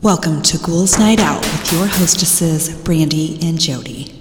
Welcome 0.00 0.42
to 0.42 0.58
Ghouls 0.58 0.96
Night 0.96 1.18
Out 1.18 1.40
with 1.40 1.72
your 1.72 1.88
hostesses, 1.88 2.72
Brandy 2.84 3.36
and 3.42 3.58
Jody. 3.58 4.14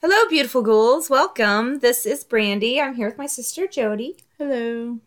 Hello, 0.00 0.28
beautiful 0.30 0.62
ghouls. 0.62 1.10
Welcome. 1.10 1.80
This 1.80 2.06
is 2.06 2.24
Brandy. 2.24 2.80
I'm 2.80 2.94
here 2.94 3.06
with 3.06 3.18
my 3.18 3.26
sister 3.26 3.66
Jody. 3.66 4.16
Hello. 4.38 5.00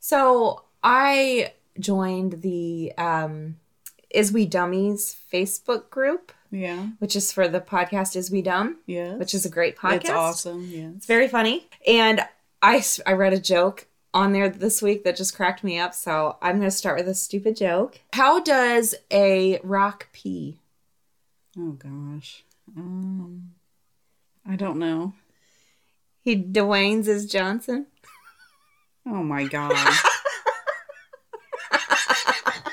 So 0.00 0.64
I 0.82 1.52
joined 1.78 2.40
the 2.40 2.94
um, 2.96 3.56
Is 4.08 4.32
We 4.32 4.46
Dummies 4.46 5.14
Facebook 5.30 5.90
group, 5.90 6.32
Yeah. 6.56 6.86
which 7.00 7.14
is 7.16 7.32
for 7.32 7.48
the 7.48 7.60
podcast 7.60 8.16
Is 8.16 8.30
We 8.30 8.40
Dumb, 8.42 8.78
Yeah. 8.86 9.14
which 9.16 9.34
is 9.34 9.44
a 9.44 9.50
great 9.50 9.76
podcast. 9.76 9.94
It's 9.96 10.10
awesome. 10.10 10.66
Yeah. 10.70 10.88
It's 10.96 11.06
very 11.06 11.28
funny. 11.28 11.68
And 11.86 12.20
I, 12.62 12.82
I 13.06 13.12
read 13.12 13.32
a 13.34 13.38
joke 13.40 13.86
on 14.14 14.32
there 14.32 14.48
this 14.48 14.80
week 14.80 15.04
that 15.04 15.16
just 15.16 15.36
cracked 15.36 15.62
me 15.62 15.78
up. 15.78 15.92
So 15.94 16.38
I'm 16.40 16.56
going 16.58 16.70
to 16.70 16.76
start 16.76 16.96
with 16.98 17.08
a 17.08 17.14
stupid 17.14 17.56
joke. 17.56 18.00
How 18.14 18.40
does 18.40 18.94
a 19.12 19.60
rock 19.62 20.08
pee? 20.12 20.58
Oh 21.58 21.72
gosh. 21.72 22.44
Um, 22.76 23.52
I 24.48 24.56
don't 24.56 24.78
know. 24.78 25.12
He 26.22 26.36
Dwayne's 26.42 27.08
as 27.08 27.26
Johnson. 27.26 27.86
Oh 29.06 29.22
my 29.22 29.44
god. 29.44 29.72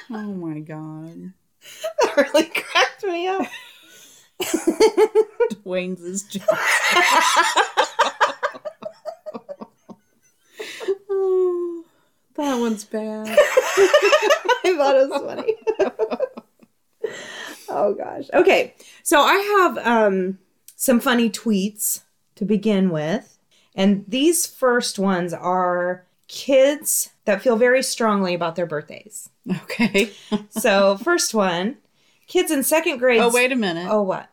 oh 0.10 0.34
my 0.34 0.60
god. 0.60 1.34
That 2.02 2.18
really 2.18 2.46
cracked 2.46 3.04
me 3.04 3.28
up. 3.28 3.46
Dwayne's 5.66 6.02
is 6.02 6.24
Johnson. 6.24 6.48
oh, 11.10 11.84
that 12.36 12.56
one's 12.56 12.84
bad. 12.86 13.28
I 14.66 14.76
thought 14.78 14.96
it 14.96 15.10
was 15.10 15.22
funny. 15.22 15.56
oh 17.70 17.94
gosh. 17.94 18.30
Okay. 18.34 18.74
So 19.04 19.20
I 19.20 19.36
have 19.60 19.78
um 19.86 20.40
some 20.76 21.00
funny 21.00 21.30
tweets 21.30 22.02
to 22.36 22.46
begin 22.46 22.90
with. 22.90 23.38
And 23.76 24.06
these 24.08 24.46
first 24.46 25.00
ones 25.00 25.34
are 25.34 26.06
kids 26.28 27.10
that 27.26 27.42
feel 27.42 27.56
very 27.56 27.82
strongly 27.84 28.34
about 28.34 28.56
their 28.56 28.66
birthdays. 28.66 29.30
Okay. 29.50 30.12
So, 30.50 30.98
first 30.98 31.34
one, 31.34 31.78
kids 32.34 32.50
in 32.50 32.64
second 32.64 32.98
grade. 32.98 33.22
Oh 33.22 33.32
wait 33.32 33.52
a 33.52 33.56
minute. 33.56 33.88
Oh, 33.90 34.02
what? 34.02 34.28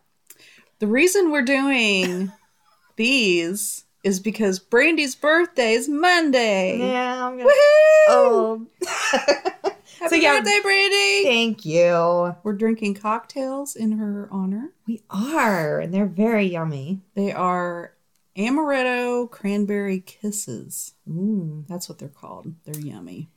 The 0.79 0.87
reason 0.87 1.31
we're 1.31 1.43
doing 1.43 2.33
these 2.97 3.85
is 4.03 4.19
because 4.19 4.59
Brandy's 4.59 5.15
birthday 5.15 5.75
is 5.75 5.87
Monday. 5.87 6.79
Yeah, 6.79 7.27
I'm 7.27 7.37
gonna. 7.37 7.51
Woohoo! 7.51 8.07
Oh. 8.09 8.67
Happy 10.01 10.21
yeah. 10.21 10.39
birthday, 10.39 10.61
Brandy! 10.63 11.25
Thank 11.25 11.67
you. 11.67 12.35
We're 12.43 12.55
drinking 12.55 12.95
cocktails 12.95 13.77
in 13.77 13.93
her 13.93 14.31
honor. 14.33 14.71
We 14.87 15.03
are, 15.11 15.79
and 15.79 15.93
they're 15.93 16.07
very 16.07 16.47
yummy. 16.47 17.03
They 17.15 17.33
are 17.33 17.93
amaretto 18.35 19.31
cranberry 19.31 20.01
kisses. 20.01 20.95
Ooh, 21.07 21.67
That's 21.69 21.91
what 21.91 21.99
they're 21.99 22.09
called. 22.09 22.55
They're 22.65 22.81
yummy. 22.81 23.29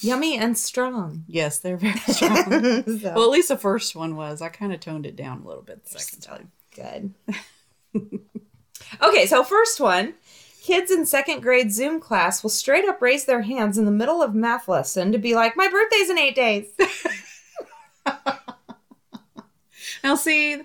Yummy 0.00 0.36
and 0.38 0.56
strong. 0.58 1.24
Yes, 1.28 1.58
they're 1.58 1.76
very 1.76 1.98
strong. 2.08 2.82
So- 3.00 3.12
well, 3.14 3.24
at 3.24 3.30
least 3.30 3.48
the 3.48 3.56
first 3.56 3.94
one 3.96 4.16
was. 4.16 4.42
I 4.42 4.48
kind 4.48 4.72
of 4.72 4.80
toned 4.80 5.06
it 5.06 5.16
down 5.16 5.42
a 5.42 5.46
little 5.46 5.62
bit 5.62 5.84
the 5.84 5.98
second 5.98 6.20
time. 6.22 6.50
Good. 6.74 7.14
okay, 9.02 9.26
so 9.26 9.42
first 9.44 9.80
one. 9.80 10.14
Kids 10.62 10.90
in 10.90 11.06
second 11.06 11.40
grade 11.40 11.72
Zoom 11.72 12.00
class 12.00 12.42
will 12.42 12.50
straight 12.50 12.84
up 12.84 13.00
raise 13.00 13.24
their 13.24 13.42
hands 13.42 13.78
in 13.78 13.86
the 13.86 13.90
middle 13.90 14.22
of 14.22 14.34
math 14.34 14.68
lesson 14.68 15.10
to 15.12 15.18
be 15.18 15.34
like, 15.34 15.56
My 15.56 15.68
birthday's 15.68 16.10
in 16.10 16.18
eight 16.18 16.34
days. 16.34 16.66
Now, 20.02 20.14
see, 20.14 20.60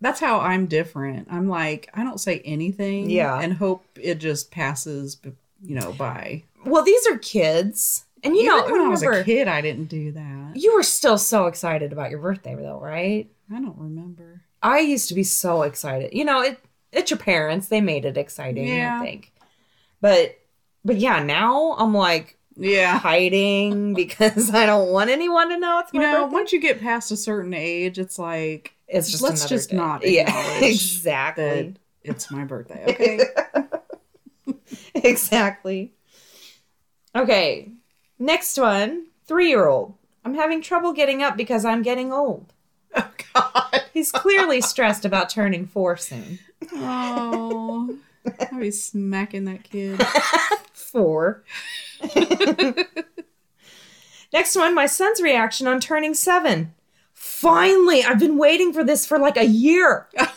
that's 0.00 0.20
how 0.20 0.40
I'm 0.40 0.66
different. 0.66 1.28
I'm 1.30 1.48
like, 1.48 1.90
I 1.94 2.02
don't 2.04 2.20
say 2.20 2.40
anything 2.44 3.10
Yeah. 3.10 3.38
and 3.40 3.52
hope 3.52 3.84
it 4.00 4.16
just 4.16 4.50
passes, 4.50 5.18
you 5.62 5.74
know, 5.74 5.92
by. 5.92 6.44
Well, 6.64 6.84
these 6.84 7.06
are 7.06 7.18
kids. 7.18 8.04
And 8.24 8.34
you 8.34 8.42
Even 8.42 8.56
know, 8.56 8.64
when 8.72 8.80
I 8.80 8.88
was 8.88 9.02
a 9.02 9.22
kid, 9.22 9.48
I 9.48 9.60
didn't 9.60 9.84
do 9.86 10.12
that. 10.12 10.52
you 10.56 10.74
were 10.74 10.82
still 10.82 11.18
so 11.18 11.46
excited 11.46 11.92
about 11.92 12.10
your 12.10 12.20
birthday, 12.20 12.54
though, 12.54 12.80
right? 12.80 13.28
I 13.54 13.60
don't 13.60 13.76
remember. 13.78 14.42
I 14.62 14.78
used 14.80 15.08
to 15.08 15.14
be 15.14 15.24
so 15.24 15.62
excited. 15.62 16.14
You 16.14 16.24
know, 16.24 16.40
it 16.42 16.58
it's 16.90 17.10
your 17.10 17.18
parents. 17.18 17.68
They 17.68 17.80
made 17.82 18.04
it 18.06 18.16
exciting, 18.16 18.66
Yeah. 18.66 18.96
I 18.98 19.04
think. 19.04 19.32
But 20.00 20.38
but 20.84 20.96
yeah, 20.96 21.22
now 21.22 21.72
I'm 21.78 21.92
like 21.92 22.38
Yeah. 22.56 22.98
hiding 22.98 23.92
because 24.02 24.54
I 24.54 24.64
don't 24.64 24.90
want 24.90 25.10
anyone 25.10 25.50
to 25.50 25.58
know 25.58 25.80
it's 25.80 25.92
You 25.92 26.00
know, 26.00 26.22
birthday. 26.22 26.34
once 26.34 26.52
you 26.52 26.60
get 26.60 26.80
past 26.80 27.10
a 27.12 27.16
certain 27.16 27.52
age, 27.52 27.98
it's 27.98 28.18
like, 28.18 28.74
It's 28.88 29.10
just 29.10 29.22
let's 29.22 29.46
just 29.48 29.70
day. 29.70 29.76
not 29.76 30.06
yeah, 30.06 30.58
exactly. 30.60 31.74
it's 32.02 32.30
my 32.30 32.44
birthday. 32.44 32.84
Okay. 32.88 33.20
exactly. 34.94 35.92
Okay, 37.16 37.70
next 38.18 38.58
one. 38.58 39.06
Three 39.26 39.48
year 39.48 39.66
old. 39.66 39.94
I'm 40.24 40.34
having 40.34 40.62
trouble 40.62 40.92
getting 40.92 41.22
up 41.22 41.36
because 41.36 41.64
I'm 41.64 41.82
getting 41.82 42.12
old. 42.12 42.52
oh, 42.94 43.10
God. 43.34 43.82
He's 43.92 44.10
clearly 44.10 44.60
stressed 44.60 45.04
about 45.04 45.30
turning 45.30 45.66
four 45.66 45.96
soon. 45.96 46.38
Oh. 46.74 47.98
I'll 48.52 48.58
be 48.58 48.70
smacking 48.70 49.44
that 49.44 49.64
kid. 49.64 50.02
Four. 50.72 51.44
next 54.32 54.56
one. 54.56 54.74
My 54.74 54.86
son's 54.86 55.20
reaction 55.20 55.66
on 55.66 55.80
turning 55.80 56.14
seven. 56.14 56.74
Finally, 57.12 58.04
I've 58.04 58.18
been 58.18 58.38
waiting 58.38 58.72
for 58.72 58.82
this 58.84 59.06
for 59.06 59.18
like 59.18 59.36
a 59.36 59.44
year. 59.44 60.08
Oh, 60.18 60.34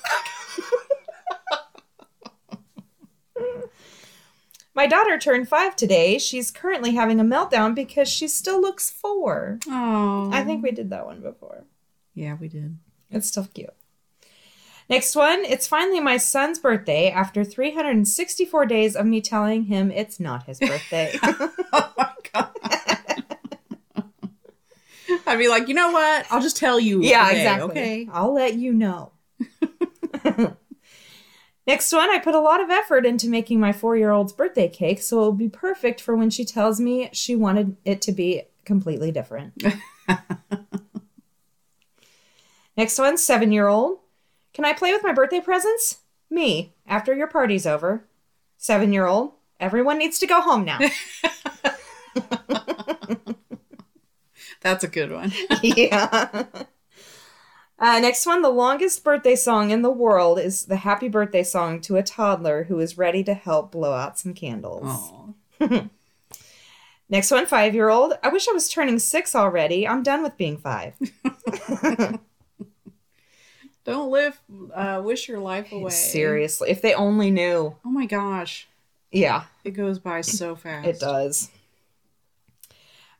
My 4.78 4.86
daughter 4.86 5.18
turned 5.18 5.50
five 5.50 5.76
today. 5.76 6.20
She's 6.20 6.52
currently 6.52 6.92
having 6.94 7.20
a 7.20 7.24
meltdown 7.24 7.74
because 7.74 8.08
she 8.08 8.28
still 8.28 8.62
looks 8.62 8.92
four. 8.92 9.58
Oh. 9.68 10.30
I 10.32 10.44
think 10.44 10.62
we 10.62 10.70
did 10.70 10.92
that 10.92 11.08
one 11.08 11.20
before. 11.20 11.64
Yeah, 12.14 12.36
we 12.40 12.48
did. 12.48 12.78
It's 13.10 13.28
still 13.28 13.48
cute. 13.52 13.74
Next 14.88 15.16
one. 15.16 15.44
It's 15.46 15.66
finally 15.66 16.00
my 16.00 16.18
son's 16.18 16.60
birthday 16.60 17.10
after 17.10 17.44
364 17.44 18.68
days 18.68 18.96
of 18.96 19.08
me 19.08 19.20
telling 19.20 19.64
him 19.64 19.90
it's 19.90 20.20
not 20.20 20.44
his 20.44 20.60
birthday. 20.60 21.18
Oh 21.74 21.94
my 21.98 22.12
God. 22.32 22.52
I'd 25.26 25.40
be 25.40 25.50
like, 25.50 25.68
you 25.68 25.74
know 25.74 25.92
what? 25.92 26.28
I'll 26.30 26.42
just 26.42 26.56
tell 26.56 26.80
you. 26.80 27.02
yeah, 27.02 27.28
today, 27.30 27.42
exactly. 27.42 27.72
Okay. 27.72 28.10
I'll 28.12 28.34
let 28.34 28.54
you 28.54 28.74
know. 28.74 29.12
Next 31.68 31.92
one. 31.92 32.10
I 32.10 32.18
put 32.20 32.34
a 32.34 32.40
lot 32.40 32.62
of 32.62 32.70
effort 32.70 33.06
into 33.06 33.28
making 33.28 33.60
my 33.60 33.74
four 33.74 33.98
year 33.98 34.12
old's 34.12 34.32
birthday 34.32 34.70
cake, 34.70 35.02
so 35.02 35.18
it'll 35.18 35.34
be 35.34 35.50
perfect 35.50 36.00
for 36.00 36.16
when 36.16 36.30
she 36.30 36.46
tells 36.46 36.80
me 36.80 37.10
she 37.12 37.36
wanted 37.36 37.76
it 37.84 38.02
to 38.04 38.14
be 38.14 38.44
completely 38.64 39.12
different. 39.12 39.62
Next 42.78 42.98
one. 42.98 43.18
Seven 43.18 43.52
year 43.52 43.68
old. 43.68 44.00
Can 44.54 44.64
I 44.64 44.72
play 44.74 44.94
with 44.94 45.04
my 45.04 45.12
birthday 45.14 45.42
presents? 45.42 45.98
Me, 46.30 46.74
after 46.88 47.14
your 47.14 47.28
party's 47.28 47.68
over. 47.68 48.06
Seven 48.58 48.94
year 48.94 49.06
old. 49.06 49.34
Everyone 49.60 49.98
needs 49.98 50.20
to 50.20 50.28
go 50.28 50.40
home 50.40 50.64
now. 50.64 50.80
That's 54.62 54.84
a 54.84 54.88
good 54.88 55.12
one. 55.12 55.34
yeah. 55.62 56.46
Uh, 57.80 58.00
next 58.00 58.26
one, 58.26 58.42
the 58.42 58.50
longest 58.50 59.04
birthday 59.04 59.36
song 59.36 59.70
in 59.70 59.84
the 59.84 59.90
world 59.92 60.40
is 60.40 60.66
the 60.66 60.78
happy 60.78 61.08
birthday 61.08 61.44
song 61.44 61.80
to 61.82 61.96
a 61.96 62.02
toddler 62.04 62.64
who 62.64 62.80
is 62.80 62.98
ready 62.98 63.24
to 63.24 63.36
help 63.36 63.72
blow 63.72 63.94
out 63.94 64.18
some 64.18 64.34
candles. 64.34 65.12
Next 67.10 67.32
one, 67.32 67.46
five 67.46 67.76
year 67.76 67.90
old. 67.90 68.14
I 68.24 68.30
wish 68.30 68.50
I 68.50 68.52
was 68.52 68.68
turning 68.68 68.98
six 69.00 69.36
already. 69.36 69.88
I'm 69.88 70.02
done 70.04 70.24
with 70.24 70.38
being 70.38 70.58
five. 70.58 70.94
Don't 73.86 74.12
live, 74.12 74.40
uh, 74.74 75.02
wish 75.04 75.30
your 75.30 75.40
life 75.40 75.72
away. 75.72 75.92
Seriously, 75.92 76.70
if 76.70 76.82
they 76.82 76.94
only 76.94 77.32
knew. 77.32 77.76
Oh 77.86 77.90
my 77.90 78.06
gosh. 78.06 78.68
Yeah, 79.12 79.44
It 79.64 79.72
goes 79.72 80.00
by 80.00 80.20
so 80.22 80.56
fast. 80.58 80.88
it 80.88 81.00
does. 81.00 81.50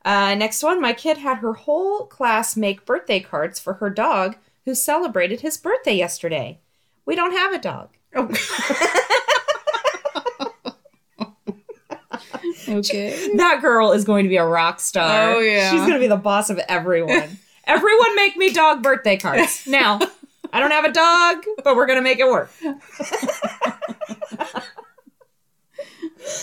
Uh, 0.04 0.34
next 0.34 0.62
one, 0.62 0.80
my 0.80 0.92
kid 0.92 1.16
had 1.18 1.38
her 1.38 1.54
whole 1.54 2.04
class 2.06 2.56
make 2.56 2.84
birthday 2.84 3.20
cards 3.20 3.58
for 3.58 3.74
her 3.74 3.88
dog 3.88 4.36
who 4.68 4.74
celebrated 4.74 5.40
his 5.40 5.56
birthday 5.56 5.94
yesterday. 5.94 6.60
We 7.06 7.16
don't 7.16 7.32
have 7.32 7.54
a 7.54 7.58
dog. 7.58 7.88
Oh. 8.14 8.26
okay. 12.68 13.34
That 13.36 13.62
girl 13.62 13.92
is 13.92 14.04
going 14.04 14.24
to 14.24 14.28
be 14.28 14.36
a 14.36 14.44
rock 14.44 14.80
star. 14.80 15.32
Oh, 15.32 15.38
yeah. 15.38 15.70
She's 15.70 15.80
going 15.80 15.94
to 15.94 15.98
be 15.98 16.06
the 16.06 16.18
boss 16.18 16.50
of 16.50 16.58
everyone. 16.68 17.38
everyone 17.64 18.14
make 18.14 18.36
me 18.36 18.52
dog 18.52 18.82
birthday 18.82 19.16
cards. 19.16 19.66
Now, 19.66 20.00
I 20.52 20.60
don't 20.60 20.70
have 20.70 20.84
a 20.84 20.92
dog, 20.92 21.44
but 21.64 21.74
we're 21.74 21.86
going 21.86 21.98
to 21.98 22.02
make 22.02 22.18
it 22.18 22.26
work. 22.26 22.50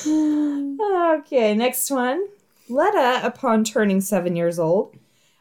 Okay, 0.08 1.54
next 1.54 1.92
one. 1.92 2.26
Letta, 2.70 3.24
upon 3.24 3.64
turning 3.64 4.02
seven 4.02 4.36
years 4.36 4.58
old, 4.58 4.96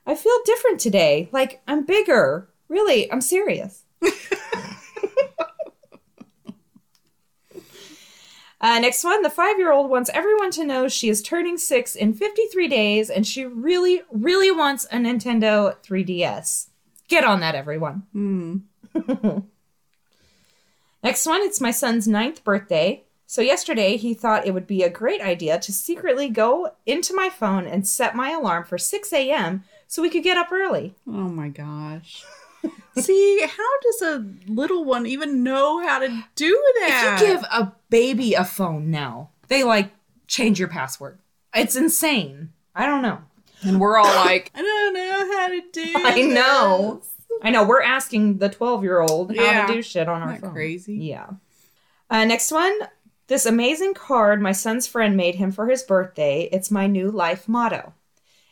I 0.06 0.14
feel 0.14 0.36
different 0.44 0.80
today. 0.80 1.30
Like 1.32 1.62
I'm 1.66 1.86
bigger. 1.86 2.48
Really, 2.68 3.10
I'm 3.12 3.20
serious. 3.20 3.82
uh, 8.60 8.78
next 8.78 9.04
one. 9.04 9.22
The 9.22 9.30
five 9.30 9.58
year 9.58 9.72
old 9.72 9.90
wants 9.90 10.10
everyone 10.12 10.50
to 10.52 10.64
know 10.64 10.88
she 10.88 11.08
is 11.08 11.22
turning 11.22 11.58
six 11.58 11.94
in 11.94 12.14
53 12.14 12.68
days 12.68 13.10
and 13.10 13.26
she 13.26 13.44
really, 13.44 14.02
really 14.10 14.50
wants 14.50 14.84
a 14.86 14.96
Nintendo 14.96 15.76
3DS. 15.82 16.68
Get 17.08 17.24
on 17.24 17.40
that, 17.40 17.54
everyone. 17.54 18.04
Hmm. 18.12 18.56
Next 21.02 21.26
one, 21.26 21.42
it's 21.42 21.60
my 21.60 21.70
son's 21.70 22.08
ninth 22.08 22.42
birthday. 22.44 23.04
So 23.26 23.42
yesterday 23.42 23.96
he 23.96 24.14
thought 24.14 24.46
it 24.46 24.54
would 24.54 24.66
be 24.66 24.82
a 24.82 24.90
great 24.90 25.20
idea 25.20 25.58
to 25.58 25.72
secretly 25.72 26.28
go 26.28 26.70
into 26.86 27.14
my 27.14 27.28
phone 27.28 27.66
and 27.66 27.86
set 27.86 28.16
my 28.16 28.30
alarm 28.30 28.64
for 28.64 28.78
6 28.78 29.12
a.m. 29.12 29.64
so 29.86 30.00
we 30.00 30.08
could 30.08 30.22
get 30.22 30.36
up 30.36 30.52
early. 30.52 30.94
Oh 31.06 31.28
my 31.28 31.48
gosh. 31.48 32.24
See, 32.98 33.40
how 33.46 33.80
does 33.82 34.02
a 34.02 34.24
little 34.46 34.84
one 34.84 35.06
even 35.06 35.42
know 35.42 35.82
how 35.86 35.98
to 35.98 36.08
do 36.34 36.72
that? 36.80 37.16
If 37.16 37.20
you 37.20 37.26
give 37.34 37.42
a 37.50 37.72
baby 37.90 38.34
a 38.34 38.44
phone 38.44 38.90
now, 38.90 39.30
they 39.48 39.64
like 39.64 39.92
change 40.26 40.58
your 40.58 40.68
password. 40.68 41.18
It's 41.54 41.76
insane. 41.76 42.52
I 42.74 42.86
don't 42.86 43.02
know. 43.02 43.18
and 43.62 43.80
we're 43.80 43.96
all 43.98 44.04
like, 44.04 44.50
I 44.54 44.62
don't 44.62 44.94
know 44.94 45.36
how 45.36 45.48
to 45.48 45.62
do 45.72 45.92
I 45.96 46.22
know. 46.22 46.98
this." 47.00 47.10
I 47.42 47.50
know. 47.50 47.64
We're 47.64 47.82
asking 47.82 48.38
the 48.38 48.48
12 48.48 48.82
year 48.84 49.00
old 49.00 49.36
how 49.36 49.42
Yeah. 49.42 49.66
to 49.66 49.72
do 49.74 49.82
shit 49.82 50.08
on 50.08 50.22
our 50.22 50.28
Isn't 50.30 50.40
that 50.40 50.46
phone. 50.46 50.54
crazy? 50.54 50.94
Yeah. 50.94 51.26
Uh, 52.10 52.24
next 52.24 52.50
one. 52.52 52.72
This 53.26 53.46
amazing 53.46 53.94
card 53.94 54.40
my 54.42 54.52
son's 54.52 54.86
friend 54.86 55.16
made 55.16 55.34
him 55.36 55.50
for 55.50 55.66
his 55.66 55.82
birthday. 55.82 56.48
It's 56.52 56.70
my 56.70 56.86
new 56.86 57.10
life 57.10 57.48
motto. 57.48 57.94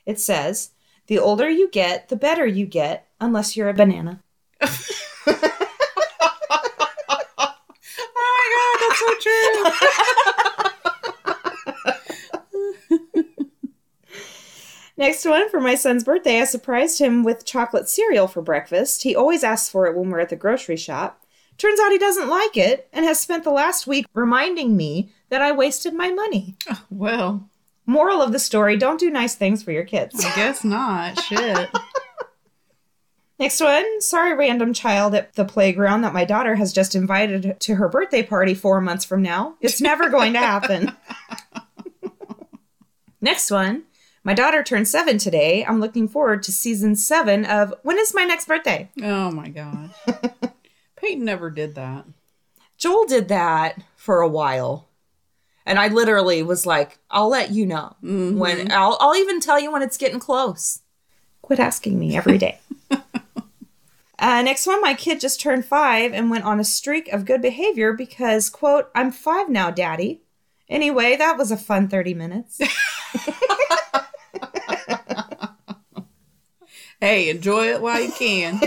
It 0.06 0.18
says, 0.18 0.70
The 1.08 1.18
older 1.18 1.50
you 1.50 1.68
get, 1.68 2.08
the 2.08 2.16
better 2.16 2.46
you 2.46 2.66
get, 2.66 3.08
unless 3.20 3.56
you're 3.56 3.68
a 3.68 3.74
banana. 3.74 4.22
Oh 4.60 4.68
my 8.16 8.42
god, 8.54 8.78
that's 8.80 9.00
so 9.00 9.14
true. 9.20 9.64
Next 14.96 15.24
one, 15.24 15.48
for 15.48 15.60
my 15.60 15.74
son's 15.74 16.04
birthday, 16.04 16.40
I 16.40 16.44
surprised 16.44 17.00
him 17.00 17.24
with 17.24 17.44
chocolate 17.44 17.88
cereal 17.88 18.28
for 18.28 18.40
breakfast. 18.40 19.02
He 19.02 19.16
always 19.16 19.42
asks 19.42 19.68
for 19.68 19.86
it 19.86 19.96
when 19.96 20.10
we're 20.10 20.20
at 20.20 20.28
the 20.28 20.36
grocery 20.36 20.76
shop. 20.76 21.24
Turns 21.58 21.80
out 21.80 21.90
he 21.92 21.98
doesn't 21.98 22.28
like 22.28 22.56
it 22.56 22.88
and 22.92 23.04
has 23.04 23.18
spent 23.18 23.42
the 23.44 23.50
last 23.50 23.86
week 23.86 24.06
reminding 24.14 24.76
me 24.76 25.10
that 25.28 25.42
I 25.42 25.50
wasted 25.52 25.92
my 25.94 26.10
money. 26.10 26.56
Oh, 26.70 26.84
well, 26.90 27.50
Moral 27.86 28.22
of 28.22 28.32
the 28.32 28.38
story 28.38 28.76
don't 28.76 29.00
do 29.00 29.10
nice 29.10 29.34
things 29.34 29.62
for 29.62 29.72
your 29.72 29.84
kids. 29.84 30.24
I 30.24 30.34
guess 30.34 30.64
not. 30.64 31.20
Shit. 31.20 31.68
Next 33.38 33.60
one, 33.60 34.00
sorry, 34.00 34.34
random 34.36 34.72
child 34.72 35.16
at 35.16 35.34
the 35.34 35.44
playground 35.44 36.02
that 36.02 36.12
my 36.12 36.24
daughter 36.24 36.54
has 36.54 36.72
just 36.72 36.94
invited 36.94 37.56
to 37.58 37.74
her 37.74 37.88
birthday 37.88 38.22
party 38.22 38.54
four 38.54 38.80
months 38.80 39.04
from 39.04 39.20
now. 39.20 39.56
It's 39.60 39.80
never 39.80 40.08
going 40.10 40.34
to 40.34 40.38
happen. 40.38 40.92
Next 43.20 43.50
one, 43.50 43.82
my 44.22 44.32
daughter 44.32 44.62
turned 44.62 44.86
seven 44.86 45.18
today. 45.18 45.64
I'm 45.64 45.80
looking 45.80 46.06
forward 46.06 46.44
to 46.44 46.52
season 46.52 46.94
seven 46.94 47.44
of 47.44 47.74
When 47.82 47.98
is 47.98 48.14
My 48.14 48.22
Next 48.22 48.46
Birthday? 48.46 48.90
Oh 49.02 49.32
my 49.32 49.48
gosh. 49.48 49.90
Peyton 50.96 51.24
never 51.24 51.50
did 51.50 51.74
that. 51.74 52.04
Joel 52.78 53.06
did 53.06 53.26
that 53.26 53.82
for 53.96 54.20
a 54.20 54.28
while. 54.28 54.88
And 55.64 55.78
I 55.78 55.88
literally 55.88 56.42
was 56.42 56.66
like, 56.66 56.98
I'll 57.10 57.28
let 57.28 57.50
you 57.50 57.66
know 57.66 57.96
when 58.00 58.72
I'll, 58.72 58.96
I'll 59.00 59.16
even 59.16 59.40
tell 59.40 59.60
you 59.60 59.70
when 59.70 59.82
it's 59.82 59.96
getting 59.96 60.18
close. 60.18 60.80
Quit 61.40 61.60
asking 61.60 61.98
me 61.98 62.16
every 62.16 62.38
day. 62.38 62.58
uh, 64.18 64.42
next 64.42 64.66
one, 64.66 64.80
my 64.80 64.94
kid 64.94 65.20
just 65.20 65.40
turned 65.40 65.64
five 65.64 66.12
and 66.12 66.30
went 66.30 66.44
on 66.44 66.60
a 66.60 66.64
streak 66.64 67.08
of 67.12 67.24
good 67.24 67.42
behavior 67.42 67.92
because, 67.92 68.50
quote, 68.50 68.90
I'm 68.94 69.12
five 69.12 69.48
now, 69.48 69.70
daddy. 69.70 70.22
Anyway, 70.68 71.16
that 71.16 71.36
was 71.36 71.50
a 71.50 71.56
fun 71.56 71.88
30 71.88 72.14
minutes. 72.14 72.60
Hey, 77.02 77.30
enjoy 77.30 77.66
it 77.66 77.82
while 77.82 78.00
you 78.00 78.12
can. 78.12 78.60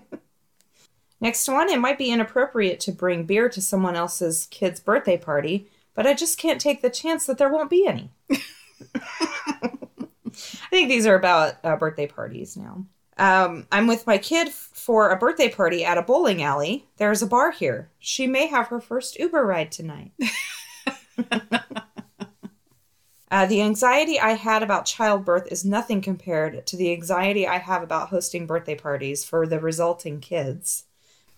Next 1.20 1.46
one, 1.46 1.70
it 1.70 1.78
might 1.78 1.96
be 1.96 2.10
inappropriate 2.10 2.80
to 2.80 2.90
bring 2.90 3.22
beer 3.22 3.48
to 3.50 3.62
someone 3.62 3.94
else's 3.94 4.48
kid's 4.50 4.80
birthday 4.80 5.16
party, 5.16 5.70
but 5.94 6.06
I 6.06 6.14
just 6.14 6.38
can't 6.38 6.60
take 6.60 6.82
the 6.82 6.90
chance 6.90 7.26
that 7.26 7.38
there 7.38 7.50
won't 7.50 7.70
be 7.70 7.86
any. 7.86 8.10
I 8.94 9.68
think 10.70 10.88
these 10.88 11.06
are 11.06 11.14
about 11.14 11.54
uh, 11.62 11.76
birthday 11.76 12.06
parties 12.06 12.56
now. 12.56 12.84
Um, 13.18 13.66
I'm 13.70 13.86
with 13.86 14.06
my 14.06 14.16
kid 14.18 14.48
f- 14.48 14.70
for 14.72 15.10
a 15.10 15.18
birthday 15.18 15.50
party 15.50 15.84
at 15.84 15.98
a 15.98 16.02
bowling 16.02 16.42
alley. 16.42 16.86
There's 16.96 17.20
a 17.22 17.26
bar 17.26 17.50
here. 17.50 17.90
She 17.98 18.26
may 18.26 18.46
have 18.46 18.68
her 18.68 18.80
first 18.80 19.18
Uber 19.18 19.44
ride 19.44 19.70
tonight. 19.70 20.12
Uh, 23.30 23.46
the 23.46 23.62
anxiety 23.62 24.20
I 24.20 24.32
had 24.32 24.62
about 24.62 24.84
childbirth 24.84 25.50
is 25.50 25.64
nothing 25.64 26.02
compared 26.02 26.66
to 26.66 26.76
the 26.76 26.92
anxiety 26.92 27.46
I 27.46 27.56
have 27.56 27.82
about 27.82 28.10
hosting 28.10 28.44
birthday 28.46 28.74
parties 28.74 29.24
for 29.24 29.46
the 29.46 29.58
resulting 29.58 30.20
kids, 30.20 30.84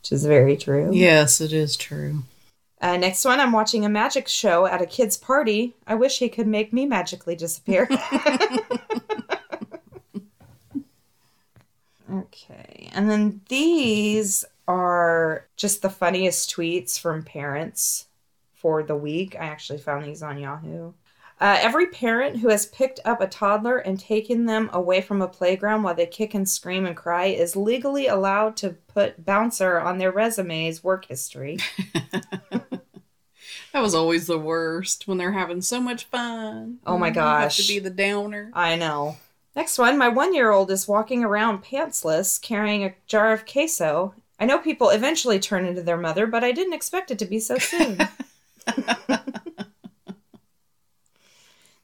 which 0.01 0.11
is 0.11 0.27
very 0.27 0.57
true. 0.57 0.91
yes, 0.93 1.41
it 1.41 1.53
is 1.53 1.77
true. 1.77 2.25
Uh, 2.85 2.99
next 2.99 3.25
one, 3.25 3.41
I'm 3.41 3.53
watching 3.53 3.87
a 3.87 3.89
magic 3.89 4.29
show 4.29 4.67
at 4.67 4.83
a 4.83 4.87
kid's 4.87 5.17
party. 5.17 5.75
I 5.87 5.95
wish 5.95 6.19
he 6.19 6.29
could 6.29 6.47
make 6.47 6.71
me 6.71 6.85
magically 6.85 7.35
disappear. 7.35 7.89
okay, 12.13 12.91
and 12.93 13.11
then 13.11 13.41
these 13.49 14.45
are 14.69 15.47
just 15.57 15.81
the 15.81 15.89
funniest 15.89 16.55
tweets 16.55 17.01
from 17.01 17.23
parents 17.23 18.09
for 18.53 18.83
the 18.83 18.97
week. 18.97 19.35
I 19.35 19.47
actually 19.47 19.79
found 19.79 20.05
these 20.05 20.23
on 20.23 20.37
Yahoo. 20.37 20.93
Uh, 21.41 21.59
every 21.61 21.87
parent 21.87 22.37
who 22.39 22.49
has 22.49 22.67
picked 22.67 23.01
up 23.05 23.21
a 23.23 23.27
toddler 23.27 23.79
and 23.79 23.99
taken 23.99 24.45
them 24.45 24.69
away 24.73 25.01
from 25.01 25.21
a 25.21 25.29
playground 25.29 25.83
while 25.83 25.95
they 25.95 26.07
kick 26.07 26.35
and 26.35 26.49
scream 26.49 26.87
and 26.87 26.97
cry 26.97 27.27
is 27.27 27.57
legally 27.57 28.07
allowed 28.07 28.57
to 28.57 28.71
put 28.89 29.25
bouncer 29.25 29.81
on 29.81 29.99
their 29.99 30.13
resume's 30.13 30.85
work 30.85 31.07
history. 31.07 31.59
That 33.75 33.83
was 33.83 33.95
always 33.97 34.27
the 34.29 34.39
worst 34.39 35.09
when 35.09 35.19
they're 35.19 35.33
having 35.33 35.61
so 35.61 35.81
much 35.81 36.05
fun. 36.05 36.79
Oh 36.87 36.97
my 36.97 37.11
gosh. 37.11 37.57
to 37.57 37.67
be 37.67 37.81
the 37.81 37.91
downer. 37.91 38.53
I 38.55 38.77
know. 38.77 39.17
Next 39.57 39.79
one, 39.79 39.99
my 39.99 40.07
one 40.07 40.33
year 40.33 40.53
old 40.53 40.71
is 40.71 40.87
walking 40.87 41.25
around 41.25 41.65
pantsless 41.65 42.41
carrying 42.41 42.85
a 42.85 42.95
jar 43.09 43.33
of 43.33 43.47
queso. 43.47 44.15
I 44.39 44.47
know 44.47 44.59
people 44.59 44.91
eventually 44.91 45.41
turn 45.41 45.67
into 45.67 45.83
their 45.83 45.97
mother, 45.97 46.29
but 46.29 46.45
I 46.45 46.53
didn't 46.53 46.75
expect 46.75 47.11
it 47.11 47.19
to 47.19 47.27
be 47.27 47.41
so 47.41 47.59
soon. 47.59 47.99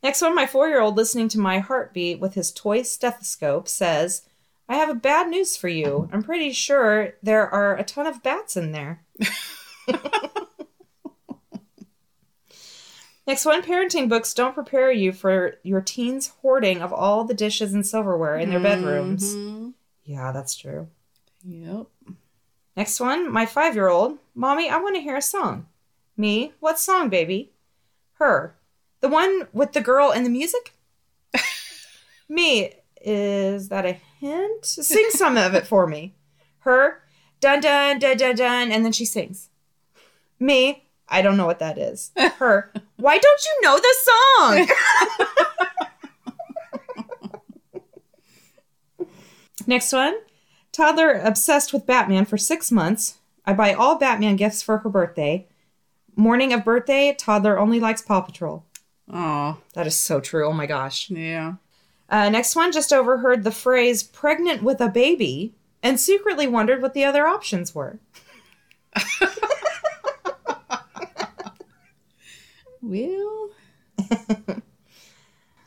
Next 0.01 0.23
one, 0.23 0.37
my 0.37 0.47
four 0.47 0.69
year 0.69 0.81
old 0.81 0.97
listening 0.97 1.27
to 1.31 1.41
my 1.41 1.59
heartbeat 1.59 2.21
with 2.21 2.35
his 2.35 2.53
toy 2.53 2.83
stethoscope 2.83 3.67
says, 3.67 4.23
I 4.69 4.77
have 4.77 4.91
a 4.91 4.95
bad 4.95 5.27
news 5.27 5.57
for 5.57 5.67
you. 5.67 6.09
I'm 6.13 6.23
pretty 6.23 6.53
sure 6.53 7.15
there 7.21 7.49
are 7.49 7.77
a 7.77 7.83
ton 7.83 8.07
of 8.07 8.23
bats 8.23 8.57
in 8.57 8.71
there. 8.71 9.03
Next 13.31 13.47
one, 13.47 13.63
parenting 13.63 14.09
books 14.09 14.35
don't 14.35 14.57
prepare 14.57 14.91
you 14.91 15.13
for 15.13 15.55
your 15.63 15.81
teens' 15.81 16.33
hoarding 16.43 16.83
of 16.83 16.93
all 16.93 17.23
the 17.23 17.33
dishes 17.33 17.73
and 17.73 17.87
silverware 17.87 18.37
in 18.37 18.51
their 18.51 18.59
bedrooms. 18.59 19.37
Mhm. 19.37 19.75
Yeah, 20.03 20.33
that's 20.33 20.57
true. 20.57 20.89
Yep. 21.45 21.87
Next 22.77 22.99
one, 22.99 23.31
my 23.31 23.47
five 23.47 23.77
year 23.77 23.87
old. 23.87 24.19
Mommy, 24.35 24.69
I 24.69 24.79
want 24.79 24.97
to 24.97 25.01
hear 25.01 25.15
a 25.17 25.23
song. 25.23 25.69
Me, 26.17 26.55
what 26.59 26.81
song, 26.81 27.09
baby? 27.09 27.53
Her. 28.15 28.57
The 28.99 29.09
one 29.09 29.47
with 29.53 29.75
the 29.75 29.81
girl 29.81 30.11
and 30.11 30.27
the 30.27 30.31
music? 30.31 30.75
me, 32.29 32.73
is 33.01 33.69
that 33.69 33.87
a 33.87 33.93
hint? 34.19 34.67
Sing 34.67 35.07
some 35.11 35.37
of 35.37 35.55
it 35.55 35.69
for 35.69 35.87
me. 35.87 36.17
Her, 36.67 37.05
dun 37.39 37.61
dun 37.61 38.01
dun 38.01 38.17
dun 38.17 38.35
dun, 38.35 38.73
and 38.73 38.85
then 38.85 38.91
she 38.91 39.05
sings. 39.05 39.51
Me, 40.41 40.83
I 41.11 41.23
don't 41.23 41.37
know 41.37 41.47
what 41.47 41.59
that 41.59 41.77
is. 41.79 42.13
Her, 42.39 42.73
why 42.97 43.19
don't 43.19 43.41
you 43.45 43.61
know 43.63 43.79
the 43.79 43.95
song? 44.69 44.69
Next 49.67 49.93
one. 49.93 50.15
Toddler 50.73 51.13
obsessed 51.13 51.73
with 51.73 51.87
Batman 51.87 52.25
for 52.25 52.39
six 52.39 52.71
months. 52.71 53.19
I 53.45 53.53
buy 53.53 53.75
all 53.75 53.97
Batman 53.97 54.37
gifts 54.37 54.63
for 54.63 54.79
her 54.79 54.89
birthday. 54.89 55.47
Morning 56.17 56.53
of 56.53 56.65
birthday, 56.65 57.15
toddler 57.19 57.59
only 57.59 57.81
likes 57.81 58.03
Paw 58.03 58.21
Patrol. 58.21 58.65
Oh, 59.13 59.59
That 59.75 59.87
is 59.87 59.99
so 59.99 60.21
true. 60.21 60.47
Oh 60.49 60.53
my 60.53 60.67
gosh. 60.67 61.11
yeah. 61.11 61.55
Uh, 62.09 62.29
next 62.29 62.57
one 62.57 62.73
just 62.73 62.93
overheard 62.93 63.45
the 63.45 63.51
phrase 63.53 64.03
pregnant 64.03 64.63
with 64.63 64.81
a 64.81 64.89
baby 64.89 65.55
and 65.83 65.99
secretly 65.99 66.47
wondered 66.47 66.83
what 66.83 66.93
the 66.95 67.05
other 67.05 67.27
options 67.27 67.75
were. 67.75 67.99
Well, 72.83 73.51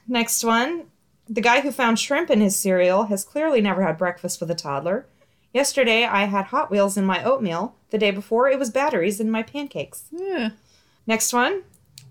Next 0.07 0.43
one. 0.43 0.85
The 1.29 1.41
guy 1.41 1.61
who 1.61 1.71
found 1.71 1.97
shrimp 1.99 2.29
in 2.29 2.41
his 2.41 2.55
cereal 2.57 3.05
has 3.05 3.23
clearly 3.23 3.61
never 3.61 3.83
had 3.83 3.97
breakfast 3.97 4.41
with 4.41 4.51
a 4.51 4.55
toddler. 4.55 5.07
Yesterday, 5.53 6.03
I 6.03 6.25
had 6.25 6.45
Hot 6.45 6.69
Wheels 6.69 6.97
in 6.97 7.05
my 7.05 7.23
oatmeal. 7.23 7.75
The 7.91 7.97
day 7.97 8.11
before, 8.11 8.49
it 8.49 8.59
was 8.59 8.69
batteries 8.69 9.19
in 9.19 9.31
my 9.31 9.43
pancakes. 9.43 10.05
Yeah. 10.11 10.49
Next 11.07 11.31
one. 11.31 11.63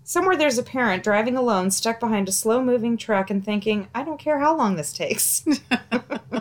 Somewhere 0.03 0.35
there's 0.35 0.57
a 0.57 0.63
parent 0.63 1.03
driving 1.03 1.37
alone, 1.37 1.69
stuck 1.71 1.99
behind 1.99 2.27
a 2.27 2.31
slow 2.31 2.63
moving 2.63 2.97
truck, 2.97 3.29
and 3.29 3.43
thinking, 3.45 3.87
I 3.93 4.03
don't 4.03 4.19
care 4.19 4.39
how 4.39 4.57
long 4.57 4.75
this 4.75 4.91
takes. 4.91 5.45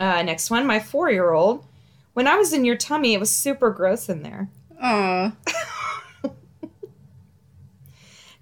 uh, 0.00 0.22
next 0.22 0.50
one. 0.50 0.66
My 0.66 0.80
four 0.80 1.10
year 1.10 1.32
old. 1.32 1.64
When 2.14 2.26
I 2.26 2.36
was 2.36 2.52
in 2.52 2.64
your 2.64 2.76
tummy, 2.76 3.12
it 3.14 3.20
was 3.20 3.30
super 3.30 3.70
gross 3.70 4.08
in 4.08 4.22
there. 4.22 4.48
Aw. 4.80 5.32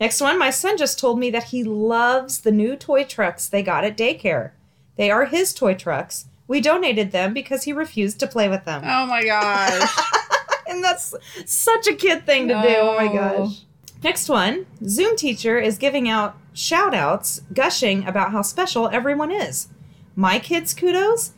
Next 0.05 0.21
one, 0.21 0.39
my 0.39 0.51
son 0.51 0.77
just 0.77 0.99
told 0.99 1.19
me 1.19 1.31
that 1.31 1.45
he 1.45 1.65
loves 1.65 2.43
the 2.43 2.53
new 2.53 2.77
toy 2.77 3.05
trucks 3.05 3.49
they 3.49 3.63
got 3.63 3.85
at 3.85 3.97
daycare. 3.97 4.51
They 4.97 5.11
are 5.11 5.25
his 5.25 5.55
toy 5.55 5.73
trucks. 5.73 6.27
We 6.47 6.61
donated 6.61 7.11
them 7.11 7.33
because 7.33 7.63
he 7.63 7.73
refused 7.73 8.21
to 8.21 8.27
play 8.27 8.51
with 8.51 8.67
them. 8.67 8.83
Oh 8.85 9.07
my 9.07 9.25
gosh. 9.25 9.97
And 10.67 10.85
that's 10.85 11.15
such 11.47 11.87
a 11.87 11.95
kid 11.95 12.27
thing 12.27 12.49
to 12.49 12.55
do. 12.55 12.69
Oh 12.69 12.97
my 12.97 13.11
gosh. 13.11 13.63
Next 14.03 14.29
one, 14.29 14.67
Zoom 14.87 15.17
teacher 15.17 15.59
is 15.59 15.79
giving 15.79 16.07
out 16.09 16.37
shout 16.53 16.95
outs, 16.95 17.41
gushing 17.55 18.07
about 18.07 18.33
how 18.33 18.43
special 18.43 18.89
everyone 18.89 19.31
is. 19.31 19.69
My 20.17 20.39
kids, 20.39 20.75
kudos. 20.75 21.33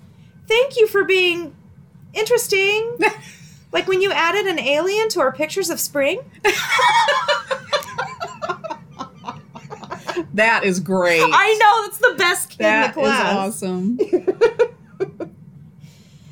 Thank 0.49 0.77
you 0.77 0.89
for 0.89 1.05
being 1.05 1.55
interesting. 2.15 2.99
like 3.73 3.87
when 3.87 4.01
you 4.01 4.11
added 4.11 4.47
an 4.47 4.59
alien 4.59 5.09
to 5.11 5.21
our 5.21 5.33
pictures 5.33 5.71
of 5.71 5.79
spring. 5.79 6.21
that 10.35 10.65
is 10.65 10.81
great. 10.81 11.23
I 11.23 11.59
know 11.61 11.83
that's 11.87 11.99
the 11.99 12.15
best 12.19 12.51
kid 12.51 12.59
That 12.61 12.97
in 12.97 13.03
the 13.03 13.09
class. 13.09 13.35
awesome. 13.37 13.97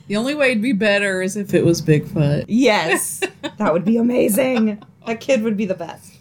the 0.08 0.16
only 0.16 0.34
way 0.34 0.50
it'd 0.50 0.62
be 0.62 0.72
better 0.72 1.22
is 1.22 1.36
if 1.36 1.54
it 1.54 1.64
was 1.64 1.80
Bigfoot. 1.80 2.44
Yes, 2.48 3.20
that 3.58 3.72
would 3.72 3.84
be 3.84 3.96
amazing. 3.96 4.82
That 5.06 5.20
kid 5.20 5.42
would 5.42 5.56
be 5.56 5.66
the 5.66 5.74
best. 5.74 6.12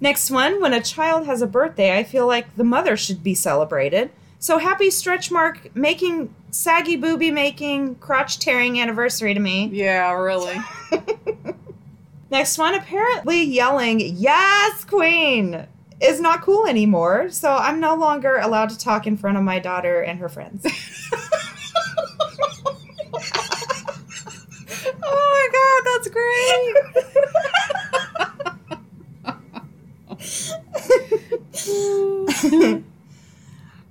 Next 0.00 0.30
one, 0.30 0.60
when 0.60 0.72
a 0.72 0.82
child 0.82 1.26
has 1.26 1.42
a 1.42 1.46
birthday, 1.46 1.96
I 1.96 2.02
feel 2.02 2.26
like 2.26 2.56
the 2.56 2.64
mother 2.64 2.96
should 2.96 3.22
be 3.22 3.34
celebrated. 3.34 4.10
So 4.40 4.58
happy 4.58 4.90
stretch 4.90 5.30
mark 5.30 5.74
making 5.76 6.34
saggy 6.50 6.96
booby 6.96 7.30
making 7.30 7.94
crotch 7.96 8.40
tearing 8.40 8.80
anniversary 8.80 9.32
to 9.34 9.38
me. 9.40 9.70
Yeah, 9.72 10.12
really. 10.14 10.56
Next 12.30 12.58
one, 12.58 12.74
apparently 12.74 13.42
yelling 13.44 14.00
"Yes, 14.00 14.84
Queen" 14.84 15.66
is 16.02 16.20
not 16.20 16.42
cool 16.42 16.66
anymore. 16.66 17.30
So 17.30 17.52
I'm 17.52 17.80
no 17.80 17.94
longer 17.94 18.36
allowed 18.38 18.70
to 18.70 18.78
talk 18.78 19.06
in 19.06 19.16
front 19.16 19.36
of 19.36 19.44
my 19.44 19.58
daughter 19.58 20.02
and 20.02 20.18
her 20.18 20.28
friends. 20.28 20.66
oh 25.04 25.28
my 25.32 25.48
god, 25.52 25.82
that's 25.84 26.08
great. 26.08 26.76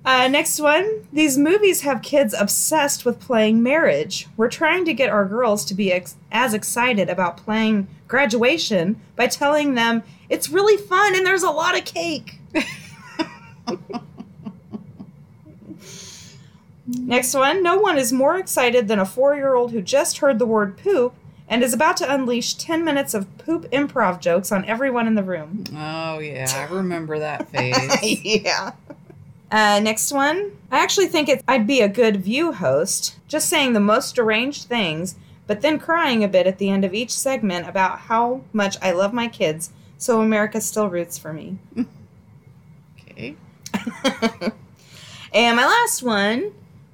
Uh, 0.04 0.26
next 0.26 0.60
one. 0.60 1.06
These 1.12 1.38
movies 1.38 1.82
have 1.82 2.02
kids 2.02 2.34
obsessed 2.34 3.04
with 3.04 3.20
playing 3.20 3.62
marriage. 3.62 4.26
We're 4.36 4.48
trying 4.48 4.84
to 4.86 4.94
get 4.94 5.10
our 5.10 5.24
girls 5.24 5.64
to 5.66 5.74
be 5.74 5.92
ex- 5.92 6.16
as 6.32 6.54
excited 6.54 7.08
about 7.08 7.36
playing 7.36 7.86
graduation 8.12 9.00
by 9.16 9.26
telling 9.26 9.74
them 9.74 10.02
it's 10.28 10.50
really 10.50 10.76
fun 10.76 11.16
and 11.16 11.24
there's 11.24 11.42
a 11.42 11.50
lot 11.50 11.76
of 11.76 11.86
cake. 11.86 12.36
Next 16.86 17.32
one. 17.32 17.62
No 17.62 17.78
one 17.78 17.96
is 17.96 18.12
more 18.12 18.36
excited 18.36 18.86
than 18.86 18.98
a 18.98 19.06
four 19.06 19.34
year 19.34 19.54
old 19.54 19.72
who 19.72 19.80
just 19.80 20.18
heard 20.18 20.38
the 20.38 20.44
word 20.44 20.76
poop 20.76 21.14
and 21.48 21.62
is 21.62 21.72
about 21.72 21.96
to 21.96 22.14
unleash 22.14 22.52
10 22.52 22.84
minutes 22.84 23.14
of 23.14 23.38
poop 23.38 23.62
improv 23.70 24.20
jokes 24.20 24.52
on 24.52 24.66
everyone 24.66 25.06
in 25.06 25.14
the 25.14 25.22
room. 25.22 25.64
oh 25.74 26.18
yeah, 26.18 26.52
I 26.54 26.64
remember 26.74 27.18
that 27.18 27.48
phase. 27.52 28.22
yeah. 28.22 28.72
Uh, 29.50 29.80
next 29.80 30.12
one. 30.12 30.52
I 30.70 30.82
actually 30.82 31.06
think 31.06 31.30
it, 31.30 31.42
I'd 31.48 31.66
be 31.66 31.80
a 31.80 31.88
good 31.88 32.18
view 32.18 32.52
host, 32.52 33.16
just 33.26 33.48
saying 33.48 33.72
the 33.72 33.80
most 33.80 34.16
deranged 34.16 34.64
things, 34.64 35.14
but 35.52 35.60
then 35.60 35.78
crying 35.78 36.24
a 36.24 36.28
bit 36.28 36.46
at 36.46 36.56
the 36.56 36.70
end 36.70 36.82
of 36.82 36.94
each 36.94 37.10
segment 37.12 37.68
about 37.68 37.98
how 37.98 38.40
much 38.54 38.78
I 38.80 38.92
love 38.92 39.12
my 39.12 39.28
kids, 39.28 39.70
so 39.98 40.22
America 40.22 40.62
still 40.62 40.88
roots 40.88 41.18
for 41.18 41.34
me. 41.34 41.58
Okay. 42.98 43.36
And 45.34 45.56
my 45.56 45.66
last 45.66 46.02
one. 46.02 46.52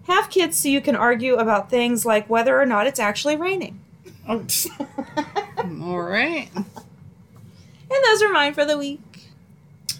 Have 0.08 0.28
kids 0.28 0.56
so 0.58 0.68
you 0.68 0.80
can 0.80 0.96
argue 0.96 1.36
about 1.36 1.70
things 1.70 2.04
like 2.04 2.28
whether 2.28 2.60
or 2.60 2.66
not 2.66 2.88
it's 2.88 2.98
actually 2.98 3.36
raining. 3.36 3.78
Oh. 4.28 4.44
All 5.82 6.02
right. 6.02 6.48
And 6.56 8.04
those 8.06 8.22
are 8.22 8.32
mine 8.32 8.54
for 8.54 8.64
the 8.64 8.76
week. 8.76 9.28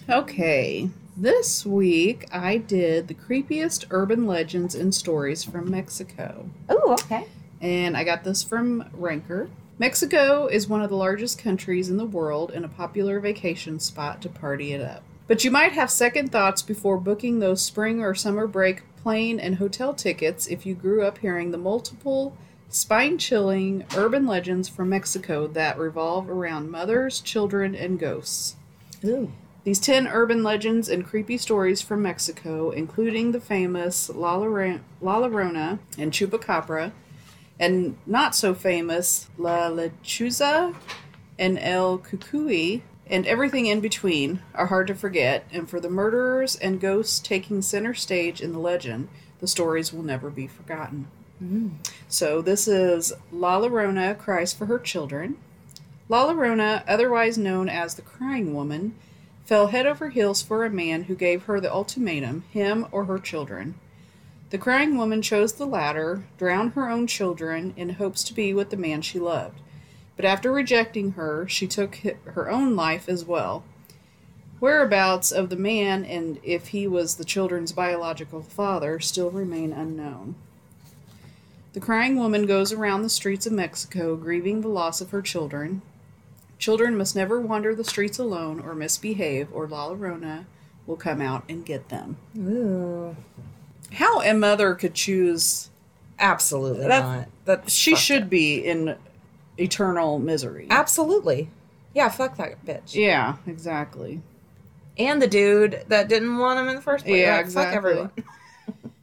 Okay. 0.09 0.89
This 1.15 1.65
week 1.65 2.27
I 2.29 2.57
did 2.57 3.07
the 3.07 3.13
creepiest 3.13 3.85
urban 3.89 4.27
legends 4.27 4.75
and 4.75 4.93
stories 4.93 5.45
from 5.45 5.71
Mexico. 5.71 6.49
Oh, 6.67 6.93
okay. 6.93 7.27
And 7.61 7.97
I 7.97 8.03
got 8.03 8.23
this 8.23 8.43
from 8.43 8.89
Ranker. 8.93 9.49
Mexico 9.77 10.47
is 10.47 10.67
one 10.67 10.81
of 10.81 10.89
the 10.89 10.95
largest 10.95 11.39
countries 11.39 11.89
in 11.89 11.97
the 11.97 12.05
world 12.05 12.51
and 12.51 12.65
a 12.65 12.69
popular 12.69 13.19
vacation 13.19 13.79
spot 13.79 14.21
to 14.21 14.29
party 14.29 14.73
it 14.73 14.81
up. 14.81 15.03
But 15.27 15.43
you 15.43 15.51
might 15.51 15.73
have 15.73 15.91
second 15.91 16.31
thoughts 16.31 16.61
before 16.61 16.97
booking 16.97 17.39
those 17.39 17.61
spring 17.61 18.01
or 18.01 18.15
summer 18.15 18.47
break 18.47 18.83
plane 18.97 19.39
and 19.39 19.55
hotel 19.55 19.93
tickets 19.93 20.47
if 20.47 20.65
you 20.65 20.75
grew 20.75 21.03
up 21.03 21.19
hearing 21.19 21.51
the 21.51 21.57
multiple 21.57 22.35
spine 22.67 23.17
chilling 23.17 23.85
urban 23.95 24.25
legends 24.25 24.67
from 24.67 24.89
Mexico 24.89 25.47
that 25.47 25.77
revolve 25.77 26.29
around 26.29 26.69
mothers, 26.69 27.21
children, 27.21 27.73
and 27.75 27.99
ghosts. 27.99 28.55
Ooh. 29.05 29.31
These 29.63 29.79
10 29.79 30.07
urban 30.07 30.43
legends 30.43 30.89
and 30.89 31.05
creepy 31.05 31.37
stories 31.37 31.81
from 31.81 32.01
Mexico, 32.01 32.71
including 32.71 33.31
the 33.31 33.41
famous 33.41 34.09
La, 34.09 34.37
Llorona 34.37 35.79
and 35.97 36.11
Chupacabra, 36.11 36.91
and 37.59 37.97
not 38.05 38.35
so 38.35 38.53
famous 38.53 39.27
La 39.37 39.69
Lechuza 39.69 40.75
and 41.37 41.59
El 41.59 41.99
Cucuy, 41.99 42.81
and 43.07 43.25
everything 43.25 43.65
in 43.65 43.79
between, 43.79 44.41
are 44.53 44.67
hard 44.67 44.87
to 44.87 44.95
forget, 44.95 45.45
and 45.51 45.69
for 45.69 45.79
the 45.79 45.89
murderers 45.89 46.55
and 46.55 46.79
ghosts 46.79 47.19
taking 47.19 47.61
center 47.61 47.93
stage 47.93 48.41
in 48.41 48.53
the 48.53 48.59
legend, 48.59 49.09
the 49.39 49.47
stories 49.47 49.91
will 49.91 50.03
never 50.03 50.29
be 50.29 50.47
forgotten. 50.47 51.07
Mm. 51.43 51.71
So 52.07 52.41
this 52.41 52.67
is 52.67 53.13
La 53.31 53.59
Llorona 53.59 54.17
cries 54.17 54.53
for 54.53 54.65
her 54.65 54.79
children. 54.79 55.37
La 56.07 56.27
Llorona, 56.27 56.83
otherwise 56.87 57.37
known 57.37 57.69
as 57.69 57.95
the 57.95 58.01
Crying 58.01 58.53
Woman, 58.53 58.95
fell 59.45 59.67
head 59.67 59.87
over 59.87 60.09
heels 60.09 60.41
for 60.41 60.65
a 60.65 60.69
man 60.69 61.03
who 61.03 61.15
gave 61.15 61.43
her 61.43 61.59
the 61.59 61.73
ultimatum 61.73 62.43
him 62.51 62.85
or 62.91 63.05
her 63.05 63.17
children. 63.17 63.75
The 64.49 64.57
crying 64.57 64.97
woman 64.97 65.21
chose 65.21 65.53
the 65.53 65.67
latter, 65.67 66.23
drowned 66.37 66.73
her 66.73 66.89
own 66.89 67.05
children 67.05 67.73
in 67.77 67.89
hopes 67.91 68.23
to 68.23 68.33
be 68.33 68.53
with 68.53 68.71
the 68.71 68.77
man 68.77 69.01
she 69.01 69.19
loved. 69.19 69.59
But 70.15 70.25
after 70.25 70.51
rejecting 70.51 71.11
her, 71.11 71.47
she 71.47 71.67
took 71.67 71.97
her 72.25 72.49
own 72.49 72.75
life 72.75 73.07
as 73.07 73.23
well. 73.23 73.63
Whereabouts 74.59 75.31
of 75.31 75.49
the 75.49 75.55
man 75.55 76.03
and 76.03 76.39
if 76.43 76.69
he 76.69 76.87
was 76.87 77.15
the 77.15 77.23
children's 77.23 77.71
biological 77.71 78.41
father 78.41 78.99
still 78.99 79.29
remain 79.29 79.71
unknown. 79.71 80.35
The 81.73 81.79
crying 81.79 82.17
woman 82.17 82.47
goes 82.47 82.73
around 82.73 83.03
the 83.03 83.09
streets 83.09 83.45
of 83.45 83.53
Mexico 83.53 84.15
grieving 84.15 84.61
the 84.61 84.67
loss 84.67 84.99
of 84.99 85.11
her 85.11 85.21
children. 85.21 85.83
Children 86.57 86.97
must 86.97 87.15
never 87.15 87.39
wander 87.39 87.73
the 87.75 87.83
streets 87.83 88.17
alone 88.17 88.59
or 88.59 88.73
misbehave, 88.75 89.47
or 89.53 89.67
La 89.67 89.89
Llorona 89.89 90.45
will 90.87 90.97
come 90.97 91.21
out 91.21 91.43
and 91.47 91.65
get 91.65 91.87
them. 91.89 92.17
Ooh. 92.37 93.15
How 93.93 94.21
a 94.21 94.33
mother 94.33 94.75
could 94.75 94.93
choose, 94.93 95.69
Absolutely 96.19 96.87
That- 96.87 97.03
not. 97.03 97.27
That 97.45 97.69
she 97.69 97.95
should 97.95 98.29
be 98.29 98.57
in 98.57 98.95
eternal 99.57 100.19
misery. 100.19 100.67
Absolutely. 100.69 101.49
Yeah, 101.95 102.09
fuck 102.09 102.37
that 102.37 102.63
bitch. 102.65 102.93
Yeah, 102.93 103.37
exactly. 103.47 104.21
And 104.97 105.21
the 105.21 105.27
dude 105.27 105.83
that 105.87 106.09
didn't 106.09 106.37
want 106.37 106.59
him 106.59 106.67
in 106.67 106.75
the 106.75 106.81
first 106.81 107.05
place. 107.05 107.21
Yeah, 107.21 107.37
Like, 107.37 107.45
exactly. 107.45 107.71
Fuck 107.71 107.77
everyone. 107.77 108.11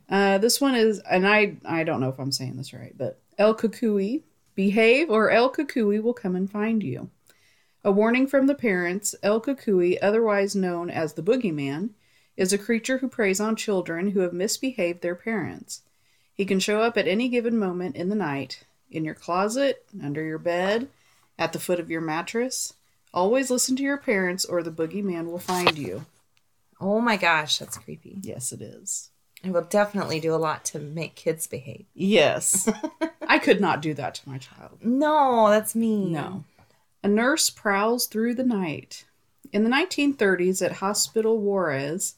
Uh, 0.09 0.39
this 0.39 0.61
one 0.61 0.77
is, 0.77 1.01
and 1.11 1.27
I 1.27 1.57
I 1.65 1.83
don't 1.83 2.01
know 2.01 2.09
if 2.09 2.21
I'm 2.21 2.31
saying 2.31 2.57
this 2.57 2.73
right, 2.73 2.95
but 2.97 3.19
El 3.39 3.57
Cucuy, 3.57 4.23
behave 4.55 5.11
or 5.11 5.33
El 5.33 5.53
Cucuy 5.53 6.01
will 6.01 6.15
come 6.15 6.37
and 6.37 6.49
find 6.49 6.81
you. 6.81 7.11
A 7.83 7.91
warning 7.91 8.29
from 8.29 8.47
the 8.47 8.55
parents, 8.55 9.17
El 9.25 9.41
Cucuy, 9.41 9.99
otherwise 10.01 10.55
known 10.55 10.91
as 10.91 11.15
the 11.15 11.23
Boogeyman, 11.25 11.91
is 12.37 12.53
a 12.53 12.59
creature 12.59 12.99
who 12.99 13.09
preys 13.09 13.41
on 13.41 13.57
children 13.57 14.11
who 14.11 14.21
have 14.21 14.33
misbehaved 14.33 15.01
their 15.01 15.15
parents. 15.15 15.83
He 16.35 16.45
can 16.45 16.61
show 16.61 16.83
up 16.83 16.97
at 16.97 17.09
any 17.09 17.29
given 17.29 17.59
moment 17.59 17.97
in 17.97 18.09
the 18.11 18.15
night, 18.15 18.65
in 18.91 19.05
your 19.05 19.15
closet, 19.15 19.87
under 20.03 20.23
your 20.23 20.39
bed, 20.39 20.89
at 21.39 21.53
the 21.53 21.59
foot 21.59 21.81
of 21.81 21.91
your 21.91 22.01
mattress. 22.01 22.75
Always 23.15 23.51
listen 23.51 23.77
to 23.77 23.83
your 23.83 23.97
parents 23.97 24.45
or 24.45 24.63
the 24.63 24.71
Boogeyman 24.71 25.27
will 25.27 25.39
find 25.39 25.79
you. 25.79 26.05
Oh 26.81 27.01
my 27.01 27.17
gosh, 27.17 27.59
that's 27.59 27.79
creepy. 27.79 28.19
Yes, 28.21 28.53
it 28.53 28.61
is. 28.61 29.11
It 29.43 29.53
will 29.53 29.63
definitely 29.63 30.21
do 30.21 30.35
a 30.35 30.37
lot 30.37 30.65
to 30.67 30.79
make 30.79 31.15
kids 31.15 31.47
behave. 31.47 31.87
Yes. 31.95 32.69
I 33.29 33.39
could 33.39 33.61
not 33.61 33.81
do 33.81 33.95
that 33.95 34.17
to 34.17 34.29
my 34.29 34.39
child. 34.39 34.79
No, 34.83 35.49
that's 35.49 35.75
mean. 35.75 36.13
No. 36.13 36.45
A 37.03 37.09
nurse 37.09 37.49
prowls 37.49 38.07
through 38.07 38.35
the 38.35 38.45
night. 38.45 39.05
In 39.53 39.65
the 39.65 39.71
1930s 39.71 40.65
at 40.65 40.73
Hospital 40.73 41.39
Juarez, 41.39 42.17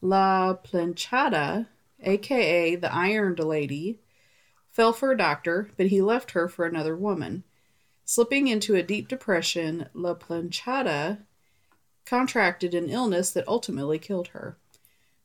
La 0.00 0.54
Planchada, 0.54 1.66
aka 2.02 2.76
the 2.76 2.92
Ironed 2.92 3.38
Lady, 3.38 4.00
fell 4.70 4.92
for 4.92 5.10
a 5.10 5.16
doctor, 5.16 5.70
but 5.76 5.86
he 5.86 6.02
left 6.02 6.32
her 6.32 6.48
for 6.48 6.66
another 6.66 6.96
woman. 6.96 7.44
Slipping 8.04 8.46
into 8.46 8.74
a 8.74 8.82
deep 8.82 9.08
depression, 9.08 9.88
La 9.94 10.14
Planchada 10.14 11.24
contracted 12.04 12.74
an 12.74 12.88
illness 12.88 13.30
that 13.32 13.48
ultimately 13.48 13.98
killed 13.98 14.28
her. 14.28 14.58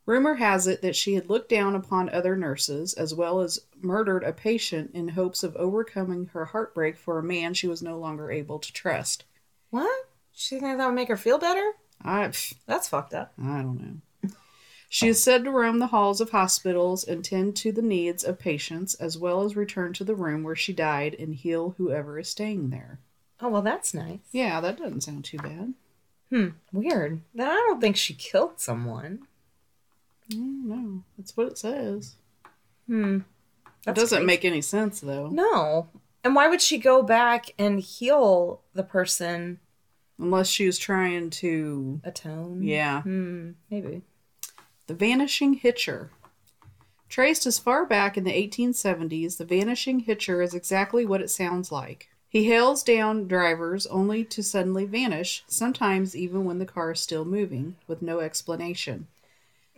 Rumor 0.06 0.36
has 0.36 0.66
it 0.66 0.82
that 0.82 0.96
she 0.96 1.14
had 1.14 1.30
looked 1.30 1.50
down 1.50 1.76
upon 1.76 2.10
other 2.10 2.36
nurses, 2.36 2.94
as 2.96 3.14
well 3.14 3.40
as 3.42 3.60
murdered 3.80 4.24
a 4.24 4.34
patient 4.34 4.92
in 4.94 5.10
hopes 5.10 5.44
of 5.44 5.56
overcoming 5.56 6.28
her 6.28 6.46
heartbreak 6.46 6.98
for 6.98 7.20
a 7.20 7.24
man 7.24 7.54
she 7.54 7.68
was 7.68 7.84
no 7.84 8.00
longer 8.00 8.32
able 8.32 8.58
to 8.58 8.74
trust. 8.74 9.26
What? 9.70 10.08
She 10.32 10.60
think 10.60 10.78
that 10.78 10.86
would 10.86 10.96
make 10.96 11.10
her 11.10 11.18
feel 11.18 11.38
better? 11.38 11.74
I, 12.02 12.24
pff, 12.28 12.56
That's 12.66 12.90
fucked 12.90 13.14
up. 13.14 13.34
I 13.40 13.62
don't 13.62 13.80
know. 13.80 13.98
She 14.94 15.08
is 15.08 15.24
said 15.24 15.46
to 15.46 15.52
roam 15.52 15.80
the 15.80 15.88
halls 15.88 16.20
of 16.20 16.32
hospitals 16.32 17.06
and 17.06 17.24
tend 17.24 17.56
to 17.56 17.72
the 17.72 17.82
needs 17.82 18.26
of 18.26 18.38
patients, 18.38 18.94
as 18.96 19.18
well 19.18 19.44
as 19.44 19.56
return 19.56 19.94
to 19.94 20.04
the 20.04 20.16
room 20.16 20.44
where 20.44 20.54
she 20.54 20.74
died 20.74 21.16
and 21.18 21.34
heal 21.34 21.76
whoever 21.78 22.20
is 22.20 22.28
staying 22.28 22.72
there. 22.72 23.00
Oh 23.40 23.48
well, 23.48 23.62
that's 23.62 23.94
nice. 23.94 24.20
Yeah, 24.34 24.60
that 24.60 24.78
doesn't 24.78 25.00
sound 25.00 25.24
too 25.24 25.38
bad. 25.38 25.76
Hmm. 26.30 26.48
Weird. 26.74 27.22
Then 27.34 27.48
I 27.48 27.54
don't 27.56 27.80
think 27.80 27.96
she 27.96 28.14
killed 28.14 28.60
someone. 28.60 29.28
No. 30.30 31.04
That's 31.18 31.38
what 31.38 31.48
it 31.48 31.58
says. 31.58 32.16
Hmm. 32.86 33.20
That 33.86 33.96
doesn't 33.96 34.26
make 34.26 34.44
any 34.44 34.62
sense, 34.62 35.00
though. 35.00 35.30
No. 35.30 35.88
And 36.22 36.36
why 36.36 36.50
would 36.50 36.62
she 36.62 36.78
go 36.78 37.02
back 37.02 37.52
and 37.58 37.80
heal 37.80 38.60
the 38.74 38.84
person? 38.84 39.62
Unless 40.20 40.50
she 40.50 40.66
was 40.66 40.78
trying 40.78 41.30
to. 41.30 42.02
Atone. 42.04 42.62
Yeah. 42.62 43.04
Hmm. 43.04 43.52
Maybe. 43.70 44.02
The 44.88 44.94
Vanishing 44.94 45.54
Hitcher. 45.54 46.12
Traced 47.10 47.46
as 47.46 47.60
far 47.60 47.86
back 47.86 48.18
in 48.18 48.24
the 48.24 48.32
1870s, 48.32 49.38
the 49.38 49.46
Vanishing 49.46 50.00
Hitcher 50.00 50.42
is 50.42 50.54
exactly 50.54 51.06
what 51.06 51.22
it 51.22 51.30
sounds 51.30 51.72
like. 51.72 52.10
He 52.30 52.46
hails 52.46 52.82
down 52.84 53.28
drivers 53.28 53.86
only 53.88 54.24
to 54.26 54.42
suddenly 54.42 54.86
vanish, 54.86 55.44
sometimes 55.48 56.16
even 56.16 56.46
when 56.46 56.60
the 56.60 56.66
car 56.66 56.92
is 56.92 57.02
still 57.02 57.26
moving, 57.26 57.76
with 57.88 58.02
no 58.02 58.22
explanation. 58.22 59.08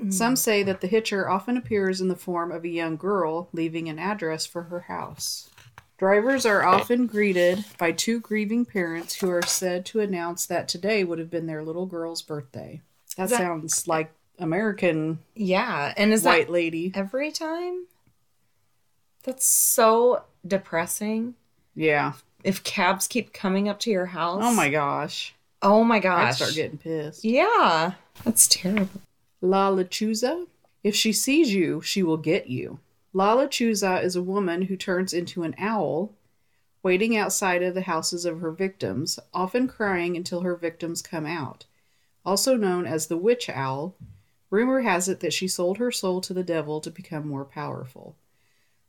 Some 0.09 0.35
say 0.35 0.63
that 0.63 0.81
the 0.81 0.87
hitcher 0.87 1.29
often 1.29 1.55
appears 1.55 2.01
in 2.01 2.09
the 2.09 2.15
form 2.15 2.51
of 2.51 2.65
a 2.65 2.69
young 2.69 2.97
girl 2.97 3.47
leaving 3.53 3.87
an 3.87 3.99
address 3.99 4.45
for 4.45 4.63
her 4.63 4.81
house. 4.81 5.49
Drivers 5.97 6.45
are 6.45 6.63
often 6.63 7.07
greeted 7.07 7.63
by 7.77 7.93
two 7.93 8.19
grieving 8.19 8.65
parents 8.65 9.15
who 9.15 9.29
are 9.29 9.43
said 9.43 9.85
to 9.87 10.01
announce 10.01 10.45
that 10.47 10.67
today 10.67 11.03
would 11.05 11.19
have 11.19 11.29
been 11.29 11.45
their 11.47 11.63
little 11.63 11.85
girl's 11.85 12.21
birthday. 12.21 12.81
That, 13.15 13.29
that- 13.29 13.37
sounds 13.37 13.87
like 13.87 14.11
American 14.43 15.19
Yeah. 15.35 15.93
And 15.97 16.13
is 16.13 16.23
white 16.23 16.47
that 16.47 16.51
lady. 16.53 16.91
every 16.93 17.31
time? 17.31 17.85
That's 19.23 19.45
so 19.45 20.23
depressing. 20.45 21.35
Yeah. 21.75 22.13
If 22.43 22.63
cabs 22.63 23.07
keep 23.07 23.33
coming 23.33 23.69
up 23.69 23.79
to 23.81 23.89
your 23.89 24.07
house. 24.07 24.41
Oh 24.43 24.53
my 24.53 24.69
gosh. 24.69 25.33
Oh 25.61 25.83
my 25.83 25.99
gosh. 25.99 26.35
start 26.35 26.55
getting 26.55 26.77
pissed. 26.77 27.23
Yeah. 27.23 27.93
That's 28.25 28.47
terrible. 28.47 29.01
La 29.41 29.71
Lechuza. 29.71 30.45
If 30.83 30.93
she 30.95 31.13
sees 31.13 31.53
you, 31.53 31.81
she 31.81 32.03
will 32.03 32.17
get 32.17 32.47
you. 32.47 32.79
La 33.13 33.35
Lechuza 33.35 34.03
is 34.03 34.15
a 34.15 34.21
woman 34.21 34.63
who 34.63 34.75
turns 34.75 35.13
into 35.13 35.43
an 35.43 35.55
owl, 35.57 36.11
waiting 36.81 37.15
outside 37.15 37.63
of 37.63 37.73
the 37.73 37.83
houses 37.83 38.25
of 38.25 38.41
her 38.41 38.51
victims, 38.51 39.19
often 39.33 39.67
crying 39.67 40.17
until 40.17 40.41
her 40.41 40.55
victims 40.55 41.01
come 41.01 41.25
out. 41.25 41.65
Also 42.25 42.57
known 42.57 42.85
as 42.85 43.07
the 43.07 43.17
witch 43.17 43.49
owl, 43.49 43.95
rumor 44.53 44.81
has 44.81 45.09
it 45.09 45.19
that 45.21 45.33
she 45.33 45.47
sold 45.47 45.79
her 45.79 45.91
soul 45.91 46.21
to 46.21 46.31
the 46.31 46.43
devil 46.43 46.79
to 46.79 46.91
become 46.91 47.27
more 47.27 47.43
powerful. 47.43 48.15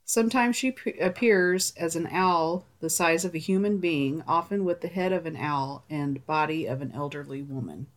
Sometimes 0.05 0.55
she 0.55 0.71
p- 0.71 0.91
appears 0.99 1.73
as 1.75 1.95
an 1.95 2.07
owl 2.11 2.67
the 2.79 2.89
size 2.91 3.25
of 3.25 3.33
a 3.33 3.39
human 3.39 3.79
being, 3.79 4.23
often 4.27 4.63
with 4.63 4.81
the 4.81 4.87
head 4.87 5.11
of 5.11 5.25
an 5.25 5.35
owl 5.35 5.83
and 5.89 6.23
body 6.27 6.67
of 6.67 6.83
an 6.83 6.91
elderly 6.93 7.41
woman. 7.41 7.87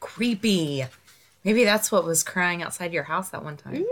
Creepy. 0.00 0.86
Maybe 1.44 1.64
that's 1.64 1.92
what 1.92 2.06
was 2.06 2.22
crying 2.22 2.62
outside 2.62 2.94
your 2.94 3.02
house 3.02 3.28
that 3.28 3.44
one 3.44 3.58
time. 3.58 3.84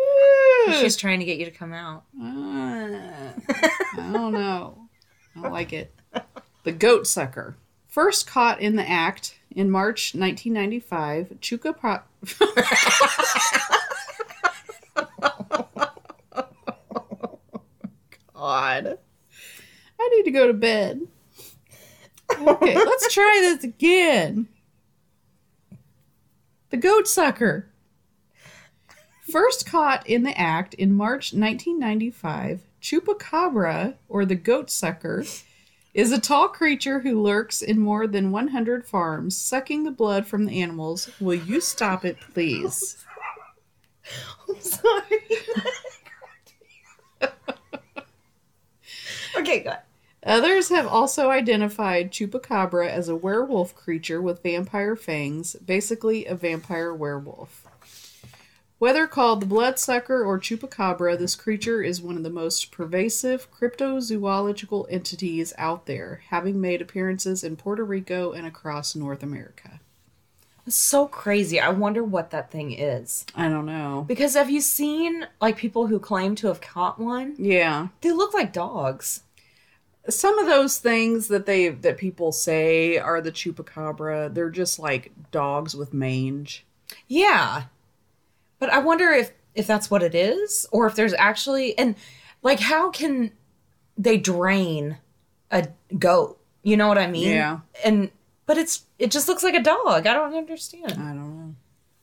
She's 0.80 0.96
trying 0.96 1.18
to 1.18 1.26
get 1.26 1.38
you 1.38 1.44
to 1.44 1.50
come 1.50 1.74
out. 1.74 2.04
Uh, 2.18 3.34
I 3.98 4.10
don't 4.10 4.32
know. 4.32 4.88
I 5.36 5.42
don't 5.42 5.52
like 5.52 5.74
it. 5.74 5.94
The 6.64 6.72
goat 6.72 7.06
sucker. 7.06 7.56
First 7.88 8.26
caught 8.26 8.62
in 8.62 8.76
the 8.76 8.88
act 8.88 9.38
in 9.56 9.70
March 9.70 10.14
1995, 10.14 11.38
Chuka 11.40 11.76
Pro- 11.76 12.00
God. 18.34 18.98
I 20.00 20.08
need 20.16 20.24
to 20.24 20.30
go 20.32 20.48
to 20.48 20.52
bed. 20.52 21.02
Okay, 22.30 22.74
let's 22.74 23.12
try 23.12 23.38
this 23.40 23.62
again. 23.62 24.48
The 26.70 26.76
goat 26.76 27.06
sucker. 27.06 27.68
First 29.30 29.66
caught 29.66 30.06
in 30.06 30.24
the 30.24 30.36
act 30.36 30.74
in 30.74 30.92
March 30.92 31.32
1995, 31.32 32.62
Chupacabra, 32.80 33.94
or 34.08 34.24
the 34.24 34.34
goat 34.34 34.70
sucker, 34.70 35.24
is 35.94 36.10
a 36.10 36.20
tall 36.20 36.48
creature 36.48 37.00
who 37.00 37.20
lurks 37.20 37.60
in 37.60 37.78
more 37.78 38.06
than 38.06 38.30
100 38.30 38.86
farms, 38.86 39.36
sucking 39.36 39.84
the 39.84 39.90
blood 39.90 40.26
from 40.26 40.46
the 40.46 40.62
animals. 40.62 41.10
Will 41.20 41.34
you 41.34 41.60
stop 41.60 42.04
it, 42.04 42.16
please? 42.32 43.04
I'm 44.48 44.60
sorry. 44.60 45.24
okay, 49.38 49.60
good. 49.60 49.78
Others 50.24 50.68
have 50.68 50.86
also 50.86 51.30
identified 51.30 52.12
Chupacabra 52.12 52.88
as 52.88 53.08
a 53.08 53.16
werewolf 53.16 53.74
creature 53.74 54.22
with 54.22 54.42
vampire 54.42 54.94
fangs, 54.94 55.56
basically 55.56 56.26
a 56.26 56.34
vampire 56.36 56.94
werewolf. 56.94 57.66
Whether 58.82 59.06
called 59.06 59.40
the 59.40 59.46
bloodsucker 59.46 60.24
or 60.24 60.40
chupacabra, 60.40 61.16
this 61.16 61.36
creature 61.36 61.84
is 61.84 62.02
one 62.02 62.16
of 62.16 62.24
the 62.24 62.30
most 62.30 62.72
pervasive 62.72 63.48
cryptozoological 63.52 64.86
entities 64.90 65.52
out 65.56 65.86
there, 65.86 66.22
having 66.30 66.60
made 66.60 66.82
appearances 66.82 67.44
in 67.44 67.54
Puerto 67.54 67.84
Rico 67.84 68.32
and 68.32 68.44
across 68.44 68.96
North 68.96 69.22
America. 69.22 69.78
It's 70.66 70.74
so 70.74 71.06
crazy. 71.06 71.60
I 71.60 71.68
wonder 71.68 72.02
what 72.02 72.32
that 72.32 72.50
thing 72.50 72.72
is. 72.72 73.24
I 73.36 73.48
don't 73.48 73.66
know. 73.66 74.04
Because 74.08 74.34
have 74.34 74.50
you 74.50 74.60
seen 74.60 75.28
like 75.40 75.56
people 75.56 75.86
who 75.86 76.00
claim 76.00 76.34
to 76.34 76.48
have 76.48 76.60
caught 76.60 76.98
one? 76.98 77.36
Yeah. 77.38 77.86
They 78.00 78.10
look 78.10 78.34
like 78.34 78.52
dogs. 78.52 79.22
Some 80.08 80.40
of 80.40 80.46
those 80.46 80.78
things 80.78 81.28
that 81.28 81.46
they 81.46 81.68
that 81.68 81.98
people 81.98 82.32
say 82.32 82.98
are 82.98 83.20
the 83.20 83.30
chupacabra, 83.30 84.34
they're 84.34 84.50
just 84.50 84.80
like 84.80 85.12
dogs 85.30 85.76
with 85.76 85.94
mange. 85.94 86.66
Yeah. 87.06 87.66
But 88.62 88.70
I 88.70 88.78
wonder 88.78 89.10
if 89.10 89.32
if 89.56 89.66
that's 89.66 89.90
what 89.90 90.04
it 90.04 90.14
is 90.14 90.68
or 90.70 90.86
if 90.86 90.94
there's 90.94 91.14
actually 91.14 91.76
and 91.76 91.96
like 92.42 92.60
how 92.60 92.92
can 92.92 93.32
they 93.98 94.18
drain 94.18 94.98
a 95.50 95.66
goat? 95.98 96.38
You 96.62 96.76
know 96.76 96.86
what 96.86 96.96
I 96.96 97.08
mean? 97.08 97.30
Yeah. 97.30 97.58
And 97.84 98.12
but 98.46 98.58
it's 98.58 98.84
it 99.00 99.10
just 99.10 99.26
looks 99.26 99.42
like 99.42 99.54
a 99.54 99.62
dog. 99.62 100.06
I 100.06 100.14
don't 100.14 100.36
understand. 100.36 100.92
I 100.92 101.08
don't 101.08 101.36
know. 101.36 101.54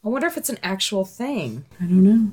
I 0.04 0.10
wonder 0.10 0.28
if 0.28 0.36
it's 0.36 0.50
an 0.50 0.60
actual 0.62 1.06
thing. 1.06 1.64
I 1.80 1.86
don't 1.86 2.04
know. 2.04 2.32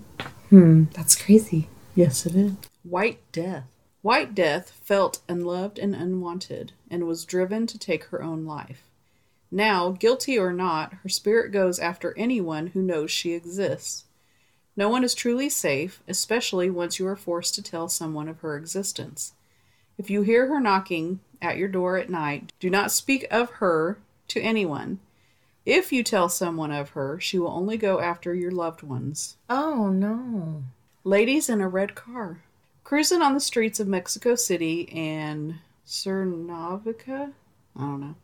Hmm, 0.51 0.85
that's 0.93 1.15
crazy. 1.15 1.69
Yes, 1.95 2.27
it 2.27 2.35
is. 2.35 2.55
White 2.83 3.21
Death. 3.31 3.69
White 4.03 4.35
Death 4.35 4.73
felt 4.83 5.21
unloved 5.29 5.79
and 5.79 5.95
unwanted 5.95 6.73
and 6.91 7.07
was 7.07 7.25
driven 7.25 7.69
to 7.69 7.79
take 7.79 8.07
her 8.07 8.25
own 8.25 8.45
life. 8.45 8.83
Now, 9.53 9.91
guilty 9.93 10.37
or 10.37 10.53
not, 10.53 10.95
her 11.05 11.09
spirit 11.09 11.53
goes 11.53 11.79
after 11.79 12.13
anyone 12.19 12.69
who 12.69 12.83
knows 12.83 13.13
she 13.13 13.33
exists. 13.33 14.03
No 14.77 14.89
one 14.89 15.05
is 15.05 15.15
truly 15.15 15.49
safe, 15.49 16.03
especially 16.07 16.69
once 16.69 16.99
you 16.99 17.07
are 17.07 17.17
forced 17.17 17.55
to 17.55 17.63
tell 17.63 17.89
someone 17.89 18.29
of 18.29 18.41
her 18.41 18.57
existence. 18.57 19.33
If 19.99 20.11
you 20.11 20.23
hear 20.23 20.49
her 20.49 20.61
knocking 20.61 21.21
at 21.41 21.57
your 21.57 21.69
door 21.69 21.97
at 21.97 22.11
night, 22.11 22.53
do 22.61 22.69
not 22.69 22.93
speak 22.93 23.27
of 23.31 23.51
her 23.53 23.99
to 24.29 24.41
anyone. 24.41 25.01
If 25.65 25.93
you 25.93 26.03
tell 26.03 26.29
someone 26.29 26.71
of 26.71 26.91
her, 26.91 27.19
she 27.19 27.39
will 27.39 27.51
only 27.51 27.77
go 27.77 28.01
after 28.01 28.35
your 28.35 28.53
loved 28.53 28.83
ones. 28.83 29.37
Oh 29.49 29.89
no. 29.89 30.65
Ladies 31.03 31.49
in 31.49 31.61
a 31.61 31.69
red 31.69 31.95
car. 31.95 32.43
Cruising 32.85 33.23
on 33.23 33.35
the 33.35 33.41
streets 33.41 33.81
of 33.81 33.89
Mexico 33.89 34.35
City 34.37 34.89
and 34.93 35.57
Cuernavaca, 35.87 37.33
I 37.75 37.81
don't 37.81 38.01
know, 38.01 38.15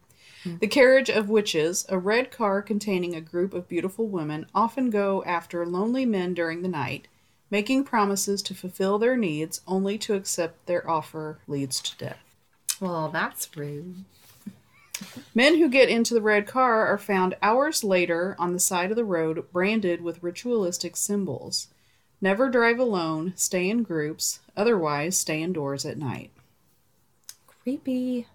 Hmm. 0.43 0.57
The 0.59 0.67
Carriage 0.67 1.11
of 1.11 1.29
Witches, 1.29 1.87
a 1.89 1.99
red 1.99 2.31
car 2.31 2.63
containing 2.63 3.15
a 3.15 3.21
group 3.21 3.55
of 3.55 3.69
beautiful 3.69 4.09
women, 4.09 4.47
often 4.55 4.91
go 4.91 5.23
after 5.25 5.67
lonely 5.67 6.05
men 6.07 6.35
during 6.35 6.63
the 6.63 6.69
night, 6.69 7.09
making 7.51 7.85
promises 7.85 8.43
to 8.43 8.55
fulfill 8.55 8.99
their 8.99 9.17
needs, 9.17 9.61
only 9.67 9.99
to 9.99 10.15
accept 10.15 10.67
their 10.67 10.89
offer 10.89 11.39
leads 11.47 11.81
to 11.81 11.97
death. 11.99 12.35
Well, 12.81 13.09
that's 13.09 13.57
rude. 13.57 14.05
Men 15.35 15.59
who 15.59 15.69
get 15.69 15.89
into 15.89 16.15
the 16.15 16.23
red 16.23 16.47
car 16.47 16.87
are 16.87 16.99
found 16.99 17.37
hours 17.43 17.83
later 17.83 18.37
on 18.39 18.53
the 18.53 18.61
side 18.61 18.91
of 18.91 18.97
the 18.97 19.05
road, 19.05 19.45
branded 19.53 20.01
with 20.01 20.23
ritualistic 20.23 20.97
symbols. 20.97 21.69
Never 22.21 22.49
drive 22.49 22.79
alone, 22.79 23.33
stay 23.37 23.69
in 23.69 23.83
groups, 23.83 24.41
otherwise, 24.57 25.17
stay 25.17 25.43
indoors 25.43 25.85
at 25.85 25.99
night. 25.99 26.31
Creepy. 27.47 28.27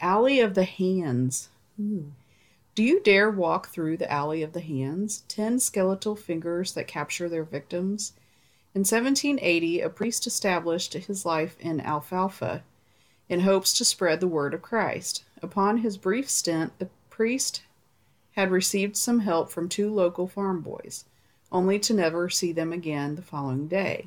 Alley 0.00 0.40
of 0.40 0.54
the 0.54 0.64
Hands. 0.64 1.48
Do 1.76 2.82
you 2.82 3.00
dare 3.02 3.30
walk 3.30 3.68
through 3.68 3.98
the 3.98 4.10
Alley 4.10 4.42
of 4.42 4.54
the 4.54 4.60
Hands? 4.60 5.22
Ten 5.28 5.58
skeletal 5.58 6.16
fingers 6.16 6.72
that 6.72 6.86
capture 6.86 7.28
their 7.28 7.44
victims. 7.44 8.14
In 8.74 8.80
1780, 8.80 9.80
a 9.80 9.90
priest 9.90 10.26
established 10.26 10.94
his 10.94 11.26
life 11.26 11.56
in 11.60 11.80
Alfalfa 11.80 12.62
in 13.28 13.40
hopes 13.40 13.74
to 13.74 13.84
spread 13.84 14.20
the 14.20 14.28
word 14.28 14.54
of 14.54 14.62
Christ. 14.62 15.24
Upon 15.42 15.78
his 15.78 15.96
brief 15.96 16.30
stint, 16.30 16.78
the 16.78 16.88
priest 17.10 17.62
had 18.36 18.50
received 18.50 18.96
some 18.96 19.20
help 19.20 19.50
from 19.50 19.68
two 19.68 19.92
local 19.92 20.26
farm 20.26 20.60
boys, 20.60 21.04
only 21.52 21.78
to 21.80 21.92
never 21.92 22.30
see 22.30 22.52
them 22.52 22.72
again 22.72 23.16
the 23.16 23.22
following 23.22 23.68
day. 23.68 24.06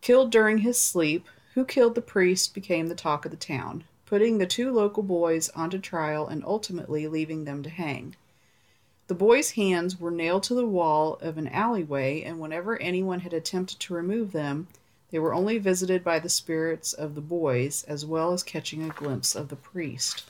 Killed 0.00 0.30
during 0.30 0.58
his 0.58 0.80
sleep, 0.80 1.26
who 1.54 1.64
killed 1.64 1.94
the 1.94 2.02
priest 2.02 2.52
became 2.52 2.88
the 2.88 2.94
talk 2.94 3.24
of 3.24 3.30
the 3.30 3.36
town, 3.36 3.84
putting 4.10 4.38
the 4.38 4.46
two 4.46 4.72
local 4.72 5.04
boys 5.04 5.48
onto 5.50 5.78
trial 5.78 6.26
and 6.26 6.44
ultimately 6.44 7.06
leaving 7.06 7.44
them 7.44 7.62
to 7.62 7.70
hang. 7.70 8.16
The 9.06 9.14
boys' 9.14 9.52
hands 9.52 10.00
were 10.00 10.10
nailed 10.10 10.42
to 10.44 10.54
the 10.54 10.66
wall 10.66 11.16
of 11.20 11.38
an 11.38 11.46
alleyway, 11.46 12.24
and 12.24 12.40
whenever 12.40 12.76
anyone 12.82 13.20
had 13.20 13.32
attempted 13.32 13.78
to 13.78 13.94
remove 13.94 14.32
them, 14.32 14.66
they 15.12 15.20
were 15.20 15.32
only 15.32 15.58
visited 15.58 16.02
by 16.02 16.18
the 16.18 16.28
spirits 16.28 16.92
of 16.92 17.14
the 17.14 17.20
boys, 17.20 17.84
as 17.84 18.04
well 18.04 18.32
as 18.32 18.42
catching 18.42 18.82
a 18.82 18.88
glimpse 18.92 19.36
of 19.36 19.48
the 19.48 19.54
priest. 19.54 20.24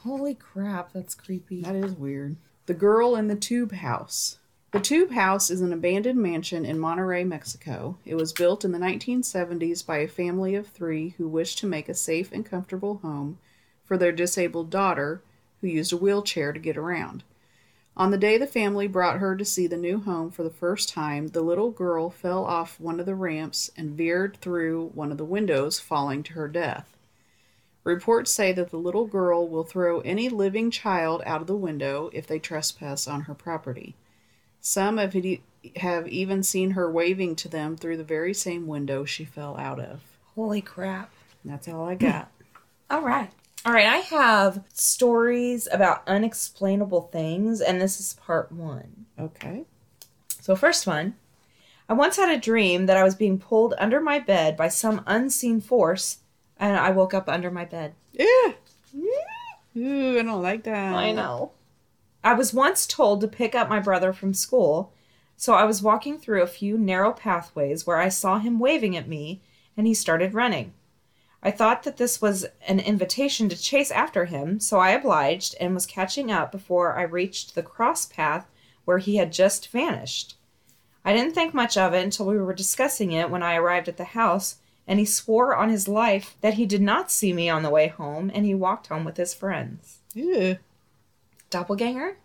Holy 0.00 0.34
crap, 0.34 0.92
that's 0.92 1.14
creepy. 1.14 1.62
That 1.62 1.74
is 1.74 1.94
weird. 1.94 2.36
The 2.66 2.74
Girl 2.74 3.16
in 3.16 3.28
the 3.28 3.36
Tube 3.36 3.72
House. 3.72 4.36
The 4.72 4.80
Tube 4.80 5.10
House 5.10 5.50
is 5.50 5.60
an 5.60 5.70
abandoned 5.70 6.18
mansion 6.18 6.64
in 6.64 6.78
Monterrey, 6.78 7.26
Mexico. 7.26 7.98
It 8.06 8.14
was 8.14 8.32
built 8.32 8.64
in 8.64 8.72
the 8.72 8.78
1970s 8.78 9.84
by 9.84 9.98
a 9.98 10.08
family 10.08 10.54
of 10.54 10.66
three 10.66 11.10
who 11.18 11.28
wished 11.28 11.58
to 11.58 11.66
make 11.66 11.90
a 11.90 11.94
safe 11.94 12.32
and 12.32 12.42
comfortable 12.42 12.96
home 13.02 13.36
for 13.84 13.98
their 13.98 14.12
disabled 14.12 14.70
daughter, 14.70 15.20
who 15.60 15.66
used 15.66 15.92
a 15.92 15.98
wheelchair 15.98 16.54
to 16.54 16.58
get 16.58 16.78
around. 16.78 17.22
On 17.98 18.10
the 18.10 18.16
day 18.16 18.38
the 18.38 18.46
family 18.46 18.86
brought 18.86 19.18
her 19.18 19.36
to 19.36 19.44
see 19.44 19.66
the 19.66 19.76
new 19.76 20.00
home 20.00 20.30
for 20.30 20.42
the 20.42 20.48
first 20.48 20.88
time, 20.88 21.28
the 21.28 21.42
little 21.42 21.70
girl 21.70 22.08
fell 22.08 22.46
off 22.46 22.80
one 22.80 22.98
of 22.98 23.04
the 23.04 23.14
ramps 23.14 23.70
and 23.76 23.90
veered 23.90 24.38
through 24.38 24.92
one 24.94 25.12
of 25.12 25.18
the 25.18 25.24
windows, 25.26 25.80
falling 25.80 26.22
to 26.22 26.32
her 26.32 26.48
death. 26.48 26.96
Reports 27.84 28.32
say 28.32 28.52
that 28.52 28.70
the 28.70 28.78
little 28.78 29.06
girl 29.06 29.46
will 29.46 29.64
throw 29.64 30.00
any 30.00 30.30
living 30.30 30.70
child 30.70 31.20
out 31.26 31.42
of 31.42 31.46
the 31.46 31.54
window 31.54 32.08
if 32.14 32.26
they 32.26 32.38
trespass 32.38 33.06
on 33.06 33.22
her 33.22 33.34
property. 33.34 33.96
Some 34.64 34.98
have, 34.98 35.14
have 35.76 36.08
even 36.08 36.42
seen 36.44 36.70
her 36.70 36.90
waving 36.90 37.34
to 37.36 37.48
them 37.48 37.76
through 37.76 37.96
the 37.96 38.04
very 38.04 38.32
same 38.32 38.68
window 38.68 39.04
she 39.04 39.24
fell 39.24 39.58
out 39.58 39.80
of. 39.80 40.00
Holy 40.36 40.60
crap. 40.60 41.10
That's 41.44 41.66
all 41.66 41.86
I 41.86 41.96
got. 41.96 42.30
All 42.90 43.02
right. 43.02 43.30
All 43.64 43.72
right, 43.72 43.86
I 43.86 43.98
have 43.98 44.64
stories 44.72 45.66
about 45.72 46.02
unexplainable 46.06 47.02
things, 47.12 47.60
and 47.60 47.80
this 47.80 47.98
is 48.00 48.14
part 48.14 48.52
one. 48.52 49.06
okay. 49.18 49.64
So, 50.40 50.56
first 50.56 50.86
one 50.86 51.14
I 51.88 51.94
once 51.94 52.16
had 52.16 52.28
a 52.28 52.40
dream 52.40 52.86
that 52.86 52.96
I 52.96 53.04
was 53.04 53.14
being 53.14 53.38
pulled 53.38 53.74
under 53.78 54.00
my 54.00 54.18
bed 54.18 54.56
by 54.56 54.68
some 54.68 55.02
unseen 55.06 55.60
force, 55.60 56.18
and 56.58 56.76
I 56.76 56.90
woke 56.90 57.14
up 57.14 57.28
under 57.28 57.50
my 57.50 57.64
bed. 57.64 57.94
Yeah. 58.12 58.52
Ooh, 59.76 60.18
I 60.18 60.22
don't 60.22 60.42
like 60.42 60.64
that. 60.64 60.94
I 60.94 61.12
know. 61.12 61.52
I 62.24 62.34
was 62.34 62.54
once 62.54 62.86
told 62.86 63.20
to 63.20 63.28
pick 63.28 63.54
up 63.54 63.68
my 63.68 63.80
brother 63.80 64.12
from 64.12 64.34
school, 64.34 64.92
so 65.36 65.54
I 65.54 65.64
was 65.64 65.82
walking 65.82 66.18
through 66.18 66.42
a 66.42 66.46
few 66.46 66.78
narrow 66.78 67.12
pathways 67.12 67.86
where 67.86 67.98
I 67.98 68.08
saw 68.08 68.38
him 68.38 68.60
waving 68.60 68.96
at 68.96 69.08
me, 69.08 69.40
and 69.76 69.86
he 69.86 69.94
started 69.94 70.34
running. 70.34 70.72
I 71.42 71.50
thought 71.50 71.82
that 71.82 71.96
this 71.96 72.22
was 72.22 72.46
an 72.68 72.78
invitation 72.78 73.48
to 73.48 73.60
chase 73.60 73.90
after 73.90 74.26
him, 74.26 74.60
so 74.60 74.78
I 74.78 74.90
obliged 74.90 75.56
and 75.58 75.74
was 75.74 75.86
catching 75.86 76.30
up 76.30 76.52
before 76.52 76.96
I 76.96 77.02
reached 77.02 77.54
the 77.54 77.62
cross 77.64 78.06
path 78.06 78.48
where 78.84 78.98
he 78.98 79.16
had 79.16 79.32
just 79.32 79.68
vanished. 79.68 80.36
I 81.04 81.12
didn't 81.12 81.34
think 81.34 81.52
much 81.52 81.76
of 81.76 81.92
it 81.94 82.04
until 82.04 82.26
we 82.26 82.38
were 82.38 82.54
discussing 82.54 83.10
it 83.10 83.30
when 83.30 83.42
I 83.42 83.56
arrived 83.56 83.88
at 83.88 83.96
the 83.96 84.04
house, 84.04 84.58
and 84.86 85.00
he 85.00 85.04
swore 85.04 85.56
on 85.56 85.68
his 85.68 85.88
life 85.88 86.36
that 86.40 86.54
he 86.54 86.66
did 86.66 86.82
not 86.82 87.10
see 87.10 87.32
me 87.32 87.48
on 87.48 87.64
the 87.64 87.70
way 87.70 87.88
home, 87.88 88.30
and 88.32 88.44
he 88.44 88.54
walked 88.54 88.86
home 88.86 89.04
with 89.04 89.16
his 89.16 89.34
friends. 89.34 89.98
Yeah. 90.14 90.58
Doppelganger? 91.52 92.16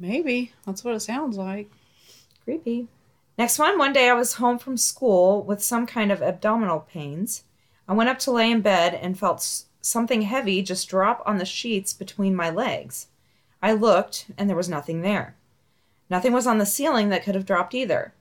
Maybe. 0.00 0.52
That's 0.66 0.82
what 0.82 0.94
it 0.94 1.00
sounds 1.00 1.36
like. 1.36 1.70
Creepy. 2.44 2.88
Next 3.38 3.58
one, 3.58 3.78
one 3.78 3.92
day 3.92 4.08
I 4.08 4.14
was 4.14 4.34
home 4.34 4.58
from 4.58 4.76
school 4.76 5.42
with 5.42 5.62
some 5.62 5.86
kind 5.86 6.10
of 6.10 6.22
abdominal 6.22 6.80
pains. 6.80 7.44
I 7.86 7.92
went 7.92 8.10
up 8.10 8.18
to 8.20 8.30
lay 8.30 8.50
in 8.50 8.62
bed 8.62 8.94
and 8.94 9.18
felt 9.18 9.64
something 9.80 10.22
heavy 10.22 10.62
just 10.62 10.88
drop 10.88 11.22
on 11.26 11.38
the 11.38 11.44
sheets 11.44 11.92
between 11.92 12.34
my 12.34 12.50
legs. 12.50 13.06
I 13.62 13.72
looked, 13.72 14.30
and 14.36 14.48
there 14.48 14.56
was 14.56 14.68
nothing 14.68 15.02
there. 15.02 15.36
Nothing 16.08 16.32
was 16.32 16.46
on 16.46 16.58
the 16.58 16.66
ceiling 16.66 17.10
that 17.10 17.22
could 17.22 17.34
have 17.34 17.46
dropped 17.46 17.74
either. 17.74 18.14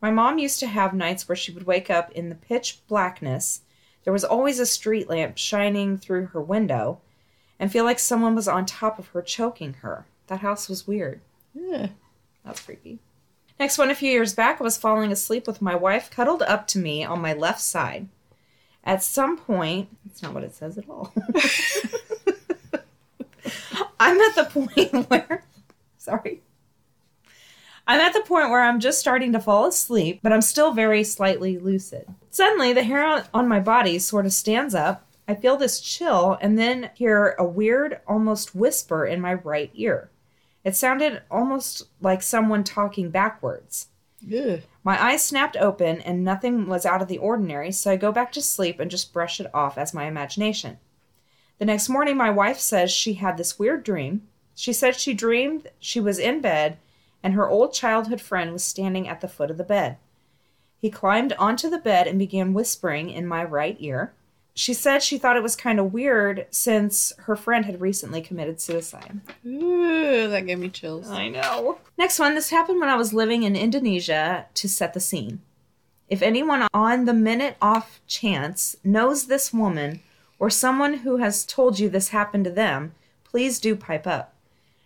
My 0.00 0.10
mom 0.10 0.38
used 0.38 0.60
to 0.60 0.66
have 0.66 0.92
nights 0.92 1.28
where 1.28 1.36
she 1.36 1.52
would 1.52 1.66
wake 1.66 1.88
up 1.88 2.10
in 2.12 2.28
the 2.28 2.34
pitch 2.34 2.80
blackness. 2.88 3.62
There 4.04 4.12
was 4.12 4.24
always 4.24 4.58
a 4.58 4.66
street 4.66 5.08
lamp 5.08 5.38
shining 5.38 5.96
through 5.96 6.26
her 6.26 6.42
window, 6.42 7.00
and 7.62 7.70
feel 7.70 7.84
like 7.84 8.00
someone 8.00 8.34
was 8.34 8.48
on 8.48 8.66
top 8.66 8.98
of 8.98 9.06
her 9.10 9.22
choking 9.22 9.74
her. 9.82 10.04
That 10.26 10.40
house 10.40 10.68
was 10.68 10.84
weird. 10.88 11.20
Yeah. 11.54 11.90
That's 12.44 12.58
creepy. 12.60 12.98
Next 13.60 13.78
one, 13.78 13.88
a 13.88 13.94
few 13.94 14.10
years 14.10 14.34
back, 14.34 14.60
I 14.60 14.64
was 14.64 14.76
falling 14.76 15.12
asleep 15.12 15.46
with 15.46 15.62
my 15.62 15.76
wife 15.76 16.10
cuddled 16.10 16.42
up 16.42 16.66
to 16.68 16.78
me 16.80 17.04
on 17.04 17.20
my 17.20 17.32
left 17.34 17.60
side. 17.60 18.08
At 18.82 19.04
some 19.04 19.36
point, 19.38 19.96
that's 20.04 20.24
not 20.24 20.34
what 20.34 20.42
it 20.42 20.56
says 20.56 20.76
at 20.76 20.90
all. 20.90 21.14
I'm 24.00 24.20
at 24.20 24.34
the 24.34 24.44
point 24.50 25.08
where, 25.08 25.44
sorry. 25.98 26.40
I'm 27.86 28.00
at 28.00 28.12
the 28.12 28.22
point 28.22 28.50
where 28.50 28.62
I'm 28.62 28.80
just 28.80 28.98
starting 28.98 29.32
to 29.34 29.40
fall 29.40 29.66
asleep, 29.66 30.18
but 30.20 30.32
I'm 30.32 30.42
still 30.42 30.72
very 30.72 31.04
slightly 31.04 31.58
lucid. 31.58 32.08
Suddenly, 32.32 32.72
the 32.72 32.82
hair 32.82 33.04
on- 33.04 33.24
on 33.32 33.46
my 33.46 33.60
body 33.60 34.00
sort 34.00 34.26
of 34.26 34.32
stands 34.32 34.74
up. 34.74 35.06
I 35.32 35.34
feel 35.34 35.56
this 35.56 35.80
chill 35.80 36.36
and 36.42 36.58
then 36.58 36.90
hear 36.94 37.34
a 37.38 37.44
weird, 37.44 38.02
almost 38.06 38.54
whisper 38.54 39.06
in 39.06 39.18
my 39.18 39.32
right 39.32 39.70
ear. 39.72 40.10
It 40.62 40.76
sounded 40.76 41.22
almost 41.30 41.84
like 42.02 42.20
someone 42.20 42.64
talking 42.64 43.08
backwards. 43.08 43.86
Yeah. 44.20 44.58
My 44.84 45.02
eyes 45.02 45.22
snapped 45.22 45.56
open 45.56 46.02
and 46.02 46.22
nothing 46.22 46.68
was 46.68 46.84
out 46.84 47.00
of 47.00 47.08
the 47.08 47.16
ordinary, 47.16 47.72
so 47.72 47.90
I 47.90 47.96
go 47.96 48.12
back 48.12 48.30
to 48.32 48.42
sleep 48.42 48.78
and 48.78 48.90
just 48.90 49.14
brush 49.14 49.40
it 49.40 49.50
off 49.54 49.78
as 49.78 49.94
my 49.94 50.04
imagination. 50.04 50.76
The 51.58 51.64
next 51.64 51.88
morning, 51.88 52.18
my 52.18 52.28
wife 52.28 52.58
says 52.58 52.90
she 52.90 53.14
had 53.14 53.38
this 53.38 53.58
weird 53.58 53.84
dream. 53.84 54.28
She 54.54 54.74
said 54.74 54.96
she 54.96 55.14
dreamed 55.14 55.70
she 55.78 55.98
was 55.98 56.18
in 56.18 56.42
bed 56.42 56.76
and 57.22 57.32
her 57.32 57.48
old 57.48 57.72
childhood 57.72 58.20
friend 58.20 58.52
was 58.52 58.62
standing 58.62 59.08
at 59.08 59.22
the 59.22 59.28
foot 59.28 59.50
of 59.50 59.56
the 59.56 59.64
bed. 59.64 59.96
He 60.78 60.90
climbed 60.90 61.32
onto 61.38 61.70
the 61.70 61.78
bed 61.78 62.06
and 62.06 62.18
began 62.18 62.52
whispering 62.52 63.08
in 63.08 63.26
my 63.26 63.42
right 63.42 63.78
ear. 63.80 64.12
She 64.54 64.74
said 64.74 65.02
she 65.02 65.16
thought 65.16 65.36
it 65.36 65.42
was 65.42 65.56
kind 65.56 65.80
of 65.80 65.92
weird 65.92 66.46
since 66.50 67.12
her 67.20 67.36
friend 67.36 67.64
had 67.64 67.80
recently 67.80 68.20
committed 68.20 68.60
suicide. 68.60 69.20
Ooh, 69.46 70.28
that 70.28 70.46
gave 70.46 70.58
me 70.58 70.68
chills. 70.68 71.08
I 71.08 71.28
know. 71.28 71.78
Next 71.96 72.18
one. 72.18 72.34
This 72.34 72.50
happened 72.50 72.78
when 72.78 72.90
I 72.90 72.96
was 72.96 73.14
living 73.14 73.44
in 73.44 73.56
Indonesia 73.56 74.46
to 74.52 74.68
set 74.68 74.92
the 74.92 75.00
scene. 75.00 75.40
If 76.08 76.20
anyone 76.20 76.68
on 76.74 77.06
the 77.06 77.14
minute 77.14 77.56
off 77.62 78.02
chance 78.06 78.76
knows 78.84 79.26
this 79.26 79.54
woman 79.54 80.00
or 80.38 80.50
someone 80.50 80.98
who 80.98 81.16
has 81.16 81.46
told 81.46 81.78
you 81.78 81.88
this 81.88 82.08
happened 82.08 82.44
to 82.44 82.50
them, 82.50 82.94
please 83.24 83.58
do 83.58 83.74
pipe 83.74 84.06
up. 84.06 84.34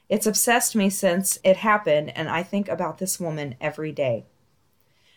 It's 0.08 0.26
obsessed 0.26 0.76
me 0.76 0.88
since 0.88 1.40
it 1.42 1.56
happened, 1.56 2.16
and 2.16 2.28
I 2.28 2.44
think 2.44 2.68
about 2.68 2.98
this 2.98 3.18
woman 3.18 3.56
every 3.60 3.90
day. 3.90 4.26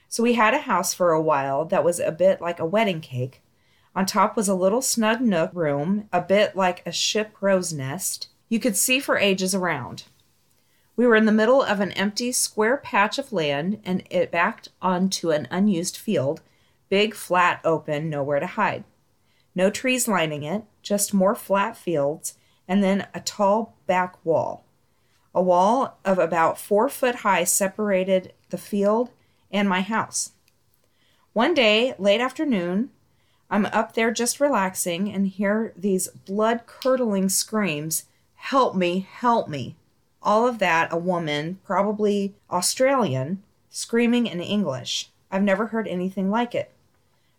So 0.08 0.24
we 0.24 0.34
had 0.34 0.56
a 0.56 0.62
house 0.62 0.96
for 0.96 1.12
a 1.12 1.22
while 1.22 1.66
that 1.66 1.84
was 1.84 2.00
a 2.00 2.12
bit 2.12 2.42
like 2.42 2.60
a 2.60 2.66
wedding 2.66 3.02
cake. 3.02 3.44
On 3.96 4.06
top 4.06 4.36
was 4.36 4.48
a 4.48 4.56
little 4.56 4.82
snug 4.82 5.22
nook 5.22 5.52
room, 5.54 6.08
a 6.14 6.22
bit 6.22 6.56
like 6.56 6.86
a 6.86 6.92
ship 6.92 7.34
crow's 7.34 7.74
nest. 7.74 8.30
You 8.48 8.60
could 8.60 8.78
see 8.78 9.00
for 9.00 9.18
ages 9.18 9.56
around. 9.56 10.04
We 10.96 11.08
were 11.08 11.16
in 11.16 11.26
the 11.26 11.32
middle 11.32 11.64
of 11.64 11.80
an 11.80 11.94
empty 11.94 12.32
square 12.32 12.78
patch 12.78 13.18
of 13.18 13.32
land, 13.32 13.82
and 13.86 14.04
it 14.10 14.32
backed 14.32 14.70
onto 14.82 15.32
an 15.32 15.48
unused 15.50 15.98
field, 15.98 16.42
big, 16.90 17.16
flat, 17.16 17.62
open, 17.64 18.10
nowhere 18.10 18.40
to 18.40 18.48
hide. 18.48 18.84
No 19.56 19.70
trees 19.70 20.08
lining 20.08 20.44
it, 20.44 20.64
just 20.82 21.14
more 21.14 21.36
flat 21.36 21.78
fields, 21.78 22.36
and 22.68 22.84
then 22.84 23.08
a 23.14 23.20
tall 23.20 23.76
back 23.88 24.24
wall. 24.26 24.66
A 25.34 25.42
wall 25.42 25.98
of 26.04 26.20
about 26.20 26.60
four 26.60 26.90
foot 26.90 27.16
high 27.16 27.44
separated 27.44 28.34
the 28.50 28.58
field 28.58 29.10
and 29.52 29.70
my 29.70 29.82
house. 29.82 30.32
One 31.34 31.54
day, 31.54 31.94
late 31.98 32.22
afternoon, 32.22 32.90
I'm 33.50 33.66
up 33.68 33.94
there 33.94 34.12
just 34.12 34.40
relaxing 34.40 35.12
and 35.12 35.28
hear 35.28 35.74
these 35.76 36.08
blood 36.08 36.66
curdling 36.66 37.30
screams 37.30 38.06
Help 38.40 38.74
me, 38.74 39.06
help 39.12 39.48
me. 39.48 39.76
All 40.24 40.48
of 40.48 40.60
that, 40.60 40.92
a 40.92 40.98
woman, 40.98 41.60
probably 41.64 42.34
Australian, 42.50 43.44
screaming 43.70 44.28
in 44.28 44.40
English. 44.42 45.10
I've 45.30 45.44
never 45.44 45.68
heard 45.68 45.88
anything 45.88 46.32
like 46.32 46.56
it. 46.56 46.72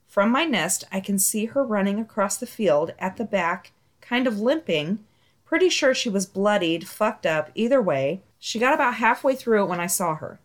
From 0.07 0.31
my 0.31 0.45
nest, 0.45 0.85
I 0.93 1.01
can 1.01 1.19
see 1.19 1.47
her 1.47 1.65
running 1.65 1.99
across 1.99 2.37
the 2.37 2.47
field 2.47 2.93
at 2.99 3.17
the 3.17 3.25
back, 3.25 3.73
kind 4.01 4.27
of 4.27 4.41
limping. 4.41 5.01
Pretty 5.45 5.69
sure 5.69 5.95
she 5.95 6.09
was 6.09 6.27
bloodied, 6.27 6.87
fucked 6.87 7.27
up, 7.27 7.51
either 7.55 7.83
way. 7.83 8.21
She 8.39 8.59
got 8.59 8.75
about 8.75 8.95
halfway 8.95 9.35
through 9.35 9.65
it 9.65 9.69
when 9.69 9.81
I 9.81 9.87
saw 9.87 10.15
her. 10.17 10.39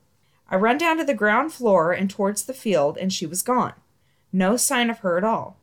I 0.49 0.55
run 0.55 0.77
down 0.77 0.97
to 0.97 1.03
the 1.03 1.13
ground 1.13 1.53
floor 1.53 1.91
and 1.91 2.09
towards 2.09 2.43
the 2.43 2.53
field, 2.53 2.97
and 2.97 3.11
she 3.11 3.25
was 3.25 3.41
gone. 3.43 3.73
No 4.35 4.57
sign 4.57 4.89
of 4.89 4.99
her 4.99 5.17
at 5.17 5.23
all. 5.23 5.55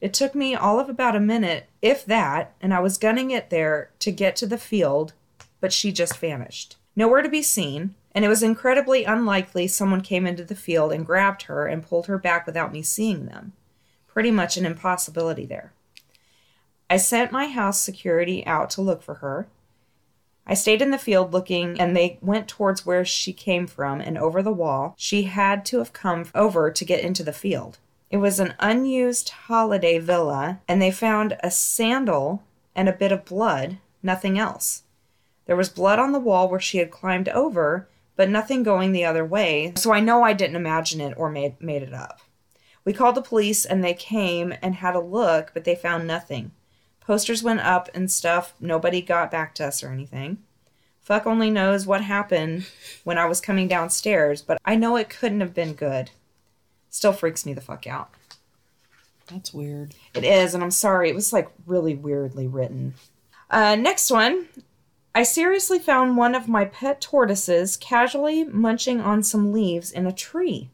It 0.00 0.14
took 0.14 0.36
me 0.36 0.54
all 0.54 0.78
of 0.78 0.88
about 0.88 1.16
a 1.16 1.20
minute, 1.20 1.66
if 1.82 2.06
that, 2.06 2.54
and 2.60 2.72
I 2.72 2.78
was 2.78 2.96
gunning 2.96 3.32
it 3.32 3.50
there 3.50 3.90
to 3.98 4.12
get 4.12 4.36
to 4.36 4.46
the 4.46 4.56
field, 4.56 5.14
but 5.60 5.72
she 5.72 5.90
just 5.90 6.16
vanished. 6.16 6.76
Nowhere 6.94 7.22
to 7.22 7.28
be 7.28 7.42
seen, 7.42 7.96
and 8.14 8.24
it 8.24 8.28
was 8.28 8.44
incredibly 8.44 9.02
unlikely 9.02 9.66
someone 9.66 10.00
came 10.00 10.28
into 10.28 10.44
the 10.44 10.54
field 10.54 10.92
and 10.92 11.04
grabbed 11.04 11.42
her 11.42 11.66
and 11.66 11.82
pulled 11.82 12.06
her 12.06 12.18
back 12.18 12.46
without 12.46 12.72
me 12.72 12.82
seeing 12.82 13.26
them. 13.26 13.52
Pretty 14.06 14.30
much 14.30 14.56
an 14.56 14.64
impossibility 14.64 15.44
there. 15.44 15.72
I 16.88 16.98
sent 16.98 17.32
my 17.32 17.48
house 17.48 17.80
security 17.80 18.46
out 18.46 18.70
to 18.70 18.80
look 18.80 19.02
for 19.02 19.14
her. 19.14 19.48
I 20.46 20.54
stayed 20.54 20.82
in 20.82 20.92
the 20.92 20.98
field 20.98 21.32
looking, 21.32 21.80
and 21.80 21.96
they 21.96 22.20
went 22.22 22.46
towards 22.46 22.86
where 22.86 23.04
she 23.04 23.32
came 23.32 23.66
from 23.66 24.00
and 24.00 24.16
over 24.16 24.40
the 24.40 24.52
wall. 24.52 24.94
She 24.96 25.24
had 25.24 25.66
to 25.66 25.78
have 25.78 25.92
come 25.92 26.26
over 26.32 26.70
to 26.70 26.84
get 26.84 27.02
into 27.02 27.24
the 27.24 27.32
field. 27.32 27.78
It 28.10 28.16
was 28.16 28.40
an 28.40 28.54
unused 28.58 29.28
holiday 29.28 29.98
villa, 30.00 30.60
and 30.66 30.82
they 30.82 30.90
found 30.90 31.36
a 31.44 31.50
sandal 31.50 32.42
and 32.74 32.88
a 32.88 32.92
bit 32.92 33.12
of 33.12 33.24
blood, 33.24 33.78
nothing 34.02 34.36
else. 34.36 34.82
There 35.46 35.56
was 35.56 35.68
blood 35.68 36.00
on 36.00 36.10
the 36.10 36.18
wall 36.18 36.48
where 36.48 36.60
she 36.60 36.78
had 36.78 36.90
climbed 36.90 37.28
over, 37.28 37.88
but 38.16 38.28
nothing 38.28 38.64
going 38.64 38.90
the 38.90 39.04
other 39.04 39.24
way, 39.24 39.72
so 39.76 39.92
I 39.92 40.00
know 40.00 40.24
I 40.24 40.32
didn't 40.32 40.56
imagine 40.56 41.00
it 41.00 41.14
or 41.16 41.30
made, 41.30 41.60
made 41.62 41.82
it 41.82 41.94
up. 41.94 42.20
We 42.84 42.92
called 42.92 43.14
the 43.14 43.22
police 43.22 43.64
and 43.64 43.84
they 43.84 43.94
came 43.94 44.54
and 44.60 44.74
had 44.74 44.96
a 44.96 45.00
look, 45.00 45.52
but 45.54 45.64
they 45.64 45.76
found 45.76 46.06
nothing. 46.06 46.50
Posters 47.00 47.42
went 47.42 47.60
up 47.60 47.88
and 47.94 48.10
stuff. 48.10 48.54
Nobody 48.60 49.02
got 49.02 49.30
back 49.30 49.54
to 49.56 49.66
us 49.66 49.82
or 49.82 49.88
anything. 49.88 50.38
Fuck 51.00 51.26
only 51.26 51.50
knows 51.50 51.86
what 51.86 52.02
happened 52.02 52.66
when 53.04 53.18
I 53.18 53.26
was 53.26 53.40
coming 53.40 53.68
downstairs, 53.68 54.42
but 54.42 54.58
I 54.64 54.76
know 54.76 54.96
it 54.96 55.08
couldn't 55.08 55.40
have 55.40 55.54
been 55.54 55.74
good. 55.74 56.10
Still 56.90 57.12
freaks 57.12 57.46
me 57.46 57.54
the 57.54 57.60
fuck 57.60 57.86
out. 57.86 58.10
That's 59.28 59.54
weird. 59.54 59.94
It 60.12 60.24
is, 60.24 60.54
and 60.54 60.62
I'm 60.62 60.72
sorry. 60.72 61.08
It 61.08 61.14
was 61.14 61.32
like 61.32 61.48
really 61.66 61.94
weirdly 61.94 62.46
written. 62.48 62.94
Uh, 63.48 63.76
next 63.76 64.10
one. 64.10 64.48
I 65.14 65.22
seriously 65.24 65.78
found 65.78 66.16
one 66.16 66.34
of 66.34 66.48
my 66.48 66.64
pet 66.64 67.00
tortoises 67.00 67.76
casually 67.76 68.44
munching 68.44 69.00
on 69.00 69.22
some 69.22 69.52
leaves 69.52 69.90
in 69.90 70.06
a 70.06 70.12
tree. 70.12 70.70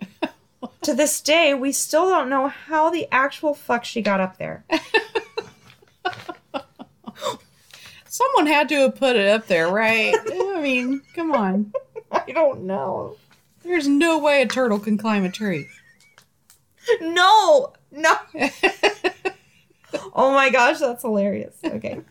to 0.82 0.94
this 0.94 1.20
day, 1.20 1.54
we 1.54 1.70
still 1.72 2.08
don't 2.08 2.28
know 2.28 2.48
how 2.48 2.90
the 2.90 3.06
actual 3.12 3.54
fuck 3.54 3.84
she 3.84 4.02
got 4.02 4.20
up 4.20 4.36
there. 4.38 4.64
Someone 8.06 8.46
had 8.46 8.68
to 8.70 8.76
have 8.76 8.96
put 8.96 9.14
it 9.14 9.28
up 9.28 9.46
there, 9.46 9.68
right? 9.68 10.14
I 10.32 10.60
mean, 10.60 11.02
come 11.14 11.30
on. 11.32 11.72
I 12.10 12.32
don't 12.32 12.62
know. 12.62 13.16
There's 13.68 13.86
no 13.86 14.18
way 14.18 14.40
a 14.40 14.46
turtle 14.46 14.78
can 14.78 14.96
climb 14.96 15.26
a 15.26 15.30
tree. 15.30 15.68
No, 17.02 17.74
no. 17.92 18.14
oh 20.14 20.32
my 20.32 20.48
gosh, 20.48 20.78
that's 20.78 21.02
hilarious. 21.02 21.54
Okay. 21.62 22.00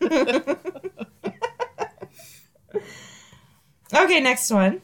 okay, 3.92 4.20
next 4.20 4.52
one. 4.52 4.82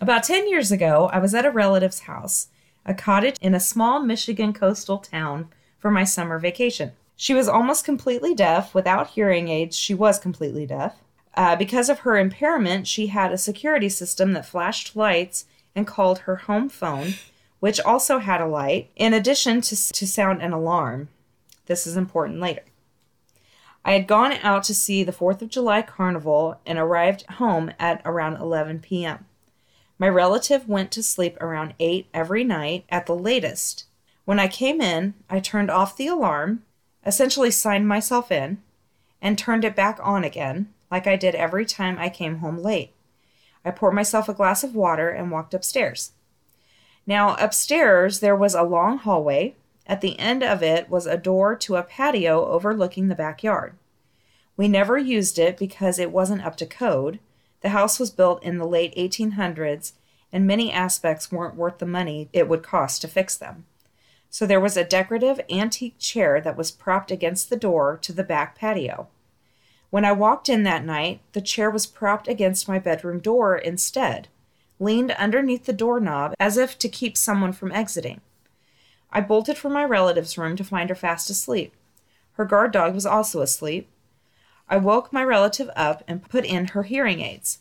About 0.00 0.22
10 0.22 0.48
years 0.48 0.70
ago, 0.70 1.10
I 1.12 1.18
was 1.18 1.34
at 1.34 1.44
a 1.44 1.50
relative's 1.50 2.00
house, 2.00 2.46
a 2.86 2.94
cottage 2.94 3.36
in 3.40 3.52
a 3.52 3.60
small 3.60 3.98
Michigan 4.00 4.52
coastal 4.52 4.98
town, 4.98 5.48
for 5.80 5.90
my 5.90 6.04
summer 6.04 6.38
vacation. 6.38 6.92
She 7.16 7.34
was 7.34 7.48
almost 7.48 7.84
completely 7.84 8.36
deaf. 8.36 8.72
Without 8.72 9.08
hearing 9.10 9.48
aids, 9.48 9.76
she 9.76 9.94
was 9.94 10.20
completely 10.20 10.64
deaf. 10.64 10.94
Uh, 11.34 11.56
because 11.56 11.88
of 11.88 12.00
her 12.00 12.16
impairment, 12.18 12.86
she 12.86 13.08
had 13.08 13.32
a 13.32 13.38
security 13.38 13.88
system 13.88 14.32
that 14.34 14.46
flashed 14.46 14.94
lights 14.94 15.44
and 15.74 15.86
called 15.86 16.20
her 16.20 16.36
home 16.36 16.68
phone, 16.68 17.14
which 17.60 17.80
also 17.80 18.18
had 18.18 18.40
a 18.40 18.46
light, 18.46 18.90
in 18.96 19.14
addition 19.14 19.60
to, 19.60 19.92
to 19.92 20.06
sound 20.06 20.42
an 20.42 20.52
alarm. 20.52 21.08
This 21.66 21.86
is 21.86 21.96
important 21.96 22.40
later. 22.40 22.64
I 23.84 23.92
had 23.92 24.06
gone 24.06 24.32
out 24.42 24.64
to 24.64 24.74
see 24.74 25.02
the 25.02 25.12
4th 25.12 25.42
of 25.42 25.48
July 25.48 25.82
carnival 25.82 26.60
and 26.64 26.78
arrived 26.78 27.26
home 27.32 27.72
at 27.78 28.00
around 28.04 28.36
11 28.36 28.80
p.m. 28.80 29.26
My 29.98 30.08
relative 30.08 30.68
went 30.68 30.90
to 30.92 31.02
sleep 31.02 31.36
around 31.40 31.74
8 31.78 32.06
every 32.14 32.44
night 32.44 32.84
at 32.88 33.06
the 33.06 33.14
latest. 33.14 33.86
When 34.24 34.38
I 34.38 34.48
came 34.48 34.80
in, 34.80 35.14
I 35.28 35.40
turned 35.40 35.70
off 35.70 35.96
the 35.96 36.06
alarm, 36.06 36.62
essentially 37.04 37.50
signed 37.50 37.88
myself 37.88 38.30
in, 38.30 38.62
and 39.20 39.36
turned 39.36 39.64
it 39.64 39.76
back 39.76 39.98
on 40.02 40.24
again, 40.24 40.72
like 40.90 41.06
I 41.06 41.16
did 41.16 41.34
every 41.34 41.64
time 41.64 41.98
I 41.98 42.08
came 42.08 42.38
home 42.38 42.58
late. 42.58 42.92
I 43.64 43.70
poured 43.70 43.94
myself 43.94 44.28
a 44.28 44.34
glass 44.34 44.64
of 44.64 44.74
water 44.74 45.08
and 45.08 45.30
walked 45.30 45.54
upstairs. 45.54 46.12
Now, 47.06 47.34
upstairs, 47.36 48.20
there 48.20 48.36
was 48.36 48.54
a 48.54 48.62
long 48.62 48.98
hallway. 48.98 49.54
At 49.86 50.00
the 50.00 50.18
end 50.18 50.42
of 50.42 50.62
it 50.62 50.88
was 50.88 51.06
a 51.06 51.16
door 51.16 51.56
to 51.56 51.76
a 51.76 51.82
patio 51.82 52.46
overlooking 52.46 53.08
the 53.08 53.14
backyard. 53.14 53.74
We 54.56 54.68
never 54.68 54.98
used 54.98 55.38
it 55.38 55.56
because 55.56 55.98
it 55.98 56.12
wasn't 56.12 56.44
up 56.44 56.56
to 56.58 56.66
code. 56.66 57.18
The 57.62 57.70
house 57.70 57.98
was 57.98 58.10
built 58.10 58.42
in 58.42 58.58
the 58.58 58.66
late 58.66 58.94
1800s, 58.96 59.92
and 60.32 60.46
many 60.46 60.72
aspects 60.72 61.32
weren't 61.32 61.56
worth 61.56 61.78
the 61.78 61.86
money 61.86 62.28
it 62.32 62.48
would 62.48 62.62
cost 62.62 63.02
to 63.02 63.08
fix 63.08 63.36
them. 63.36 63.66
So 64.30 64.46
there 64.46 64.60
was 64.60 64.76
a 64.76 64.84
decorative 64.84 65.40
antique 65.50 65.98
chair 65.98 66.40
that 66.40 66.56
was 66.56 66.70
propped 66.70 67.10
against 67.10 67.50
the 67.50 67.56
door 67.56 67.98
to 68.02 68.12
the 68.12 68.24
back 68.24 68.56
patio. 68.56 69.08
When 69.92 70.06
I 70.06 70.12
walked 70.12 70.48
in 70.48 70.62
that 70.62 70.86
night, 70.86 71.20
the 71.32 71.42
chair 71.42 71.70
was 71.70 71.84
propped 71.84 72.26
against 72.26 72.66
my 72.66 72.78
bedroom 72.78 73.18
door 73.18 73.58
instead, 73.58 74.28
leaned 74.80 75.10
underneath 75.10 75.66
the 75.66 75.74
doorknob 75.74 76.32
as 76.40 76.56
if 76.56 76.78
to 76.78 76.88
keep 76.88 77.14
someone 77.14 77.52
from 77.52 77.72
exiting. 77.72 78.22
I 79.10 79.20
bolted 79.20 79.58
for 79.58 79.68
my 79.68 79.84
relative's 79.84 80.38
room 80.38 80.56
to 80.56 80.64
find 80.64 80.88
her 80.88 80.94
fast 80.94 81.28
asleep. 81.28 81.74
Her 82.36 82.46
guard 82.46 82.72
dog 82.72 82.94
was 82.94 83.04
also 83.04 83.42
asleep. 83.42 83.86
I 84.66 84.78
woke 84.78 85.12
my 85.12 85.22
relative 85.22 85.68
up 85.76 86.02
and 86.08 86.26
put 86.26 86.46
in 86.46 86.68
her 86.68 86.84
hearing 86.84 87.20
aids. 87.20 87.58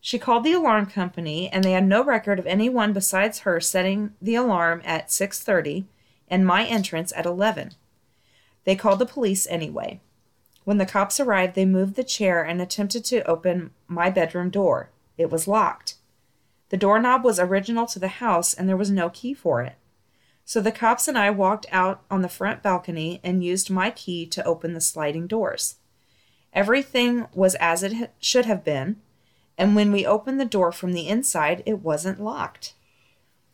She 0.00 0.16
called 0.16 0.44
the 0.44 0.52
alarm 0.52 0.86
company 0.86 1.48
and 1.50 1.64
they 1.64 1.72
had 1.72 1.88
no 1.88 2.04
record 2.04 2.38
of 2.38 2.46
anyone 2.46 2.92
besides 2.92 3.40
her 3.40 3.58
setting 3.58 4.14
the 4.22 4.36
alarm 4.36 4.80
at 4.84 5.08
6:30 5.10 5.86
and 6.28 6.46
my 6.46 6.64
entrance 6.66 7.12
at 7.16 7.26
11. 7.26 7.72
They 8.62 8.76
called 8.76 9.00
the 9.00 9.06
police 9.06 9.44
anyway. 9.48 10.00
When 10.68 10.76
the 10.76 10.84
cops 10.84 11.18
arrived, 11.18 11.54
they 11.54 11.64
moved 11.64 11.94
the 11.94 12.04
chair 12.04 12.42
and 12.42 12.60
attempted 12.60 13.02
to 13.06 13.26
open 13.26 13.70
my 13.86 14.10
bedroom 14.10 14.50
door. 14.50 14.90
It 15.16 15.30
was 15.30 15.48
locked. 15.48 15.94
The 16.68 16.76
doorknob 16.76 17.24
was 17.24 17.40
original 17.40 17.86
to 17.86 17.98
the 17.98 18.08
house 18.08 18.52
and 18.52 18.68
there 18.68 18.76
was 18.76 18.90
no 18.90 19.08
key 19.08 19.32
for 19.32 19.62
it. 19.62 19.76
So 20.44 20.60
the 20.60 20.70
cops 20.70 21.08
and 21.08 21.16
I 21.16 21.30
walked 21.30 21.64
out 21.72 22.02
on 22.10 22.20
the 22.20 22.28
front 22.28 22.62
balcony 22.62 23.18
and 23.24 23.42
used 23.42 23.70
my 23.70 23.90
key 23.90 24.26
to 24.26 24.44
open 24.44 24.74
the 24.74 24.82
sliding 24.82 25.26
doors. 25.26 25.76
Everything 26.52 27.28
was 27.32 27.54
as 27.54 27.82
it 27.82 28.12
should 28.20 28.44
have 28.44 28.62
been, 28.62 28.96
and 29.56 29.74
when 29.74 29.90
we 29.90 30.04
opened 30.04 30.38
the 30.38 30.44
door 30.44 30.70
from 30.70 30.92
the 30.92 31.08
inside, 31.08 31.62
it 31.64 31.82
wasn't 31.82 32.20
locked. 32.20 32.74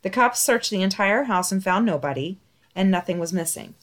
The 0.01 0.09
cops 0.09 0.41
searched 0.41 0.69
the 0.69 0.83
entire 0.83 1.23
house 1.23 1.49
and 1.53 1.63
found 1.63 1.85
nobody, 1.85 2.39
and 2.75 2.91
nothing 2.91 3.19
was 3.19 3.31
missing. 3.31 3.75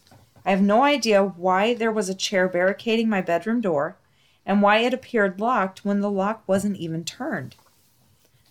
I 0.45 0.51
have 0.51 0.63
no 0.63 0.83
idea 0.83 1.23
why 1.23 1.75
there 1.75 1.93
was 1.93 2.09
a 2.09 2.15
chair 2.15 2.49
barricading 2.49 3.09
my 3.09 3.21
bedroom 3.21 3.61
door 3.61 3.97
and 4.45 4.61
why 4.61 4.79
it 4.79 4.95
appeared 4.95 5.41
locked 5.41 5.85
when 5.85 6.01
the 6.01 6.11
lock 6.11 6.43
wasn't 6.47 6.77
even 6.77 7.05
turned. 7.05 7.55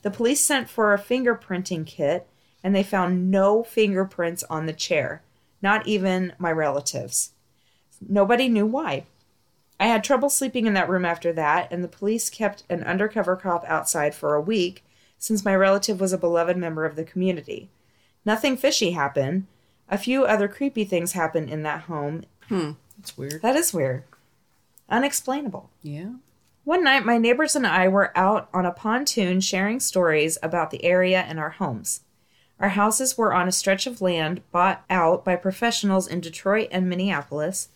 The 0.01 0.11
police 0.11 0.41
sent 0.41 0.69
for 0.69 0.93
a 0.93 0.99
fingerprinting 0.99 1.85
kit 1.85 2.27
and 2.63 2.75
they 2.75 2.83
found 2.83 3.29
no 3.29 3.63
fingerprints 3.63 4.43
on 4.43 4.65
the 4.65 4.73
chair, 4.73 5.21
not 5.61 5.87
even 5.87 6.33
my 6.37 6.51
relatives. 6.51 7.31
Nobody 8.07 8.47
knew 8.47 8.65
why. 8.65 9.05
I 9.79 9.87
had 9.87 10.03
trouble 10.03 10.29
sleeping 10.29 10.67
in 10.67 10.73
that 10.75 10.89
room 10.89 11.05
after 11.05 11.33
that, 11.33 11.71
and 11.71 11.83
the 11.83 11.87
police 11.87 12.29
kept 12.29 12.63
an 12.69 12.83
undercover 12.83 13.35
cop 13.35 13.65
outside 13.67 14.13
for 14.13 14.35
a 14.35 14.41
week 14.41 14.85
since 15.17 15.43
my 15.43 15.55
relative 15.55 15.99
was 15.99 16.13
a 16.13 16.19
beloved 16.19 16.55
member 16.55 16.85
of 16.85 16.95
the 16.95 17.03
community. 17.03 17.69
Nothing 18.23 18.57
fishy 18.57 18.91
happened, 18.91 19.47
a 19.91 19.97
few 19.97 20.25
other 20.25 20.47
creepy 20.47 20.85
things 20.85 21.11
happen 21.11 21.47
in 21.47 21.61
that 21.63 21.81
home. 21.81 22.23
Hmm. 22.47 22.71
That's 22.97 23.17
weird. 23.17 23.41
That 23.41 23.55
is 23.55 23.73
weird. 23.73 24.03
Unexplainable. 24.89 25.69
Yeah. 25.83 26.13
One 26.63 26.83
night, 26.83 27.05
my 27.05 27.17
neighbors 27.17 27.55
and 27.55 27.67
I 27.67 27.87
were 27.87 28.17
out 28.17 28.49
on 28.53 28.65
a 28.65 28.71
pontoon 28.71 29.41
sharing 29.41 29.79
stories 29.79 30.37
about 30.41 30.71
the 30.71 30.83
area 30.83 31.21
and 31.21 31.39
our 31.39 31.49
homes. 31.51 32.01
Our 32.59 32.69
houses 32.69 33.17
were 33.17 33.33
on 33.33 33.47
a 33.47 33.51
stretch 33.51 33.87
of 33.87 34.01
land 34.01 34.41
bought 34.51 34.83
out 34.89 35.25
by 35.25 35.35
professionals 35.35 36.07
in 36.07 36.21
Detroit 36.21 36.69
and 36.71 36.87
Minneapolis 36.87 37.69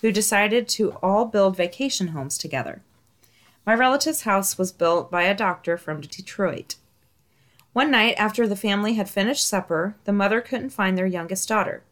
who 0.00 0.10
decided 0.10 0.68
to 0.68 0.92
all 1.02 1.26
build 1.26 1.56
vacation 1.56 2.08
homes 2.08 2.36
together. 2.36 2.82
My 3.64 3.74
relative's 3.74 4.22
house 4.22 4.58
was 4.58 4.72
built 4.72 5.10
by 5.10 5.22
a 5.22 5.34
doctor 5.34 5.76
from 5.76 6.00
Detroit. 6.00 6.74
One 7.72 7.90
night, 7.90 8.16
after 8.18 8.46
the 8.46 8.56
family 8.56 8.94
had 8.94 9.08
finished 9.08 9.48
supper, 9.48 9.96
the 10.04 10.12
mother 10.12 10.42
couldn't 10.42 10.70
find 10.70 10.96
their 10.96 11.06
youngest 11.06 11.48
daughter. 11.48 11.82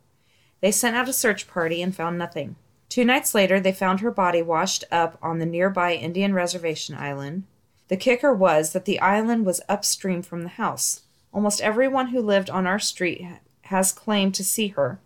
They 0.61 0.71
sent 0.71 0.95
out 0.95 1.09
a 1.09 1.13
search 1.13 1.49
party 1.49 1.81
and 1.81 1.97
found 1.97 2.19
nothing. 2.19 2.57
Two 2.91 3.05
nights 3.05 3.35
later, 3.35 3.59
they 3.59 3.73
found 3.73 4.01
her 4.01 4.11
body 4.11 4.43
washed 4.43 4.85
up 4.91 5.17
on 5.23 5.39
the 5.39 5.47
nearby 5.47 5.95
Indian 5.95 6.35
Reservation 6.35 6.97
Island. 6.97 7.45
The 7.89 7.97
kicker 7.97 8.35
was 8.35 8.73
that 8.73 8.85
the 8.85 9.01
island 9.01 9.47
was 9.47 9.63
upstream 9.69 10.21
from 10.21 10.43
the 10.43 10.51
house. 10.51 11.03
Almost 11.33 11.63
everyone 11.63 12.09
who 12.09 12.21
lived 12.21 12.51
on 12.51 12.67
our 12.67 12.79
street 12.79 13.27
has 13.63 13.93
claimed 13.93 14.35
to 14.35 14.45
see 14.45 14.69
her. 14.69 15.01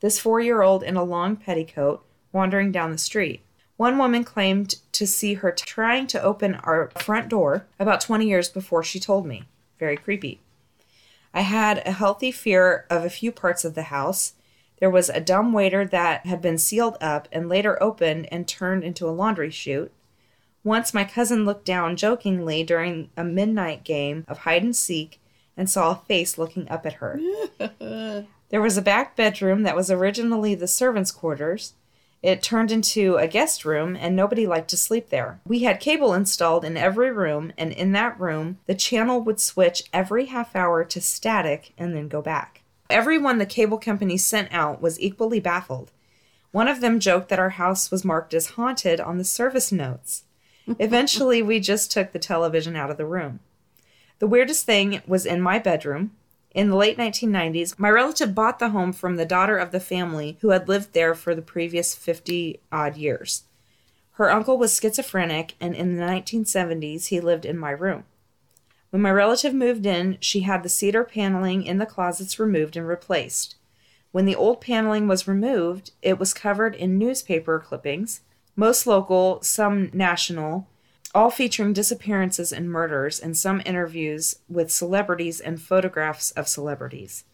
This 0.00 0.18
four 0.18 0.40
year 0.40 0.60
old 0.60 0.82
in 0.82 0.96
a 0.96 1.04
long 1.04 1.36
petticoat 1.36 2.04
wandering 2.32 2.70
down 2.70 2.92
the 2.92 2.98
street. 2.98 3.40
One 3.76 3.96
woman 3.96 4.24
claimed 4.24 4.74
to 4.92 5.06
see 5.06 5.34
her 5.34 5.52
trying 5.52 6.06
to 6.08 6.22
open 6.22 6.56
our 6.56 6.90
front 6.98 7.28
door 7.28 7.66
about 7.78 8.00
20 8.00 8.26
years 8.26 8.48
before 8.48 8.82
she 8.82 9.00
told 9.00 9.24
me. 9.24 9.44
Very 9.78 9.96
creepy. 9.96 10.40
I 11.32 11.42
had 11.42 11.86
a 11.86 11.92
healthy 11.92 12.30
fear 12.30 12.86
of 12.90 13.04
a 13.04 13.10
few 13.10 13.30
parts 13.30 13.64
of 13.64 13.74
the 13.74 13.84
house. 13.84 14.34
There 14.80 14.90
was 14.90 15.08
a 15.08 15.20
dumb 15.20 15.52
waiter 15.52 15.84
that 15.84 16.26
had 16.26 16.40
been 16.40 16.58
sealed 16.58 16.96
up 17.00 17.28
and 17.32 17.48
later 17.48 17.80
opened 17.82 18.28
and 18.30 18.46
turned 18.46 18.84
into 18.84 19.08
a 19.08 19.10
laundry 19.10 19.50
chute. 19.50 19.92
Once 20.64 20.92
my 20.92 21.04
cousin 21.04 21.44
looked 21.44 21.64
down 21.64 21.96
jokingly 21.96 22.62
during 22.62 23.10
a 23.16 23.24
midnight 23.24 23.84
game 23.84 24.24
of 24.28 24.38
hide 24.38 24.62
and 24.62 24.76
seek 24.76 25.20
and 25.56 25.68
saw 25.68 25.92
a 25.92 26.02
face 26.06 26.38
looking 26.38 26.68
up 26.68 26.86
at 26.86 26.94
her. 26.94 27.20
there 28.50 28.62
was 28.62 28.76
a 28.76 28.82
back 28.82 29.16
bedroom 29.16 29.62
that 29.62 29.76
was 29.76 29.90
originally 29.90 30.54
the 30.54 30.68
servants' 30.68 31.10
quarters. 31.10 31.74
It 32.22 32.42
turned 32.42 32.72
into 32.72 33.16
a 33.16 33.28
guest 33.28 33.64
room, 33.64 33.96
and 33.96 34.16
nobody 34.16 34.46
liked 34.46 34.68
to 34.70 34.76
sleep 34.76 35.10
there. 35.10 35.40
We 35.46 35.60
had 35.60 35.78
cable 35.78 36.14
installed 36.14 36.64
in 36.64 36.76
every 36.76 37.12
room, 37.12 37.52
and 37.56 37.72
in 37.72 37.92
that 37.92 38.18
room, 38.18 38.58
the 38.66 38.74
channel 38.74 39.20
would 39.20 39.40
switch 39.40 39.84
every 39.92 40.26
half 40.26 40.56
hour 40.56 40.84
to 40.84 41.00
static 41.00 41.72
and 41.78 41.94
then 41.94 42.08
go 42.08 42.20
back. 42.20 42.62
Everyone 42.90 43.38
the 43.38 43.46
cable 43.46 43.78
company 43.78 44.16
sent 44.16 44.52
out 44.52 44.82
was 44.82 45.00
equally 45.00 45.38
baffled. 45.38 45.92
One 46.50 46.66
of 46.66 46.80
them 46.80 46.98
joked 46.98 47.28
that 47.28 47.38
our 47.38 47.50
house 47.50 47.90
was 47.90 48.04
marked 48.04 48.34
as 48.34 48.50
haunted 48.50 49.00
on 49.00 49.18
the 49.18 49.24
service 49.24 49.70
notes. 49.70 50.24
Eventually, 50.78 51.40
we 51.40 51.60
just 51.60 51.92
took 51.92 52.12
the 52.12 52.18
television 52.18 52.74
out 52.74 52.90
of 52.90 52.96
the 52.96 53.06
room. 53.06 53.40
The 54.18 54.26
weirdest 54.26 54.66
thing 54.66 55.02
was 55.06 55.24
in 55.24 55.40
my 55.40 55.58
bedroom. 55.58 56.12
In 56.52 56.70
the 56.70 56.76
late 56.76 56.96
1990s, 56.96 57.78
my 57.78 57.90
relative 57.90 58.34
bought 58.34 58.58
the 58.58 58.70
home 58.70 58.92
from 58.92 59.16
the 59.16 59.26
daughter 59.26 59.58
of 59.58 59.70
the 59.70 59.80
family 59.80 60.38
who 60.40 60.50
had 60.50 60.68
lived 60.68 60.92
there 60.92 61.14
for 61.14 61.34
the 61.34 61.42
previous 61.42 61.94
50 61.94 62.60
odd 62.72 62.96
years. 62.96 63.44
Her 64.12 64.30
uncle 64.30 64.58
was 64.58 64.74
schizophrenic, 64.74 65.54
and 65.60 65.74
in 65.74 65.96
the 65.96 66.02
1970s, 66.02 67.06
he 67.06 67.20
lived 67.20 67.44
in 67.44 67.58
my 67.58 67.70
room. 67.70 68.04
When 68.90 69.02
my 69.02 69.10
relative 69.10 69.52
moved 69.52 69.84
in, 69.84 70.16
she 70.20 70.40
had 70.40 70.62
the 70.62 70.68
cedar 70.68 71.04
paneling 71.04 71.62
in 71.62 71.78
the 71.78 71.86
closets 71.86 72.38
removed 72.38 72.76
and 72.76 72.88
replaced. 72.88 73.56
When 74.10 74.24
the 74.24 74.34
old 74.34 74.60
paneling 74.60 75.06
was 75.06 75.28
removed, 75.28 75.92
it 76.00 76.18
was 76.18 76.32
covered 76.32 76.74
in 76.74 76.98
newspaper 76.98 77.60
clippings, 77.60 78.22
most 78.56 78.86
local, 78.86 79.40
some 79.42 79.90
national, 79.92 80.66
all 81.14 81.30
featuring 81.30 81.72
disappearances 81.72 82.52
and 82.52 82.70
murders, 82.70 83.18
and 83.18 83.36
some 83.36 83.62
interviews 83.64 84.36
with 84.48 84.70
celebrities 84.70 85.40
and 85.40 85.60
photographs 85.60 86.30
of 86.32 86.48
celebrities. 86.48 87.24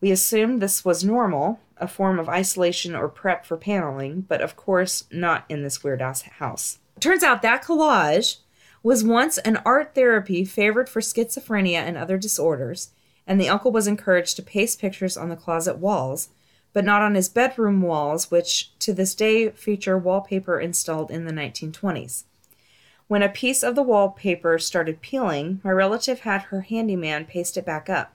We 0.00 0.10
assumed 0.10 0.60
this 0.60 0.84
was 0.84 1.04
normal, 1.04 1.60
a 1.76 1.88
form 1.88 2.18
of 2.18 2.28
isolation 2.28 2.94
or 2.94 3.08
prep 3.08 3.44
for 3.44 3.56
paneling, 3.56 4.22
but 4.22 4.40
of 4.40 4.56
course 4.56 5.04
not 5.10 5.44
in 5.48 5.62
this 5.62 5.82
weird 5.82 6.00
ass 6.00 6.22
house. 6.22 6.78
Turns 7.00 7.22
out 7.22 7.42
that 7.42 7.64
collage 7.64 8.38
was 8.82 9.04
once 9.04 9.38
an 9.38 9.58
art 9.64 9.94
therapy 9.94 10.44
favored 10.44 10.88
for 10.88 11.00
schizophrenia 11.00 11.78
and 11.78 11.96
other 11.96 12.16
disorders, 12.16 12.90
and 13.26 13.40
the 13.40 13.48
uncle 13.48 13.72
was 13.72 13.86
encouraged 13.86 14.36
to 14.36 14.42
paste 14.42 14.80
pictures 14.80 15.16
on 15.16 15.28
the 15.28 15.36
closet 15.36 15.78
walls, 15.78 16.28
but 16.72 16.84
not 16.84 17.02
on 17.02 17.14
his 17.14 17.28
bedroom 17.28 17.82
walls, 17.82 18.30
which 18.30 18.76
to 18.78 18.92
this 18.92 19.14
day 19.14 19.50
feature 19.50 19.98
wallpaper 19.98 20.60
installed 20.60 21.10
in 21.10 21.24
the 21.24 21.32
1920s. 21.32 22.24
When 23.08 23.22
a 23.22 23.28
piece 23.30 23.62
of 23.62 23.74
the 23.74 23.82
wallpaper 23.82 24.58
started 24.58 25.00
peeling, 25.00 25.60
my 25.64 25.70
relative 25.70 26.20
had 26.20 26.42
her 26.42 26.60
handyman 26.60 27.24
paste 27.24 27.56
it 27.56 27.64
back 27.64 27.88
up. 27.88 28.12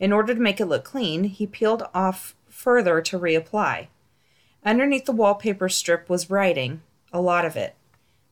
In 0.00 0.12
order 0.12 0.34
to 0.34 0.40
make 0.40 0.60
it 0.60 0.66
look 0.66 0.84
clean, 0.84 1.24
he 1.24 1.46
peeled 1.46 1.84
off 1.94 2.34
further 2.48 3.00
to 3.00 3.18
reapply. 3.18 3.86
Underneath 4.64 5.04
the 5.04 5.12
wallpaper 5.12 5.68
strip 5.68 6.08
was 6.08 6.30
writing, 6.30 6.82
a 7.12 7.20
lot 7.20 7.44
of 7.44 7.56
it. 7.56 7.76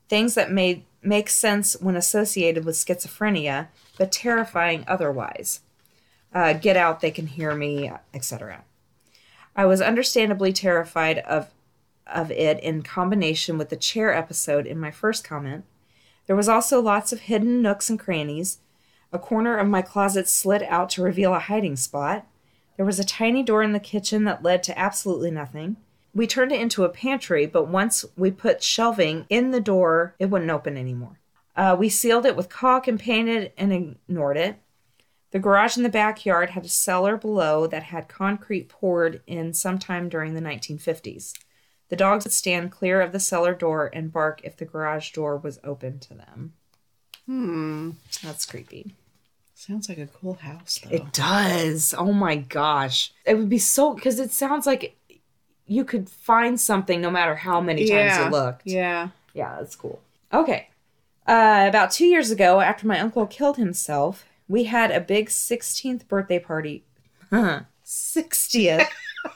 Things 0.08 0.34
that 0.34 0.50
made 0.50 0.84
make 1.02 1.28
sense 1.28 1.74
when 1.80 1.94
associated 1.94 2.64
with 2.64 2.74
schizophrenia, 2.74 3.68
but 3.96 4.10
terrifying 4.10 4.84
otherwise. 4.88 5.60
Uh, 6.34 6.52
get 6.52 6.76
out, 6.76 7.00
they 7.00 7.12
can 7.12 7.28
hear 7.28 7.54
me, 7.54 7.92
etc. 8.12 8.64
I 9.54 9.66
was 9.66 9.80
understandably 9.80 10.52
terrified 10.52 11.18
of 11.20 11.50
of 12.06 12.30
it 12.30 12.60
in 12.60 12.82
combination 12.82 13.58
with 13.58 13.68
the 13.68 13.76
chair 13.76 14.14
episode 14.14 14.64
in 14.64 14.78
my 14.78 14.92
first 14.92 15.24
comment. 15.24 15.64
There 16.26 16.36
was 16.36 16.48
also 16.48 16.80
lots 16.80 17.12
of 17.12 17.20
hidden 17.20 17.62
nooks 17.62 17.88
and 17.88 17.98
crannies. 17.98 18.58
A 19.12 19.18
corner 19.18 19.56
of 19.56 19.68
my 19.68 19.82
closet 19.82 20.28
slid 20.28 20.62
out 20.64 20.90
to 20.90 21.02
reveal 21.02 21.34
a 21.34 21.38
hiding 21.38 21.76
spot. 21.76 22.26
There 22.76 22.86
was 22.86 22.98
a 22.98 23.04
tiny 23.04 23.42
door 23.42 23.62
in 23.62 23.72
the 23.72 23.80
kitchen 23.80 24.24
that 24.24 24.42
led 24.42 24.62
to 24.64 24.78
absolutely 24.78 25.30
nothing. 25.30 25.76
We 26.14 26.26
turned 26.26 26.52
it 26.52 26.60
into 26.60 26.84
a 26.84 26.88
pantry, 26.88 27.46
but 27.46 27.68
once 27.68 28.04
we 28.16 28.30
put 28.30 28.62
shelving 28.62 29.26
in 29.28 29.50
the 29.50 29.60
door, 29.60 30.14
it 30.18 30.26
wouldn't 30.26 30.50
open 30.50 30.76
anymore. 30.76 31.20
Uh, 31.54 31.76
we 31.78 31.88
sealed 31.88 32.26
it 32.26 32.36
with 32.36 32.48
caulk 32.48 32.86
and 32.88 32.98
painted 32.98 33.52
and 33.56 33.72
ignored 33.72 34.36
it. 34.36 34.56
The 35.30 35.38
garage 35.38 35.76
in 35.76 35.82
the 35.82 35.88
backyard 35.88 36.50
had 36.50 36.64
a 36.64 36.68
cellar 36.68 37.16
below 37.16 37.66
that 37.66 37.84
had 37.84 38.08
concrete 38.08 38.68
poured 38.68 39.22
in 39.26 39.52
sometime 39.52 40.08
during 40.08 40.34
the 40.34 40.40
1950s. 40.40 41.34
The 41.88 41.96
dogs 41.96 42.24
would 42.24 42.32
stand 42.32 42.72
clear 42.72 43.00
of 43.00 43.12
the 43.12 43.20
cellar 43.20 43.54
door 43.54 43.90
and 43.92 44.12
bark 44.12 44.40
if 44.42 44.56
the 44.56 44.64
garage 44.64 45.12
door 45.12 45.36
was 45.36 45.60
open 45.62 45.98
to 46.00 46.14
them. 46.14 46.52
Hmm. 47.26 47.90
That's 48.22 48.44
creepy. 48.46 48.94
Sounds 49.54 49.88
like 49.88 49.98
a 49.98 50.06
cool 50.06 50.34
house, 50.34 50.80
though. 50.82 50.94
It 50.94 51.12
does. 51.12 51.94
Oh 51.96 52.12
my 52.12 52.36
gosh. 52.36 53.12
It 53.24 53.36
would 53.38 53.48
be 53.48 53.58
so 53.58 53.94
because 53.94 54.20
it 54.20 54.30
sounds 54.30 54.66
like 54.66 54.96
you 55.66 55.84
could 55.84 56.08
find 56.08 56.60
something 56.60 57.00
no 57.00 57.10
matter 57.10 57.34
how 57.34 57.60
many 57.60 57.88
times 57.88 58.18
you 58.18 58.30
looked. 58.30 58.66
Yeah. 58.66 59.08
Yeah, 59.32 59.56
that's 59.58 59.74
cool. 59.74 60.00
Okay. 60.32 60.68
Uh, 61.26 61.66
about 61.68 61.90
two 61.90 62.06
years 62.06 62.30
ago, 62.30 62.60
after 62.60 62.86
my 62.86 63.00
uncle 63.00 63.26
killed 63.26 63.56
himself, 63.56 64.24
we 64.48 64.64
had 64.64 64.90
a 64.90 65.00
big 65.00 65.28
16th 65.28 66.06
birthday 66.06 66.38
party. 66.38 66.84
60th. 67.84 68.86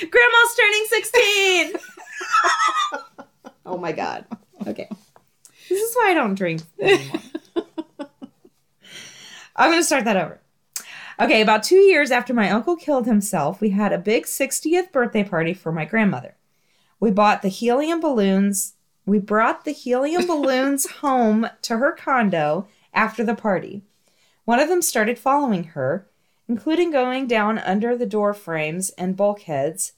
Grandma's 0.00 0.54
turning 0.56 0.84
16. 0.88 1.72
oh 3.66 3.78
my 3.78 3.92
God. 3.92 4.24
Okay. 4.66 4.88
This 5.68 5.80
is 5.80 5.94
why 5.94 6.10
I 6.10 6.14
don't 6.14 6.34
drink 6.34 6.62
anymore. 6.80 7.20
I'm 9.56 9.70
going 9.70 9.80
to 9.80 9.84
start 9.84 10.04
that 10.04 10.16
over. 10.16 10.40
Okay, 11.20 11.42
about 11.42 11.62
two 11.62 11.76
years 11.76 12.10
after 12.10 12.32
my 12.34 12.50
uncle 12.50 12.74
killed 12.74 13.06
himself, 13.06 13.60
we 13.60 13.70
had 13.70 13.92
a 13.92 13.98
big 13.98 14.24
60th 14.24 14.90
birthday 14.92 15.22
party 15.22 15.54
for 15.54 15.70
my 15.70 15.84
grandmother. 15.84 16.36
We 16.98 17.10
bought 17.10 17.42
the 17.42 17.48
helium 17.48 18.00
balloons. 18.00 18.74
We 19.04 19.18
brought 19.18 19.64
the 19.64 19.72
helium 19.72 20.26
balloons 20.26 20.90
home 20.90 21.48
to 21.62 21.78
her 21.78 21.92
condo 21.92 22.66
after 22.94 23.24
the 23.24 23.34
party. 23.34 23.82
One 24.44 24.58
of 24.58 24.68
them 24.68 24.82
started 24.82 25.18
following 25.18 25.64
her, 25.64 26.08
including 26.48 26.90
going 26.90 27.26
down 27.26 27.58
under 27.58 27.96
the 27.96 28.06
door 28.06 28.34
frames 28.34 28.90
and 28.90 29.16
bulkheads, 29.16 29.92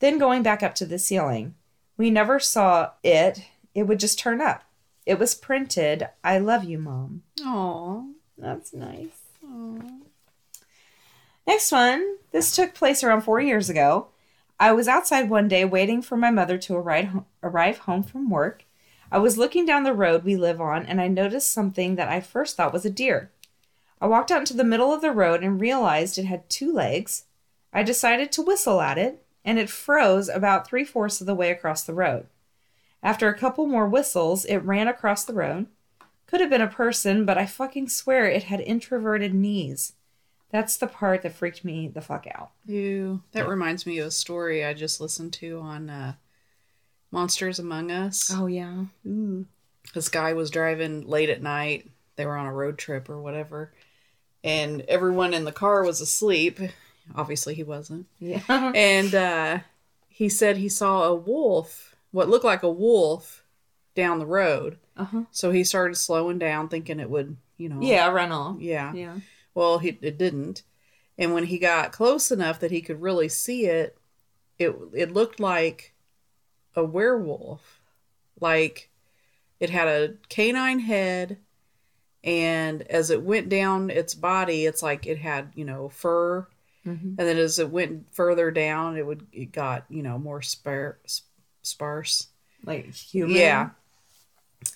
then 0.00 0.18
going 0.18 0.42
back 0.42 0.62
up 0.62 0.74
to 0.76 0.86
the 0.86 0.98
ceiling. 0.98 1.54
We 1.96 2.10
never 2.10 2.38
saw 2.38 2.90
it, 3.02 3.42
it 3.74 3.84
would 3.84 4.00
just 4.00 4.18
turn 4.18 4.40
up. 4.40 4.64
It 5.06 5.18
was 5.18 5.34
printed, 5.34 6.08
I 6.22 6.38
love 6.38 6.64
you, 6.64 6.78
Mom. 6.78 7.22
Aw. 7.44 8.02
That's 8.36 8.72
nice. 8.72 9.18
Next 11.46 11.72
one. 11.72 12.16
This 12.30 12.54
took 12.54 12.74
place 12.74 13.02
around 13.02 13.22
four 13.22 13.40
years 13.40 13.70
ago. 13.70 14.08
I 14.60 14.72
was 14.72 14.86
outside 14.86 15.30
one 15.30 15.48
day 15.48 15.64
waiting 15.64 16.02
for 16.02 16.16
my 16.16 16.30
mother 16.30 16.58
to 16.58 16.76
arrive, 16.76 17.22
arrive 17.42 17.78
home 17.78 18.02
from 18.02 18.28
work. 18.28 18.64
I 19.10 19.18
was 19.18 19.38
looking 19.38 19.64
down 19.64 19.84
the 19.84 19.94
road 19.94 20.24
we 20.24 20.36
live 20.36 20.60
on 20.60 20.84
and 20.84 21.00
I 21.00 21.08
noticed 21.08 21.52
something 21.52 21.96
that 21.96 22.08
I 22.08 22.20
first 22.20 22.56
thought 22.56 22.72
was 22.72 22.84
a 22.84 22.90
deer. 22.90 23.30
I 24.00 24.06
walked 24.06 24.30
out 24.30 24.40
into 24.40 24.54
the 24.54 24.64
middle 24.64 24.92
of 24.92 25.00
the 25.00 25.10
road 25.10 25.42
and 25.42 25.60
realized 25.60 26.18
it 26.18 26.24
had 26.24 26.48
two 26.48 26.72
legs. 26.72 27.24
I 27.72 27.82
decided 27.82 28.32
to 28.32 28.42
whistle 28.42 28.80
at 28.80 28.98
it, 28.98 29.24
and 29.44 29.58
it 29.58 29.70
froze 29.70 30.28
about 30.28 30.66
three 30.66 30.84
fourths 30.84 31.20
of 31.20 31.26
the 31.26 31.34
way 31.34 31.50
across 31.50 31.82
the 31.82 31.94
road. 31.94 32.26
After 33.02 33.28
a 33.28 33.38
couple 33.38 33.66
more 33.66 33.88
whistles, 33.88 34.44
it 34.44 34.58
ran 34.58 34.88
across 34.88 35.24
the 35.24 35.34
road. 35.34 35.66
Could 36.26 36.40
have 36.40 36.50
been 36.50 36.60
a 36.60 36.68
person, 36.68 37.24
but 37.24 37.38
I 37.38 37.46
fucking 37.46 37.88
swear 37.88 38.26
it 38.26 38.44
had 38.44 38.60
introverted 38.60 39.34
knees. 39.34 39.94
That's 40.50 40.76
the 40.76 40.86
part 40.86 41.22
that 41.22 41.34
freaked 41.34 41.64
me 41.64 41.88
the 41.88 42.00
fuck 42.00 42.26
out. 42.26 42.50
You. 42.66 43.22
That 43.32 43.48
reminds 43.48 43.86
me 43.86 43.98
of 43.98 44.08
a 44.08 44.10
story 44.10 44.64
I 44.64 44.74
just 44.74 45.00
listened 45.00 45.32
to 45.34 45.60
on 45.60 45.90
uh, 45.90 46.14
Monsters 47.10 47.58
Among 47.58 47.90
Us. 47.90 48.30
Oh, 48.34 48.46
yeah. 48.46 48.84
Ooh. 49.06 49.46
This 49.94 50.08
guy 50.08 50.32
was 50.32 50.50
driving 50.50 51.06
late 51.06 51.30
at 51.30 51.42
night. 51.42 51.90
They 52.16 52.26
were 52.26 52.36
on 52.36 52.46
a 52.46 52.52
road 52.52 52.78
trip 52.78 53.08
or 53.08 53.20
whatever. 53.20 53.72
And 54.44 54.82
everyone 54.82 55.34
in 55.34 55.44
the 55.44 55.52
car 55.52 55.84
was 55.84 56.00
asleep. 56.00 56.60
Obviously, 57.14 57.54
he 57.54 57.64
wasn't. 57.64 58.06
Yeah. 58.18 58.42
And 58.74 59.14
uh, 59.14 59.58
he 60.08 60.28
said 60.28 60.56
he 60.56 60.68
saw 60.68 61.04
a 61.04 61.14
wolf, 61.14 61.96
what 62.10 62.28
looked 62.28 62.44
like 62.44 62.62
a 62.62 62.70
wolf, 62.70 63.44
down 63.94 64.18
the 64.18 64.26
road. 64.26 64.78
Uh-huh. 64.96 65.22
So 65.30 65.50
he 65.50 65.64
started 65.64 65.96
slowing 65.96 66.38
down, 66.38 66.68
thinking 66.68 67.00
it 67.00 67.10
would, 67.10 67.36
you 67.56 67.68
know. 67.68 67.80
Yeah, 67.80 68.08
run 68.08 68.32
off. 68.32 68.60
Yeah. 68.60 68.92
Yeah. 68.92 69.16
Well, 69.54 69.78
he, 69.78 69.98
it 70.02 70.18
didn't. 70.18 70.62
And 71.18 71.34
when 71.34 71.44
he 71.44 71.58
got 71.58 71.92
close 71.92 72.30
enough 72.30 72.60
that 72.60 72.70
he 72.70 72.80
could 72.80 73.02
really 73.02 73.28
see 73.28 73.66
it, 73.66 73.98
it 74.58 74.74
it 74.92 75.12
looked 75.12 75.40
like 75.40 75.94
a 76.76 76.84
werewolf. 76.84 77.80
Like 78.40 78.90
it 79.58 79.70
had 79.70 79.88
a 79.88 80.14
canine 80.28 80.78
head 80.78 81.38
and 82.28 82.82
as 82.82 83.08
it 83.08 83.22
went 83.22 83.48
down 83.48 83.88
its 83.88 84.14
body, 84.14 84.66
it's 84.66 84.82
like 84.82 85.06
it 85.06 85.16
had, 85.16 85.50
you 85.54 85.64
know, 85.64 85.88
fur. 85.88 86.46
Mhm. 86.86 87.16
And 87.16 87.16
then 87.16 87.38
as 87.38 87.58
it 87.58 87.70
went 87.70 88.14
further 88.14 88.50
down, 88.50 88.98
it 88.98 89.06
would 89.06 89.26
it 89.32 89.50
got, 89.50 89.86
you 89.88 90.02
know, 90.02 90.18
more 90.18 90.42
spar- 90.42 90.98
sparse. 91.62 92.26
Like 92.64 92.92
human. 92.92 93.34
Yeah. 93.34 93.70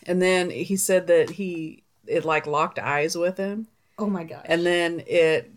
And 0.06 0.22
then 0.22 0.48
he 0.48 0.76
said 0.76 1.08
that 1.08 1.28
he 1.28 1.82
it 2.06 2.24
like 2.24 2.46
locked 2.46 2.78
eyes 2.78 3.18
with 3.18 3.36
him 3.36 3.68
Oh 3.98 4.06
my 4.06 4.24
god. 4.24 4.46
and 4.46 4.64
then 4.64 5.02
it 5.06 5.52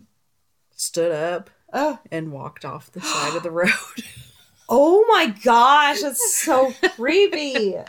stood 0.76 1.12
up 1.12 1.48
oh. 1.72 1.98
and 2.12 2.30
walked 2.30 2.64
off 2.64 2.92
the 2.92 3.00
side 3.00 3.36
of 3.36 3.42
the 3.42 3.50
road. 3.50 3.70
oh 4.68 5.04
my 5.08 5.28
gosh, 5.42 6.02
that's 6.02 6.34
so 6.34 6.72
creepy. 6.94 7.76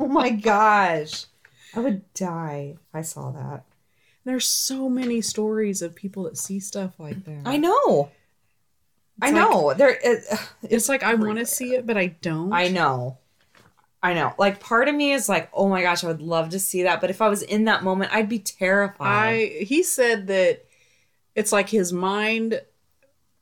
Oh 0.00 0.06
my 0.06 0.30
gosh. 0.30 1.26
I 1.78 1.80
would 1.82 2.12
die 2.14 2.74
if 2.74 2.94
I 2.94 3.02
saw 3.02 3.30
that. 3.30 3.64
There's 4.24 4.46
so 4.46 4.88
many 4.88 5.20
stories 5.20 5.80
of 5.80 5.94
people 5.94 6.24
that 6.24 6.36
see 6.36 6.60
stuff 6.60 6.98
like 6.98 7.24
that. 7.24 7.42
I 7.46 7.56
know. 7.56 8.10
I 9.22 9.28
It's 9.28 9.34
know. 9.34 9.74
there 9.74 9.98
it, 10.02 10.24
It's 10.62 10.88
like 10.88 11.02
I 11.02 11.14
want 11.14 11.38
to 11.38 11.46
see 11.46 11.74
it, 11.74 11.86
but 11.86 11.96
I 11.96 12.08
don't. 12.20 12.52
I 12.52 12.68
know. 12.68 13.18
I 14.02 14.14
know. 14.14 14.34
Like 14.38 14.60
part 14.60 14.88
of 14.88 14.94
me 14.94 15.12
is 15.12 15.28
like, 15.28 15.48
"Oh 15.52 15.68
my 15.68 15.82
gosh, 15.82 16.04
I 16.04 16.08
would 16.08 16.22
love 16.22 16.50
to 16.50 16.58
see 16.58 16.82
that." 16.84 17.00
But 17.00 17.10
if 17.10 17.22
I 17.22 17.28
was 17.28 17.42
in 17.42 17.64
that 17.64 17.82
moment, 17.82 18.12
I'd 18.12 18.28
be 18.28 18.38
terrified. 18.38 19.06
I 19.06 19.64
he 19.64 19.82
said 19.82 20.26
that 20.28 20.64
it's 21.34 21.52
like 21.52 21.68
his 21.68 21.92
mind 21.92 22.60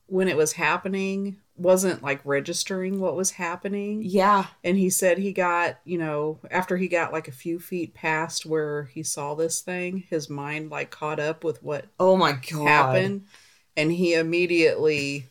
when 0.07 0.29
it 0.29 0.37
was 0.37 0.53
happening 0.53 1.39
wasn't 1.59 2.03
like 2.03 2.21
registering 2.25 3.01
what 3.01 3.17
was 3.17 3.33
happening. 3.33 4.03
yeah. 4.05 4.47
And 4.63 4.77
he 4.77 4.91
said 4.91 5.19
he 5.19 5.33
got, 5.33 5.79
you 5.85 5.97
know, 5.99 6.39
after 6.51 6.77
he 6.77 6.87
got 6.89 7.13
like 7.13 7.29
a 7.29 7.33
few 7.33 7.59
feet 7.59 7.95
past 7.95 8.45
where 8.47 8.85
he 8.85 9.03
saw 9.03 9.35
this 9.35 9.61
thing, 9.61 10.05
his 10.11 10.29
mind 10.29 10.71
like 10.71 10.91
caught 10.91 11.19
up 11.19 11.45
with 11.45 11.63
what 11.63 11.87
Oh 11.99 12.17
my 12.17 12.33
god. 12.33 12.67
happened 12.69 13.25
and 13.77 13.91
he 13.93 14.15
immediately 14.15 15.27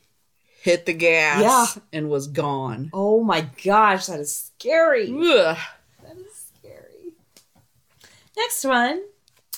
hit 0.61 0.85
the 0.87 0.93
gas 0.93 1.41
Yeah. 1.75 1.81
and 1.93 2.09
was 2.09 2.27
gone. 2.27 2.89
Oh 2.93 3.23
my 3.23 3.47
gosh, 3.63 4.07
that 4.07 4.19
is 4.19 4.33
scary. 4.57 5.09
Ugh. 5.11 5.57
That 6.03 6.17
is 6.17 6.51
scary. 6.57 7.13
Next 8.35 8.65
one. 8.65 9.03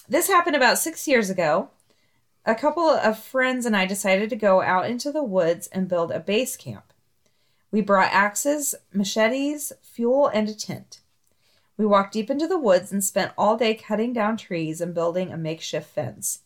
This 0.09 0.27
happened 0.27 0.55
about 0.55 0.77
six 0.79 1.07
years 1.07 1.29
ago. 1.29 1.69
A 2.47 2.55
couple 2.55 2.89
of 2.89 3.19
friends 3.19 3.65
and 3.65 3.75
I 3.75 3.85
decided 3.85 4.29
to 4.29 4.37
go 4.37 4.61
out 4.61 4.89
into 4.89 5.11
the 5.11 5.21
woods 5.21 5.67
and 5.67 5.89
build 5.89 6.11
a 6.11 6.19
base 6.21 6.55
camp. 6.55 6.93
We 7.71 7.81
brought 7.81 8.13
axes, 8.13 8.73
machetes, 8.93 9.73
fuel, 9.81 10.27
and 10.27 10.47
a 10.47 10.53
tent. 10.53 11.01
We 11.75 11.85
walked 11.85 12.13
deep 12.13 12.29
into 12.29 12.47
the 12.47 12.57
woods 12.57 12.93
and 12.93 13.03
spent 13.03 13.33
all 13.37 13.57
day 13.57 13.75
cutting 13.75 14.13
down 14.13 14.37
trees 14.37 14.79
and 14.79 14.93
building 14.93 15.29
a 15.29 15.35
makeshift 15.35 15.89
fence. 15.89 16.39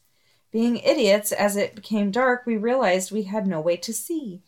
Being 0.52 0.78
idiots, 0.78 1.32
as 1.32 1.56
it 1.56 1.76
became 1.76 2.10
dark, 2.10 2.47
we 2.47 2.58
realized 2.58 3.12
we 3.12 3.24
had 3.24 3.45
no 3.45 3.62
way 3.62 3.78
to 3.78 3.93
see. 3.93 4.41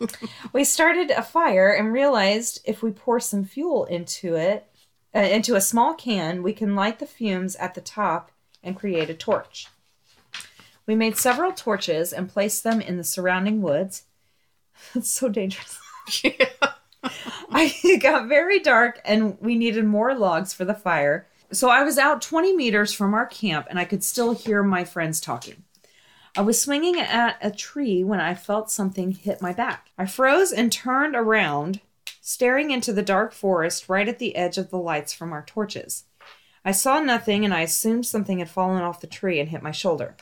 we 0.54 0.64
started 0.64 1.10
a 1.10 1.22
fire 1.22 1.70
and 1.70 1.92
realized 1.92 2.62
if 2.64 2.82
we 2.82 2.90
pour 2.90 3.20
some 3.20 3.44
fuel 3.44 3.84
into 3.84 4.36
it, 4.36 4.72
uh, 5.14 5.18
into 5.18 5.54
a 5.54 5.60
small 5.60 5.92
can, 5.92 6.42
we 6.42 6.54
can 6.54 6.74
light 6.74 6.98
the 6.98 7.04
fumes 7.06 7.56
at 7.56 7.74
the 7.74 7.82
top 7.82 8.30
and 8.62 8.74
create 8.74 9.10
a 9.10 9.14
torch. 9.14 9.68
We 10.86 10.94
made 10.94 11.16
several 11.16 11.52
torches 11.52 12.12
and 12.12 12.28
placed 12.28 12.62
them 12.62 12.80
in 12.80 12.96
the 12.96 13.04
surrounding 13.04 13.62
woods. 13.62 14.04
It's 14.94 15.08
so 15.08 15.28
dangerous. 15.28 15.78
I, 17.04 17.74
it 17.84 18.02
got 18.02 18.28
very 18.28 18.58
dark 18.58 19.00
and 19.04 19.38
we 19.40 19.54
needed 19.54 19.84
more 19.84 20.14
logs 20.14 20.52
for 20.52 20.64
the 20.64 20.74
fire. 20.74 21.28
So 21.52 21.70
I 21.70 21.84
was 21.84 21.96
out 21.96 22.20
20 22.20 22.54
meters 22.56 22.92
from 22.92 23.14
our 23.14 23.26
camp 23.26 23.68
and 23.70 23.78
I 23.78 23.84
could 23.84 24.02
still 24.02 24.32
hear 24.32 24.62
my 24.62 24.84
friends 24.84 25.20
talking. 25.20 25.62
I 26.36 26.40
was 26.40 26.60
swinging 26.60 26.98
at 26.98 27.38
a 27.40 27.52
tree 27.52 28.02
when 28.02 28.20
I 28.20 28.34
felt 28.34 28.70
something 28.70 29.12
hit 29.12 29.40
my 29.40 29.52
back. 29.52 29.90
I 29.96 30.06
froze 30.06 30.50
and 30.50 30.72
turned 30.72 31.14
around, 31.14 31.80
staring 32.20 32.72
into 32.72 32.92
the 32.92 33.02
dark 33.02 33.32
forest 33.32 33.88
right 33.88 34.08
at 34.08 34.18
the 34.18 34.34
edge 34.34 34.58
of 34.58 34.70
the 34.70 34.78
lights 34.78 35.12
from 35.12 35.32
our 35.32 35.44
torches. 35.44 36.04
I 36.64 36.72
saw 36.72 36.98
nothing 36.98 37.44
and 37.44 37.54
I 37.54 37.60
assumed 37.60 38.06
something 38.06 38.40
had 38.40 38.50
fallen 38.50 38.82
off 38.82 39.00
the 39.00 39.06
tree 39.06 39.38
and 39.38 39.50
hit 39.50 39.62
my 39.62 39.70
shoulder. 39.70 40.16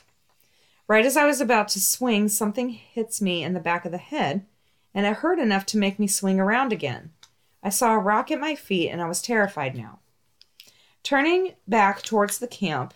Right 0.87 1.05
as 1.05 1.15
I 1.15 1.25
was 1.25 1.39
about 1.39 1.69
to 1.69 1.79
swing, 1.79 2.27
something 2.27 2.69
hits 2.69 3.21
me 3.21 3.41
in 3.41 3.53
the 3.53 3.59
back 3.59 3.85
of 3.85 3.91
the 3.91 3.97
head, 3.97 4.45
and 4.93 5.05
it 5.05 5.17
hurt 5.17 5.39
enough 5.39 5.65
to 5.67 5.77
make 5.77 5.97
me 5.97 6.07
swing 6.07 6.39
around 6.39 6.73
again. 6.73 7.11
I 7.63 7.69
saw 7.69 7.93
a 7.93 7.99
rock 7.99 8.29
at 8.31 8.39
my 8.39 8.55
feet 8.55 8.89
and 8.89 9.01
I 9.01 9.07
was 9.07 9.21
terrified 9.21 9.75
now. 9.75 9.99
Turning 11.01 11.53
back 11.67 12.01
towards 12.01 12.39
the 12.39 12.47
camp, 12.47 12.93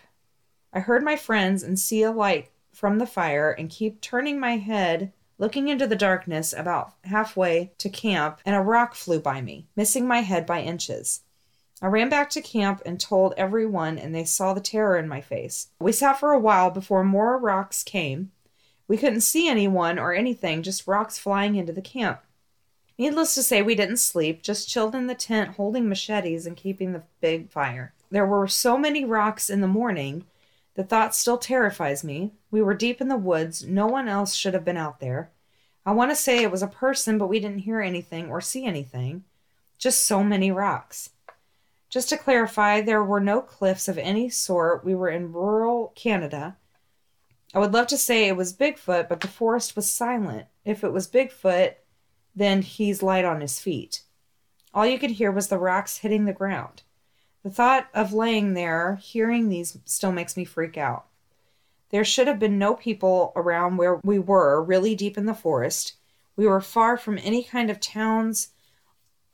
I 0.72 0.80
heard 0.80 1.02
my 1.02 1.16
friends 1.16 1.62
and 1.62 1.78
see 1.78 2.02
a 2.02 2.12
light 2.12 2.50
from 2.72 2.98
the 2.98 3.06
fire 3.06 3.50
and 3.50 3.70
keep 3.70 4.00
turning 4.00 4.38
my 4.38 4.58
head, 4.58 5.12
looking 5.38 5.68
into 5.68 5.86
the 5.86 5.96
darkness 5.96 6.52
about 6.52 6.92
halfway 7.04 7.72
to 7.78 7.88
camp, 7.88 8.40
and 8.44 8.54
a 8.54 8.60
rock 8.60 8.94
flew 8.94 9.18
by 9.18 9.40
me, 9.40 9.66
missing 9.74 10.06
my 10.06 10.20
head 10.20 10.44
by 10.44 10.60
inches. 10.60 11.22
I 11.80 11.86
ran 11.86 12.08
back 12.08 12.28
to 12.30 12.42
camp 12.42 12.82
and 12.84 12.98
told 12.98 13.34
everyone, 13.36 13.98
and 13.98 14.12
they 14.14 14.24
saw 14.24 14.52
the 14.52 14.60
terror 14.60 14.98
in 14.98 15.06
my 15.06 15.20
face. 15.20 15.68
We 15.80 15.92
sat 15.92 16.18
for 16.18 16.32
a 16.32 16.38
while 16.38 16.70
before 16.70 17.04
more 17.04 17.38
rocks 17.38 17.84
came. 17.84 18.32
We 18.88 18.96
couldn't 18.96 19.20
see 19.20 19.48
anyone 19.48 19.98
or 19.98 20.12
anything, 20.12 20.62
just 20.62 20.88
rocks 20.88 21.18
flying 21.18 21.54
into 21.54 21.72
the 21.72 21.82
camp. 21.82 22.20
Needless 22.98 23.34
to 23.36 23.44
say, 23.44 23.62
we 23.62 23.76
didn't 23.76 23.98
sleep, 23.98 24.42
just 24.42 24.68
chilled 24.68 24.96
in 24.96 25.06
the 25.06 25.14
tent 25.14 25.50
holding 25.50 25.88
machetes 25.88 26.46
and 26.46 26.56
keeping 26.56 26.92
the 26.92 27.04
big 27.20 27.48
fire. 27.48 27.94
There 28.10 28.26
were 28.26 28.48
so 28.48 28.76
many 28.76 29.04
rocks 29.04 29.48
in 29.48 29.60
the 29.60 29.68
morning. 29.68 30.24
The 30.74 30.82
thought 30.82 31.14
still 31.14 31.38
terrifies 31.38 32.02
me. 32.02 32.32
We 32.50 32.60
were 32.60 32.74
deep 32.74 33.00
in 33.00 33.06
the 33.06 33.16
woods. 33.16 33.64
No 33.64 33.86
one 33.86 34.08
else 34.08 34.34
should 34.34 34.54
have 34.54 34.64
been 34.64 34.76
out 34.76 34.98
there. 34.98 35.30
I 35.86 35.92
want 35.92 36.10
to 36.10 36.16
say 36.16 36.42
it 36.42 36.50
was 36.50 36.62
a 36.62 36.66
person, 36.66 37.18
but 37.18 37.28
we 37.28 37.38
didn't 37.38 37.60
hear 37.60 37.80
anything 37.80 38.30
or 38.30 38.40
see 38.40 38.64
anything. 38.64 39.22
Just 39.78 40.04
so 40.04 40.24
many 40.24 40.50
rocks. 40.50 41.10
Just 41.88 42.10
to 42.10 42.18
clarify, 42.18 42.80
there 42.80 43.02
were 43.02 43.20
no 43.20 43.40
cliffs 43.40 43.88
of 43.88 43.96
any 43.96 44.28
sort. 44.28 44.84
We 44.84 44.94
were 44.94 45.08
in 45.08 45.32
rural 45.32 45.92
Canada. 45.96 46.56
I 47.54 47.58
would 47.58 47.72
love 47.72 47.86
to 47.88 47.96
say 47.96 48.28
it 48.28 48.36
was 48.36 48.52
Bigfoot, 48.52 49.08
but 49.08 49.20
the 49.20 49.28
forest 49.28 49.74
was 49.74 49.90
silent. 49.90 50.46
If 50.64 50.84
it 50.84 50.92
was 50.92 51.08
Bigfoot, 51.08 51.74
then 52.36 52.62
he's 52.62 53.02
light 53.02 53.24
on 53.24 53.40
his 53.40 53.58
feet. 53.58 54.02
All 54.74 54.86
you 54.86 54.98
could 54.98 55.12
hear 55.12 55.32
was 55.32 55.48
the 55.48 55.58
rocks 55.58 55.98
hitting 55.98 56.26
the 56.26 56.32
ground. 56.32 56.82
The 57.42 57.50
thought 57.50 57.88
of 57.94 58.12
laying 58.12 58.52
there, 58.52 58.96
hearing 58.96 59.48
these, 59.48 59.78
still 59.86 60.12
makes 60.12 60.36
me 60.36 60.44
freak 60.44 60.76
out. 60.76 61.06
There 61.90 62.04
should 62.04 62.26
have 62.26 62.38
been 62.38 62.58
no 62.58 62.74
people 62.74 63.32
around 63.34 63.78
where 63.78 63.98
we 64.04 64.18
were, 64.18 64.62
really 64.62 64.94
deep 64.94 65.16
in 65.16 65.24
the 65.24 65.34
forest. 65.34 65.94
We 66.36 66.46
were 66.46 66.60
far 66.60 66.98
from 66.98 67.18
any 67.18 67.42
kind 67.42 67.70
of 67.70 67.80
towns, 67.80 68.48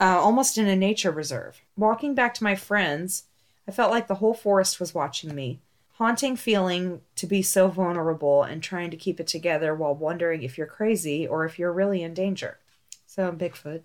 uh, 0.00 0.18
almost 0.20 0.58
in 0.58 0.66
a 0.66 0.76
nature 0.76 1.10
reserve. 1.10 1.62
Walking 1.76 2.14
back 2.14 2.34
to 2.34 2.44
my 2.44 2.54
friends, 2.54 3.24
I 3.68 3.70
felt 3.70 3.90
like 3.90 4.06
the 4.08 4.16
whole 4.16 4.34
forest 4.34 4.80
was 4.80 4.94
watching 4.94 5.34
me. 5.34 5.60
Haunting 5.94 6.36
feeling 6.36 7.02
to 7.14 7.26
be 7.26 7.40
so 7.40 7.68
vulnerable 7.68 8.42
and 8.42 8.62
trying 8.62 8.90
to 8.90 8.96
keep 8.96 9.20
it 9.20 9.28
together 9.28 9.74
while 9.74 9.94
wondering 9.94 10.42
if 10.42 10.58
you're 10.58 10.66
crazy 10.66 11.26
or 11.26 11.44
if 11.44 11.58
you're 11.58 11.72
really 11.72 12.02
in 12.02 12.14
danger. 12.14 12.58
So, 13.06 13.30
Bigfoot, 13.30 13.82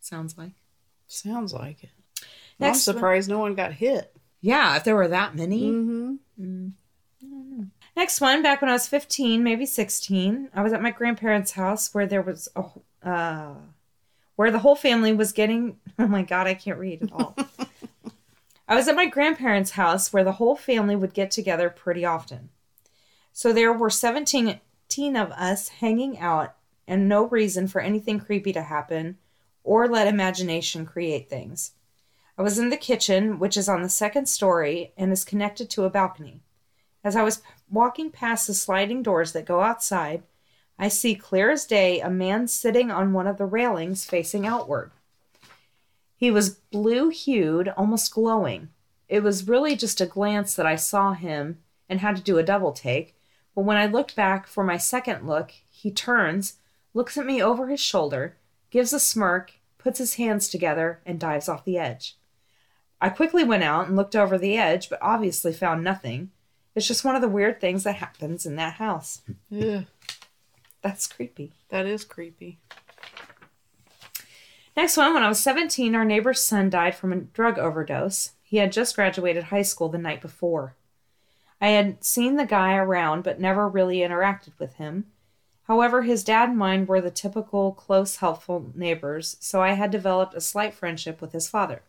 sounds 0.00 0.38
like. 0.38 0.52
Sounds 1.06 1.52
like 1.52 1.84
it. 1.84 1.90
Next 2.58 2.88
I'm 2.88 2.94
one. 2.94 2.98
surprised 2.98 3.28
no 3.28 3.38
one 3.38 3.54
got 3.54 3.72
hit. 3.72 4.16
Yeah, 4.40 4.76
if 4.76 4.84
there 4.84 4.96
were 4.96 5.08
that 5.08 5.34
many. 5.34 5.70
Mm-hmm. 5.70 6.68
Next 7.96 8.20
one, 8.20 8.42
back 8.42 8.60
when 8.60 8.70
I 8.70 8.74
was 8.74 8.88
15, 8.88 9.42
maybe 9.44 9.66
16, 9.66 10.50
I 10.54 10.62
was 10.62 10.72
at 10.72 10.82
my 10.82 10.90
grandparents' 10.90 11.52
house 11.52 11.94
where 11.94 12.06
there 12.06 12.22
was 12.22 12.48
a 12.56 12.64
uh 13.06 13.54
where 14.36 14.50
the 14.50 14.60
whole 14.60 14.76
family 14.76 15.12
was 15.12 15.32
getting. 15.32 15.78
Oh 15.96 16.08
my 16.08 16.22
God, 16.22 16.48
I 16.48 16.54
can't 16.54 16.80
read 16.80 17.04
at 17.04 17.12
all. 17.12 17.36
I 18.68 18.74
was 18.74 18.88
at 18.88 18.96
my 18.96 19.06
grandparents' 19.06 19.70
house 19.70 20.12
where 20.12 20.24
the 20.24 20.32
whole 20.32 20.56
family 20.56 20.96
would 20.96 21.14
get 21.14 21.30
together 21.30 21.70
pretty 21.70 22.04
often. 22.04 22.48
So 23.32 23.52
there 23.52 23.72
were 23.72 23.90
17 23.90 24.58
of 25.16 25.30
us 25.30 25.68
hanging 25.68 26.18
out, 26.18 26.56
and 26.88 27.08
no 27.08 27.28
reason 27.28 27.68
for 27.68 27.80
anything 27.80 28.18
creepy 28.18 28.52
to 28.54 28.62
happen 28.62 29.18
or 29.62 29.86
let 29.86 30.08
imagination 30.08 30.84
create 30.84 31.30
things. 31.30 31.72
I 32.36 32.42
was 32.42 32.58
in 32.58 32.70
the 32.70 32.76
kitchen, 32.76 33.38
which 33.38 33.56
is 33.56 33.68
on 33.68 33.82
the 33.82 33.88
second 33.88 34.26
story 34.26 34.92
and 34.96 35.12
is 35.12 35.24
connected 35.24 35.70
to 35.70 35.84
a 35.84 35.90
balcony. 35.90 36.42
As 37.04 37.14
I 37.14 37.22
was 37.22 37.42
walking 37.70 38.10
past 38.10 38.46
the 38.46 38.54
sliding 38.54 39.02
doors 39.02 39.32
that 39.32 39.44
go 39.44 39.60
outside, 39.60 40.22
I 40.78 40.88
see 40.88 41.14
clear 41.14 41.50
as 41.50 41.66
day 41.66 42.00
a 42.00 42.10
man 42.10 42.48
sitting 42.48 42.90
on 42.90 43.12
one 43.12 43.26
of 43.26 43.38
the 43.38 43.46
railings 43.46 44.04
facing 44.04 44.46
outward. 44.46 44.90
He 46.16 46.30
was 46.30 46.50
blue 46.50 47.10
hued, 47.10 47.68
almost 47.76 48.12
glowing. 48.12 48.68
It 49.08 49.22
was 49.22 49.48
really 49.48 49.76
just 49.76 50.00
a 50.00 50.06
glance 50.06 50.54
that 50.54 50.66
I 50.66 50.76
saw 50.76 51.12
him 51.12 51.58
and 51.88 52.00
had 52.00 52.16
to 52.16 52.22
do 52.22 52.38
a 52.38 52.42
double 52.42 52.72
take. 52.72 53.14
But 53.54 53.64
when 53.64 53.76
I 53.76 53.86
looked 53.86 54.16
back 54.16 54.46
for 54.46 54.64
my 54.64 54.76
second 54.76 55.26
look, 55.26 55.52
he 55.70 55.90
turns, 55.90 56.54
looks 56.92 57.16
at 57.18 57.26
me 57.26 57.42
over 57.42 57.68
his 57.68 57.80
shoulder, 57.80 58.36
gives 58.70 58.92
a 58.92 58.98
smirk, 58.98 59.52
puts 59.78 59.98
his 59.98 60.14
hands 60.14 60.48
together, 60.48 61.00
and 61.04 61.20
dives 61.20 61.48
off 61.48 61.64
the 61.64 61.78
edge. 61.78 62.16
I 63.00 63.10
quickly 63.10 63.44
went 63.44 63.62
out 63.62 63.86
and 63.86 63.96
looked 63.96 64.16
over 64.16 64.38
the 64.38 64.56
edge, 64.56 64.88
but 64.88 64.98
obviously 65.02 65.52
found 65.52 65.84
nothing. 65.84 66.30
It's 66.74 66.88
just 66.88 67.04
one 67.04 67.14
of 67.14 67.22
the 67.22 67.28
weird 67.28 67.60
things 67.60 67.84
that 67.84 67.96
happens 67.96 68.46
in 68.46 68.56
that 68.56 68.74
house. 68.74 69.20
Ugh, 69.52 69.84
That's 70.84 71.06
creepy. 71.06 71.50
that 71.70 71.86
is 71.86 72.04
creepy. 72.04 72.58
Next 74.76 74.98
one, 74.98 75.14
when 75.14 75.22
I 75.22 75.28
was 75.28 75.40
17, 75.40 75.94
our 75.94 76.04
neighbor's 76.04 76.42
son 76.42 76.68
died 76.68 76.94
from 76.94 77.10
a 77.10 77.20
drug 77.20 77.58
overdose. 77.58 78.32
He 78.42 78.58
had 78.58 78.70
just 78.70 78.94
graduated 78.94 79.44
high 79.44 79.62
school 79.62 79.88
the 79.88 79.96
night 79.96 80.20
before. 80.20 80.74
I 81.58 81.68
had 81.68 82.04
seen 82.04 82.36
the 82.36 82.44
guy 82.44 82.74
around 82.74 83.24
but 83.24 83.40
never 83.40 83.66
really 83.66 84.00
interacted 84.00 84.52
with 84.58 84.74
him. 84.74 85.06
However, 85.62 86.02
his 86.02 86.22
dad 86.22 86.50
and 86.50 86.58
mine 86.58 86.84
were 86.84 87.00
the 87.00 87.10
typical 87.10 87.72
close, 87.72 88.16
helpful 88.16 88.70
neighbors, 88.74 89.38
so 89.40 89.62
I 89.62 89.72
had 89.72 89.90
developed 89.90 90.34
a 90.34 90.40
slight 90.42 90.74
friendship 90.74 91.22
with 91.22 91.32
his 91.32 91.48
father. 91.48 91.80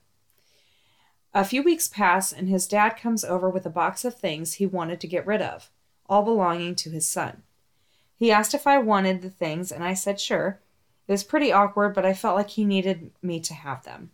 A 1.33 1.43
few 1.43 1.61
weeks 1.61 1.89
pass, 1.89 2.31
and 2.31 2.47
his 2.47 2.65
dad 2.65 2.91
comes 2.91 3.25
over 3.25 3.49
with 3.49 3.65
a 3.65 3.69
box 3.69 4.05
of 4.05 4.15
things 4.15 4.53
he 4.53 4.65
wanted 4.65 5.01
to 5.01 5.07
get 5.07 5.27
rid 5.27 5.41
of, 5.41 5.69
all 6.07 6.23
belonging 6.23 6.75
to 6.75 6.91
his 6.91 7.05
son. 7.05 7.43
He 8.16 8.32
asked 8.32 8.53
if 8.53 8.66
I 8.66 8.78
wanted 8.78 9.22
the 9.22 9.30
things, 9.30 9.72
and 9.72 9.84
I 9.84 9.93
said 9.93 10.20
sure. 10.20 10.61
It 11.07 11.11
was 11.11 11.24
pretty 11.24 11.51
awkward, 11.51 11.93
but 11.93 12.05
I 12.05 12.13
felt 12.13 12.38
like 12.38 12.49
he 12.49 12.66
needed 12.66 13.11
me 13.22 13.39
to 13.41 13.53
have 13.53 13.84
them. 13.84 14.11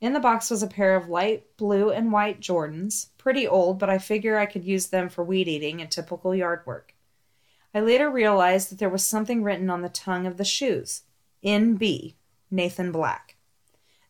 In 0.00 0.12
the 0.12 0.20
box 0.20 0.50
was 0.50 0.62
a 0.62 0.68
pair 0.68 0.94
of 0.94 1.08
light 1.08 1.56
blue 1.56 1.90
and 1.90 2.12
white 2.12 2.40
Jordans, 2.40 3.08
pretty 3.16 3.48
old, 3.48 3.78
but 3.78 3.88
I 3.88 3.98
figure 3.98 4.38
I 4.38 4.46
could 4.46 4.64
use 4.64 4.88
them 4.88 5.08
for 5.08 5.24
weed 5.24 5.48
eating 5.48 5.80
and 5.80 5.90
typical 5.90 6.34
yard 6.34 6.62
work. 6.66 6.94
I 7.74 7.80
later 7.80 8.10
realized 8.10 8.70
that 8.70 8.78
there 8.78 8.90
was 8.90 9.06
something 9.06 9.42
written 9.42 9.70
on 9.70 9.82
the 9.82 9.88
tongue 9.88 10.26
of 10.26 10.36
the 10.36 10.44
shoes 10.44 11.02
NB, 11.44 12.14
Nathan 12.50 12.92
Black. 12.92 13.36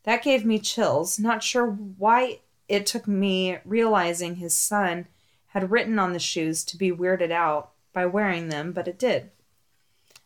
That 0.02 0.22
gave 0.22 0.44
me 0.44 0.58
chills, 0.58 1.18
not 1.18 1.42
sure 1.42 1.66
why 1.66 2.40
it 2.68 2.86
took 2.86 3.06
me 3.06 3.58
realizing 3.64 4.36
his 4.36 4.56
son 4.56 5.06
had 5.48 5.70
written 5.70 5.98
on 5.98 6.12
the 6.12 6.18
shoes 6.18 6.64
to 6.64 6.76
be 6.76 6.90
weirded 6.90 7.30
out 7.30 7.72
by 7.96 8.04
wearing 8.04 8.50
them, 8.50 8.72
but 8.72 8.86
it 8.86 8.98
did. 8.98 9.30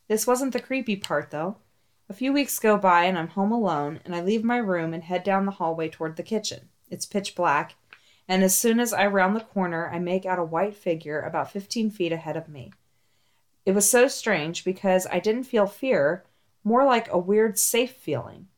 This 0.08 0.26
wasn't 0.26 0.52
the 0.52 0.60
creepy 0.60 0.96
part, 0.96 1.30
though. 1.30 1.58
A 2.08 2.12
few 2.12 2.32
weeks 2.32 2.58
go 2.58 2.76
by 2.76 3.04
and 3.04 3.16
I'm 3.16 3.28
home 3.28 3.52
alone, 3.52 4.00
and 4.04 4.12
I 4.12 4.22
leave 4.22 4.42
my 4.42 4.56
room 4.56 4.92
and 4.92 5.04
head 5.04 5.22
down 5.22 5.46
the 5.46 5.52
hallway 5.52 5.88
toward 5.88 6.16
the 6.16 6.24
kitchen. 6.24 6.68
It's 6.90 7.06
pitch 7.06 7.36
black, 7.36 7.76
and 8.26 8.42
as 8.42 8.58
soon 8.58 8.80
as 8.80 8.92
I 8.92 9.06
round 9.06 9.36
the 9.36 9.40
corner, 9.40 9.88
I 9.88 10.00
make 10.00 10.26
out 10.26 10.40
a 10.40 10.44
white 10.44 10.74
figure 10.74 11.20
about 11.20 11.52
15 11.52 11.90
feet 11.90 12.10
ahead 12.10 12.36
of 12.36 12.48
me. 12.48 12.72
It 13.64 13.70
was 13.70 13.88
so 13.88 14.08
strange 14.08 14.64
because 14.64 15.06
I 15.06 15.20
didn't 15.20 15.44
feel 15.44 15.68
fear, 15.68 16.24
more 16.64 16.84
like 16.84 17.06
a 17.12 17.18
weird 17.18 17.56
safe 17.56 17.92
feeling. 17.92 18.48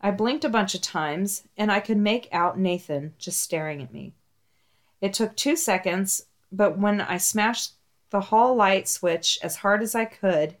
I 0.00 0.10
blinked 0.10 0.44
a 0.44 0.48
bunch 0.48 0.74
of 0.74 0.80
times, 0.80 1.44
and 1.56 1.70
I 1.70 1.78
could 1.78 1.96
make 1.96 2.28
out 2.32 2.58
Nathan 2.58 3.14
just 3.18 3.40
staring 3.40 3.80
at 3.80 3.92
me. 3.92 4.14
It 5.00 5.14
took 5.14 5.36
two 5.36 5.54
seconds, 5.54 6.24
but 6.50 6.76
when 6.76 7.00
I 7.00 7.18
smashed 7.18 7.74
the 8.10 8.20
hall 8.20 8.54
light 8.54 8.88
switch 8.88 9.38
as 9.42 9.56
hard 9.56 9.82
as 9.82 9.94
I 9.94 10.04
could, 10.04 10.56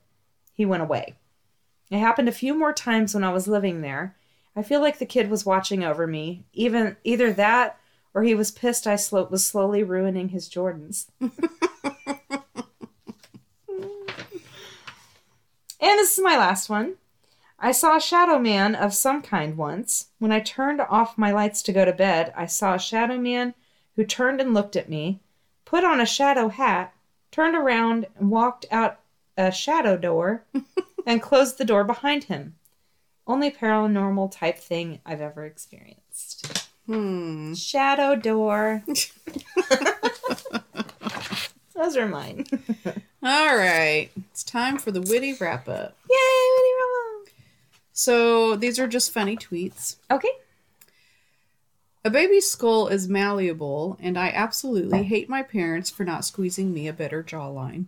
he 0.52 0.66
went 0.66 0.82
away. 0.82 1.14
It 1.90 1.98
happened 1.98 2.28
a 2.28 2.32
few 2.32 2.54
more 2.54 2.72
times 2.72 3.14
when 3.14 3.24
I 3.24 3.32
was 3.32 3.48
living 3.48 3.80
there. 3.80 4.16
I 4.54 4.62
feel 4.62 4.80
like 4.80 4.98
the 4.98 5.06
kid 5.06 5.30
was 5.30 5.46
watching 5.46 5.84
over 5.84 6.06
me. 6.06 6.44
Even 6.52 6.96
either 7.04 7.32
that 7.32 7.78
or 8.14 8.22
he 8.22 8.34
was 8.34 8.50
pissed 8.50 8.86
I 8.86 8.96
slo- 8.96 9.28
was 9.30 9.46
slowly 9.46 9.82
ruining 9.82 10.30
his 10.30 10.48
Jordans. 10.48 11.06
and 11.20 11.30
this 15.80 16.18
is 16.18 16.24
my 16.24 16.36
last 16.36 16.68
one. 16.68 16.96
I 17.60 17.72
saw 17.72 17.96
a 17.96 18.00
shadow 18.00 18.38
man 18.38 18.74
of 18.74 18.94
some 18.94 19.22
kind 19.22 19.56
once. 19.56 20.08
When 20.18 20.32
I 20.32 20.40
turned 20.40 20.80
off 20.80 21.18
my 21.18 21.32
lights 21.32 21.62
to 21.62 21.72
go 21.72 21.84
to 21.84 21.92
bed, 21.92 22.32
I 22.36 22.46
saw 22.46 22.74
a 22.74 22.78
shadow 22.78 23.18
man 23.18 23.54
who 23.96 24.04
turned 24.04 24.40
and 24.40 24.54
looked 24.54 24.76
at 24.76 24.88
me, 24.88 25.20
put 25.64 25.84
on 25.84 26.00
a 26.00 26.06
shadow 26.06 26.48
hat, 26.48 26.92
turned 27.38 27.54
around 27.54 28.04
and 28.18 28.30
walked 28.32 28.66
out 28.68 28.98
a 29.36 29.52
shadow 29.52 29.96
door 29.96 30.42
and 31.06 31.22
closed 31.22 31.56
the 31.56 31.64
door 31.64 31.84
behind 31.84 32.24
him. 32.24 32.56
Only 33.28 33.48
paranormal 33.48 34.32
type 34.32 34.58
thing 34.58 34.98
I've 35.06 35.20
ever 35.20 35.44
experienced. 35.46 36.68
Hmm. 36.86 37.54
Shadow 37.54 38.16
door. 38.16 38.82
Those 41.76 41.96
are 41.96 42.08
mine. 42.08 42.44
All 43.22 43.56
right. 43.56 44.08
It's 44.32 44.42
time 44.42 44.76
for 44.76 44.90
the 44.90 45.00
witty 45.00 45.34
wrap 45.34 45.68
up. 45.68 45.96
Yay, 46.10 46.16
witty 46.56 46.72
wrap 46.80 47.22
up. 47.22 47.28
So 47.92 48.56
these 48.56 48.80
are 48.80 48.88
just 48.88 49.12
funny 49.12 49.36
tweets. 49.36 49.94
Okay. 50.10 50.32
A 52.04 52.10
baby's 52.10 52.50
skull 52.50 52.88
is 52.88 53.08
malleable, 53.08 53.98
and 54.00 54.16
I 54.18 54.28
absolutely 54.28 55.02
hate 55.02 55.28
my 55.28 55.42
parents 55.42 55.90
for 55.90 56.04
not 56.04 56.24
squeezing 56.24 56.72
me 56.72 56.88
a 56.88 56.92
better 56.92 57.22
jawline. 57.22 57.86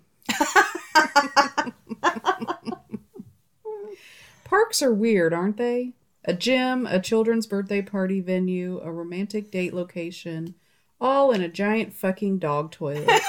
Parks 4.44 4.82
are 4.82 4.92
weird, 4.92 5.32
aren't 5.32 5.56
they? 5.56 5.92
A 6.24 6.34
gym, 6.34 6.86
a 6.86 7.00
children's 7.00 7.46
birthday 7.46 7.82
party 7.82 8.20
venue, 8.20 8.80
a 8.82 8.92
romantic 8.92 9.50
date 9.50 9.72
location, 9.72 10.54
all 11.00 11.32
in 11.32 11.40
a 11.40 11.48
giant 11.48 11.94
fucking 11.94 12.38
dog 12.38 12.70
toilet. 12.72 13.08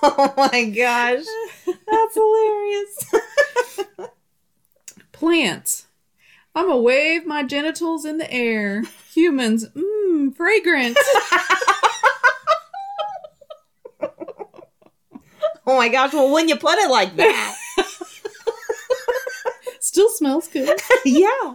Oh 0.00 0.32
my 0.36 0.64
gosh. 0.64 1.24
That's 1.66 2.14
hilarious. 2.14 3.04
Plants. 5.12 5.87
I'ma 6.58 6.74
wave 6.74 7.24
my 7.24 7.44
genitals 7.44 8.04
in 8.04 8.18
the 8.18 8.28
air. 8.32 8.82
Humans, 9.14 9.68
mmm, 9.68 10.36
fragrant. 10.36 10.98
Oh 15.70 15.76
my 15.76 15.90
gosh. 15.90 16.14
Well, 16.14 16.32
when 16.32 16.48
you 16.48 16.56
put 16.56 16.78
it 16.78 16.90
like 16.90 17.14
that. 17.16 17.56
Still 19.80 20.08
smells 20.08 20.48
good. 20.48 20.80
yeah. 21.04 21.54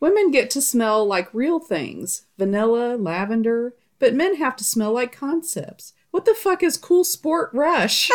Women 0.00 0.30
get 0.30 0.48
to 0.52 0.62
smell 0.62 1.04
like 1.04 1.34
real 1.34 1.60
things 1.60 2.22
vanilla, 2.38 2.96
lavender, 2.96 3.74
but 3.98 4.14
men 4.14 4.36
have 4.36 4.56
to 4.56 4.64
smell 4.64 4.94
like 4.94 5.14
concepts. 5.14 5.92
What 6.12 6.24
the 6.24 6.32
fuck 6.32 6.62
is 6.62 6.78
cool 6.78 7.04
sport 7.04 7.50
rush? 7.52 8.10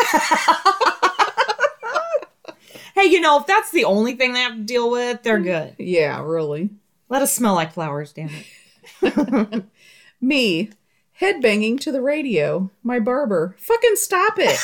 Hey, 2.96 3.10
you 3.10 3.20
know, 3.20 3.38
if 3.38 3.46
that's 3.46 3.70
the 3.72 3.84
only 3.84 4.14
thing 4.14 4.32
they 4.32 4.40
have 4.40 4.56
to 4.56 4.62
deal 4.62 4.90
with, 4.90 5.22
they're 5.22 5.38
mm. 5.38 5.44
good. 5.44 5.76
yeah, 5.78 6.18
really. 6.22 6.70
Let 7.10 7.20
us 7.20 7.30
smell 7.30 7.54
like 7.54 7.74
flowers, 7.74 8.14
damn 8.14 8.30
it. 9.02 9.64
Me, 10.20 10.70
headbanging 11.20 11.78
to 11.80 11.92
the 11.92 12.00
radio. 12.00 12.70
My 12.82 12.98
barber, 12.98 13.54
fucking 13.58 13.96
stop 13.96 14.38
it. 14.38 14.58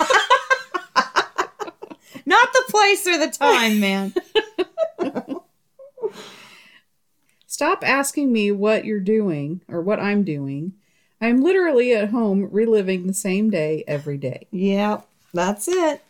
Not 2.26 2.52
the 2.52 2.64
place 2.68 3.06
or 3.06 3.16
the 3.16 3.30
time, 3.30 3.78
man. 3.78 4.12
Stop 7.46 7.86
asking 7.86 8.32
me 8.32 8.50
what 8.50 8.84
you're 8.84 8.98
doing 8.98 9.60
or 9.68 9.82
what 9.82 10.00
I'm 10.00 10.24
doing. 10.24 10.72
I'm 11.20 11.42
literally 11.42 11.94
at 11.94 12.10
home 12.10 12.48
reliving 12.50 13.06
the 13.06 13.14
same 13.14 13.50
day 13.50 13.84
every 13.86 14.18
day. 14.18 14.48
yep, 14.50 15.06
that's 15.32 15.68
it. 15.68 16.02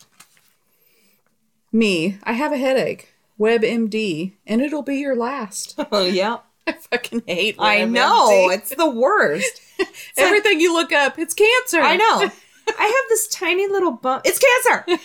Me, 1.72 2.18
I 2.22 2.34
have 2.34 2.52
a 2.52 2.58
headache. 2.58 3.14
WebMD, 3.40 4.34
and 4.46 4.60
it'll 4.60 4.82
be 4.82 4.98
your 4.98 5.16
last. 5.16 5.78
Oh, 5.90 6.04
yep. 6.04 6.44
I 6.66 6.72
fucking 6.72 7.22
hate 7.26 7.56
WebMD. 7.56 7.64
I 7.64 7.84
know. 7.84 8.50
It's 8.50 8.74
the 8.74 8.90
worst. 8.90 9.60
Everything 10.16 10.60
you 10.60 10.72
look 10.72 10.92
up, 10.92 11.18
it's 11.18 11.34
cancer. 11.34 11.80
I 11.80 11.96
know. 11.96 12.30
I 12.78 12.84
have 12.84 13.08
this 13.08 13.26
tiny 13.28 13.66
little 13.66 13.92
bump. 13.92 14.22
It's 14.24 14.38
cancer. 14.38 14.98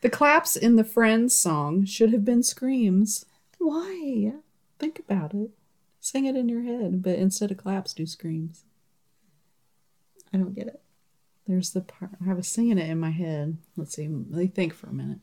The 0.00 0.10
claps 0.10 0.54
in 0.56 0.76
the 0.76 0.84
Friends 0.84 1.34
song 1.34 1.84
should 1.84 2.12
have 2.12 2.24
been 2.24 2.42
screams. 2.42 3.26
Why? 3.58 4.34
Think 4.78 5.00
about 5.00 5.34
it. 5.34 5.50
Sing 6.00 6.24
it 6.24 6.36
in 6.36 6.48
your 6.48 6.62
head, 6.62 7.02
but 7.02 7.18
instead 7.18 7.50
of 7.50 7.56
claps, 7.56 7.94
do 7.94 8.06
screams. 8.06 8.64
I 10.32 10.36
don't 10.36 10.54
get 10.54 10.68
it. 10.68 10.80
There's 11.48 11.70
the 11.70 11.80
part 11.80 12.10
I 12.28 12.34
was 12.34 12.46
singing 12.46 12.76
it 12.76 12.90
in 12.90 13.00
my 13.00 13.10
head. 13.10 13.56
Let's 13.74 13.94
see. 13.96 14.06
Let 14.06 14.30
me 14.30 14.46
think 14.48 14.74
for 14.74 14.88
a 14.88 14.92
minute. 14.92 15.18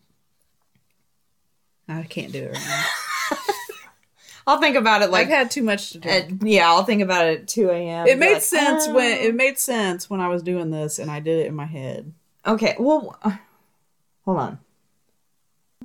I 1.88 2.02
can't 2.02 2.32
do 2.32 2.46
it 2.46 2.54
right 2.54 2.66
now. 2.68 3.38
I'll 4.48 4.60
think 4.60 4.76
about 4.76 5.04
it 5.04 5.12
like 5.12 5.28
I've 5.28 5.34
had 5.34 5.52
too 5.52 5.62
much 5.62 5.92
to 5.92 6.00
do. 6.00 6.10
at, 6.10 6.44
yeah, 6.44 6.68
I'll 6.68 6.84
think 6.84 7.04
about 7.04 7.28
it 7.28 7.42
at 7.42 7.48
2 7.48 7.70
a.m. 7.70 8.08
it 8.08 8.18
made 8.18 8.34
Like, 8.34 8.42
sense 8.42 8.88
oh. 8.88 8.96
when 8.96 9.18
it 9.20 9.36
made 9.36 9.60
sense 9.60 10.10
when 10.10 10.20
I 10.20 10.28
was 10.28 10.42
doing 10.42 10.72
this, 10.72 10.98
and 10.98 11.12
I 11.12 11.20
did 11.20 11.40
it 11.40 11.48
in 11.48 11.56
my 11.56 11.66
head. 11.66 12.12
Okay, 12.46 12.76
well, 12.80 13.20
hold 14.24 14.38
on. 14.38 14.60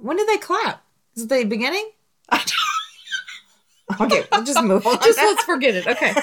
When 0.00 0.16
did 0.16 0.28
they 0.28 0.38
clap? 0.38 0.82
Is 1.16 1.24
it 1.24 1.28
the 1.28 1.44
beginning? 1.44 1.90
okay, 4.00 4.24
we'll 4.32 4.44
just 4.44 4.62
move 4.62 4.86
on. 4.86 4.98
Just 5.02 5.18
let's 5.18 5.44
forget 5.44 5.74
it. 5.74 5.86
Okay. 5.86 6.14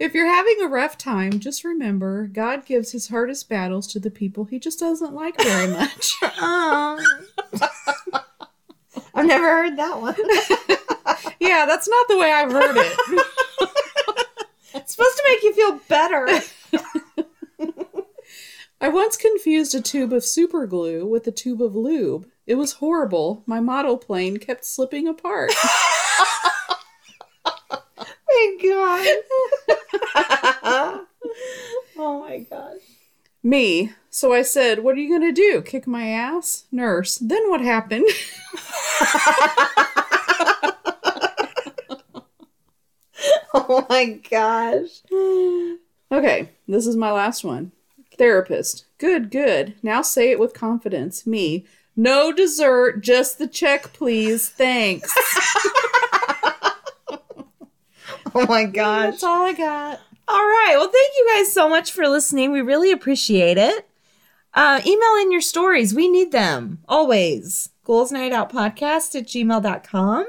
If 0.00 0.14
you're 0.14 0.26
having 0.26 0.62
a 0.62 0.68
rough 0.68 0.96
time, 0.96 1.40
just 1.40 1.64
remember 1.64 2.28
God 2.28 2.64
gives 2.64 2.92
his 2.92 3.08
hardest 3.08 3.48
battles 3.48 3.86
to 3.88 3.98
the 3.98 4.10
people 4.10 4.44
he 4.44 4.58
just 4.58 4.78
doesn't 4.78 5.12
like 5.12 5.40
very 5.42 5.66
much. 5.72 6.14
Um, 6.40 7.00
I've 9.14 9.26
never 9.26 9.46
heard 9.46 9.76
that 9.76 10.00
one. 10.00 10.14
yeah, 11.40 11.66
that's 11.66 11.88
not 11.88 12.06
the 12.08 12.18
way 12.18 12.32
I've 12.32 12.52
heard 12.52 12.76
it. 12.76 13.26
It's 14.74 14.94
supposed 14.94 15.16
to 15.16 15.24
make 15.28 15.42
you 15.42 15.54
feel 15.54 15.80
better. 15.88 16.28
I 18.80 18.88
once 18.88 19.16
confused 19.16 19.74
a 19.74 19.80
tube 19.80 20.12
of 20.12 20.24
super 20.24 20.66
glue 20.66 21.06
with 21.06 21.26
a 21.26 21.32
tube 21.32 21.60
of 21.60 21.74
lube. 21.74 22.28
It 22.46 22.54
was 22.54 22.74
horrible. 22.74 23.42
My 23.44 23.60
model 23.60 23.98
plane 23.98 24.36
kept 24.36 24.64
slipping 24.64 25.08
apart. 25.08 25.52
Thank 28.30 28.62
God. 28.62 29.06
oh 31.96 32.20
my 32.20 32.46
gosh. 32.50 32.80
Me. 33.42 33.92
So 34.10 34.32
I 34.32 34.42
said, 34.42 34.80
What 34.80 34.96
are 34.96 35.00
you 35.00 35.08
going 35.08 35.34
to 35.34 35.40
do? 35.40 35.62
Kick 35.62 35.86
my 35.86 36.08
ass? 36.08 36.64
Nurse. 36.70 37.18
Then 37.18 37.48
what 37.50 37.60
happened? 37.60 38.06
Oh 43.54 43.86
my 43.88 44.18
gosh. 44.30 45.02
Okay, 46.10 46.50
this 46.66 46.86
is 46.86 46.96
my 46.96 47.10
last 47.10 47.44
one. 47.44 47.72
Therapist. 48.16 48.86
Good, 48.98 49.30
good. 49.30 49.74
Now 49.82 50.00
say 50.02 50.30
it 50.30 50.40
with 50.40 50.54
confidence. 50.54 51.26
Me. 51.26 51.66
No 51.96 52.32
dessert, 52.32 53.02
just 53.02 53.38
the 53.38 53.46
check, 53.46 53.92
please. 53.92 54.48
Thanks. 54.48 55.12
Oh 58.34 58.46
my 58.46 58.64
gosh. 58.64 59.12
That's 59.12 59.24
all 59.24 59.42
I 59.42 59.52
got. 59.52 60.00
All 60.26 60.36
right. 60.36 60.74
Well, 60.76 60.90
thank 60.90 61.12
you 61.16 61.32
guys 61.34 61.52
so 61.52 61.68
much 61.68 61.92
for 61.92 62.06
listening. 62.06 62.52
We 62.52 62.60
really 62.60 62.92
appreciate 62.92 63.56
it. 63.56 63.88
Uh, 64.54 64.80
email 64.84 65.14
in 65.22 65.32
your 65.32 65.40
stories. 65.40 65.94
We 65.94 66.08
need 66.08 66.32
them 66.32 66.80
always. 66.88 67.70
Ghouls 67.84 68.12
Night 68.12 68.32
Out 68.32 68.52
Podcast 68.52 69.14
at 69.14 69.26
gmail.com. 69.26 70.26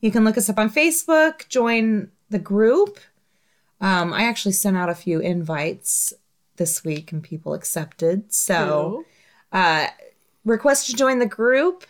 You 0.00 0.10
can 0.10 0.24
look 0.24 0.36
us 0.36 0.48
up 0.50 0.58
on 0.58 0.70
Facebook, 0.70 1.48
join 1.48 2.10
the 2.28 2.38
group. 2.38 2.98
Um, 3.80 4.12
I 4.12 4.24
actually 4.24 4.52
sent 4.52 4.76
out 4.76 4.90
a 4.90 4.94
few 4.94 5.20
invites 5.20 6.12
this 6.56 6.84
week 6.84 7.12
and 7.12 7.22
people 7.22 7.54
accepted. 7.54 8.32
So, 8.32 9.04
uh, 9.52 9.86
request 10.44 10.86
to 10.86 10.96
join 10.96 11.18
the 11.18 11.26
group 11.26 11.86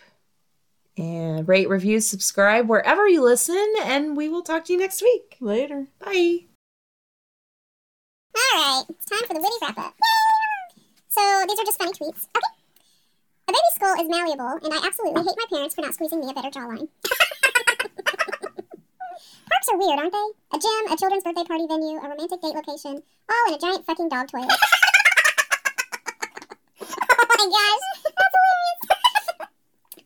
and 1.01 1.47
rate, 1.47 1.67
review, 1.67 1.99
subscribe 1.99 2.69
wherever 2.69 3.07
you 3.07 3.23
listen. 3.23 3.73
And 3.81 4.15
we 4.15 4.29
will 4.29 4.43
talk 4.43 4.65
to 4.65 4.73
you 4.73 4.79
next 4.79 5.01
week. 5.01 5.37
Later. 5.39 5.87
Bye. 5.99 6.45
All 8.35 8.41
right, 8.53 8.83
it's 8.87 9.05
time 9.05 9.27
for 9.27 9.33
the 9.33 9.41
witty 9.41 9.55
wrap 9.61 9.77
up. 9.79 9.95
So 11.09 11.21
these 11.47 11.59
are 11.59 11.65
just 11.65 11.79
funny 11.79 11.91
tweets. 11.91 12.27
Okay. 12.37 12.53
A 13.47 13.51
baby's 13.51 13.75
skull 13.75 13.99
is 13.99 14.07
malleable, 14.07 14.59
and 14.63 14.73
I 14.73 14.85
absolutely 14.85 15.23
hate 15.23 15.35
my 15.37 15.45
parents 15.49 15.75
for 15.75 15.81
not 15.81 15.95
squeezing 15.95 16.21
me 16.21 16.29
a 16.29 16.33
better 16.33 16.51
jawline. 16.51 16.87
Parks 19.49 19.67
are 19.69 19.77
weird, 19.77 19.99
aren't 19.99 20.13
they? 20.13 20.29
A 20.53 20.59
gym, 20.59 20.93
a 20.93 20.95
children's 20.97 21.23
birthday 21.23 21.43
party 21.43 21.65
venue, 21.67 21.97
a 21.97 22.07
romantic 22.07 22.41
date 22.41 22.55
location, 22.55 23.01
all 23.27 23.47
in 23.47 23.55
a 23.55 23.59
giant 23.59 23.85
fucking 23.85 24.07
dog 24.07 24.27
toilet. 24.29 24.55
oh 26.81 27.25
my 27.27 27.47
gosh, 27.49 27.85
that's 28.05 28.35
hilarious. 28.37 28.81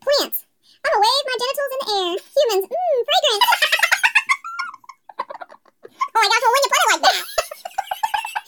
Plants. 0.00 0.45
I'm 0.86 0.92
gonna 0.94 1.02
wave 1.02 1.26
my 1.26 1.36
genitals 1.42 1.72
in 1.74 1.80
the 1.82 1.88
air. 1.98 2.14
Humans, 2.14 2.66
mmm, 2.70 2.98
fragrance. 3.10 3.44
oh 6.14 6.20
my 6.22 6.28
gosh, 6.30 6.42
well 6.46 6.52
when 6.54 6.62
you 6.62 6.70
put 6.70 6.78
it 6.78 6.90
like 6.94 7.02
that. 7.02 7.18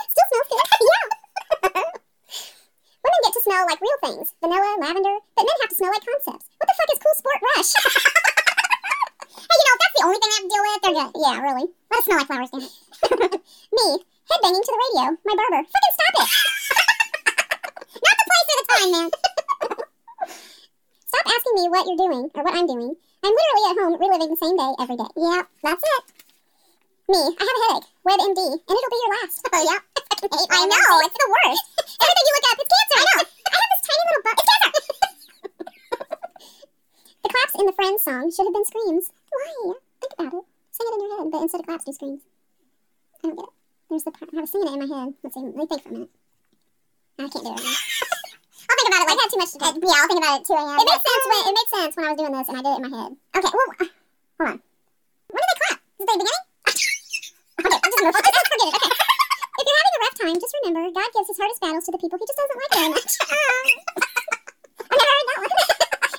Still 0.07 0.27
smells 0.31 0.47
good. 0.47 0.69
yeah. 0.87 1.99
Women 3.03 3.21
get 3.27 3.35
to 3.35 3.43
smell 3.43 3.67
like 3.67 3.83
real 3.83 3.99
things. 4.07 4.27
Vanilla, 4.39 4.71
lavender, 4.79 5.17
but 5.35 5.43
men 5.51 5.59
have 5.59 5.71
to 5.71 5.75
smell 5.75 5.91
like 5.91 6.07
concepts. 6.07 6.47
What 6.63 6.67
the 6.71 6.79
fuck 6.79 6.91
is 6.95 7.03
cool 7.03 7.17
sport 7.19 7.41
rush? 7.43 7.71
hey, 9.35 9.57
you 9.59 9.65
know, 9.67 9.75
if 9.75 9.81
that's 9.83 9.97
the 9.99 10.05
only 10.07 10.19
thing 10.23 10.31
I 10.31 10.37
have 10.39 10.47
to 10.47 10.53
deal 10.55 10.63
with, 10.63 10.79
they're 10.79 10.95
good. 10.95 11.11
Yeah, 11.19 11.37
really. 11.43 11.67
Let 11.91 11.99
it 11.99 12.05
smell 12.07 12.19
like 12.23 12.31
flowers, 12.31 12.55
damn 12.55 12.63
it. 12.63 13.35
Me, 13.75 13.87
headbanging 14.31 14.63
to 14.63 14.71
the 14.71 14.83
radio. 14.87 15.05
My 15.27 15.35
barber. 15.35 15.67
Fucking 15.67 15.95
stop 15.99 16.15
it. 16.23 16.31
Not 17.99 18.15
the 18.15 18.27
place 18.31 18.47
or 18.47 18.57
the 18.63 18.67
time, 18.71 18.91
man. 18.95 19.11
Me 21.59 21.67
what 21.67 21.91
you're 21.91 21.99
doing 21.99 22.31
or 22.39 22.43
what 22.47 22.55
I'm 22.55 22.71
doing. 22.71 22.95
I'm 23.19 23.35
literally 23.35 23.67
at 23.67 23.79
home 23.83 23.99
reliving 23.99 24.31
the 24.31 24.39
same 24.39 24.55
day 24.55 24.71
every 24.79 24.95
day. 24.95 25.11
Yeah, 25.19 25.43
that's 25.59 25.83
it. 25.83 26.05
Me, 27.11 27.19
I 27.19 27.35
have 27.35 27.59
a 27.59 27.63
headache. 27.67 27.91
WebMD, 28.07 28.39
and 28.47 28.75
it'll 28.79 28.95
be 28.95 29.03
your 29.03 29.13
last. 29.19 29.43
Oh 29.43 29.59
yeah, 29.59 29.83
I 29.99 30.01
fucking 30.07 30.39
hate 30.39 30.55
I 30.55 30.63
know, 30.71 31.03
it's 31.03 31.19
the 31.19 31.27
worst. 31.35 31.67
Everything 31.99 32.27
you 32.31 32.35
look 32.39 32.47
up, 32.47 32.63
it's 32.63 32.71
cancer. 32.71 32.95
I 32.95 33.03
know. 33.11 33.19
I 33.51 33.59
have 33.59 33.71
this 33.75 33.83
tiny 33.91 34.05
little 34.07 34.23
bug. 34.23 34.39
It's 34.39 34.55
cancer. 35.03 35.35
the 37.27 37.29
claps 37.35 37.55
in 37.59 37.67
the 37.67 37.75
Friends 37.75 38.03
song 38.07 38.25
should 38.31 38.47
have 38.47 38.55
been 38.55 38.69
screams. 38.71 39.11
Why? 39.35 39.75
Think 39.99 40.15
about 40.15 40.39
it. 40.39 40.47
Sing 40.71 40.87
it 40.87 40.95
in 40.95 41.01
your 41.03 41.11
head, 41.19 41.27
but 41.35 41.43
instead 41.43 41.59
of 41.59 41.67
claps, 41.67 41.91
do 41.91 41.93
screams. 41.93 42.23
I 43.19 43.35
don't 43.35 43.35
get 43.35 43.51
it. 43.51 43.55
There's 43.91 44.07
the 44.07 44.15
part. 44.15 44.31
I 44.31 44.47
was 44.47 44.51
singing 44.55 44.71
it 44.71 44.79
in 44.79 44.87
my 44.87 44.91
head. 44.95 45.11
Let's 45.27 45.35
see. 45.35 45.43
Let 45.43 45.59
me 45.59 45.67
think 45.67 45.83
for 45.83 45.91
a 45.91 45.93
minute. 46.07 46.15
I 47.19 47.27
can't 47.27 47.43
do 47.43 47.51
it 47.51 47.59
right 47.59 47.67
now. 47.67 47.98
I'll 48.69 48.77
think 48.77 48.89
about 48.93 49.03
it. 49.03 49.09
Like, 49.09 49.19
I 49.19 49.23
had 49.25 49.31
too 49.33 49.41
much 49.41 49.53
to 49.53 49.59
do. 49.59 49.69
Yeah, 49.83 49.97
I'll 49.99 50.09
think 50.09 50.21
about 50.23 50.37
it 50.39 50.45
too. 50.47 50.55
I 50.59 50.77
It 50.77 50.87
made 50.89 51.03
sense 51.03 51.25
when 51.29 51.41
it 51.49 51.55
made 51.57 51.71
sense 51.73 51.93
when 51.97 52.05
I 52.05 52.11
was 52.13 52.19
doing 52.21 52.35
this, 52.37 52.49
and 52.49 52.57
I 52.59 52.63
did 52.63 52.73
it 52.73 52.79
in 52.79 52.85
my 52.85 52.93
head. 52.99 53.13
Okay. 53.39 53.53
Well, 53.53 53.69
uh, 53.81 53.89
hold 54.39 54.49
on. 54.53 54.57
When 55.29 55.41
did 55.41 55.49
they 55.49 55.59
clap? 55.59 55.79
Is 55.79 56.03
it 56.03 56.07
the 56.09 56.15
beginning? 56.19 56.45
Okay, 57.59 57.75
I'll 57.75 57.91
just 57.91 57.99
move 57.99 58.15
on. 58.15 58.23
Just 58.23 58.49
forget 58.55 58.71
it. 58.71 58.77
Okay. 58.79 58.95
If 59.59 59.65
you're 59.67 59.81
having 59.83 59.97
a 59.99 60.03
rough 60.07 60.15
time, 60.23 60.37
just 60.39 60.55
remember 60.63 60.83
God 60.95 61.11
gives 61.11 61.27
his 61.27 61.39
hardest 61.43 61.59
battles 61.59 61.85
to 61.89 61.91
the 61.91 61.99
people 61.99 62.15
he 62.23 62.27
just 62.31 62.39
doesn't 62.39 62.55
like 62.55 62.71
very 62.79 62.91
much. 62.95 63.11
I 64.79 64.95
never 64.95 65.11
heard 65.11 65.27
that 65.27 65.43
one. 65.43 65.51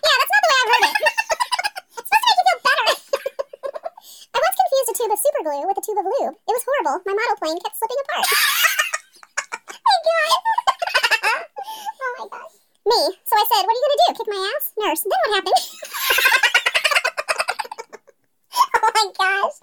yeah, 0.03 0.15
that's 0.19 0.33
not 0.35 0.41
the 0.43 0.49
way 0.51 0.59
I've 0.59 0.71
heard 0.75 0.83
it. 0.83 0.95
it's 0.99 2.07
supposed 2.11 2.11
to 2.11 2.27
make 2.27 2.35
you 2.35 2.43
feel 2.43 2.59
better. 2.67 2.87
I 4.35 4.37
once 4.43 4.57
confused 4.59 4.89
a 4.91 4.95
tube 4.99 5.13
of 5.15 5.19
super 5.23 5.41
glue 5.47 5.63
with 5.63 5.79
a 5.79 5.83
tube 5.87 5.99
of 6.03 6.07
lube. 6.11 6.35
It 6.43 6.53
was 6.59 6.63
horrible. 6.67 6.95
My 7.07 7.15
model 7.15 7.37
plane 7.39 7.55
kept 7.63 7.79
slipping 7.79 7.99
apart. 8.03 8.27
Thank 9.79 10.01
God. 10.03 10.68
Me. 12.89 13.13
So 13.23 13.37
I 13.37 13.45
said, 13.45 13.61
what 13.65 13.69
are 13.69 13.77
you 13.77 13.85
going 13.85 13.93
to 13.93 14.01
do? 14.01 14.09
Kick 14.17 14.25
my 14.33 14.41
ass? 14.49 14.73
Nurse. 14.81 15.01
Then 15.05 15.13
what 15.13 15.37
happened? 15.37 15.61
oh 18.81 18.89
my 18.97 19.05
gosh. 19.13 19.57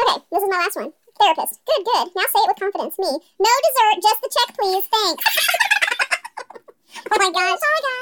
Okay, 0.00 0.16
this 0.32 0.40
is 0.42 0.48
my 0.48 0.64
last 0.64 0.76
one. 0.80 0.96
Therapist. 1.20 1.60
Good, 1.68 1.84
good. 1.84 2.08
Now 2.16 2.24
say 2.24 2.40
it 2.40 2.48
with 2.48 2.56
confidence. 2.56 2.96
Me. 2.98 3.20
No 3.36 3.52
dessert, 3.68 4.00
just 4.00 4.16
the 4.24 4.32
check, 4.32 4.56
please. 4.56 4.88
Thanks. 4.88 5.24
oh 7.12 7.18
my 7.20 7.28
gosh. 7.30 7.60
Oh 7.60 7.68
my 7.68 7.80
god. 7.84 7.94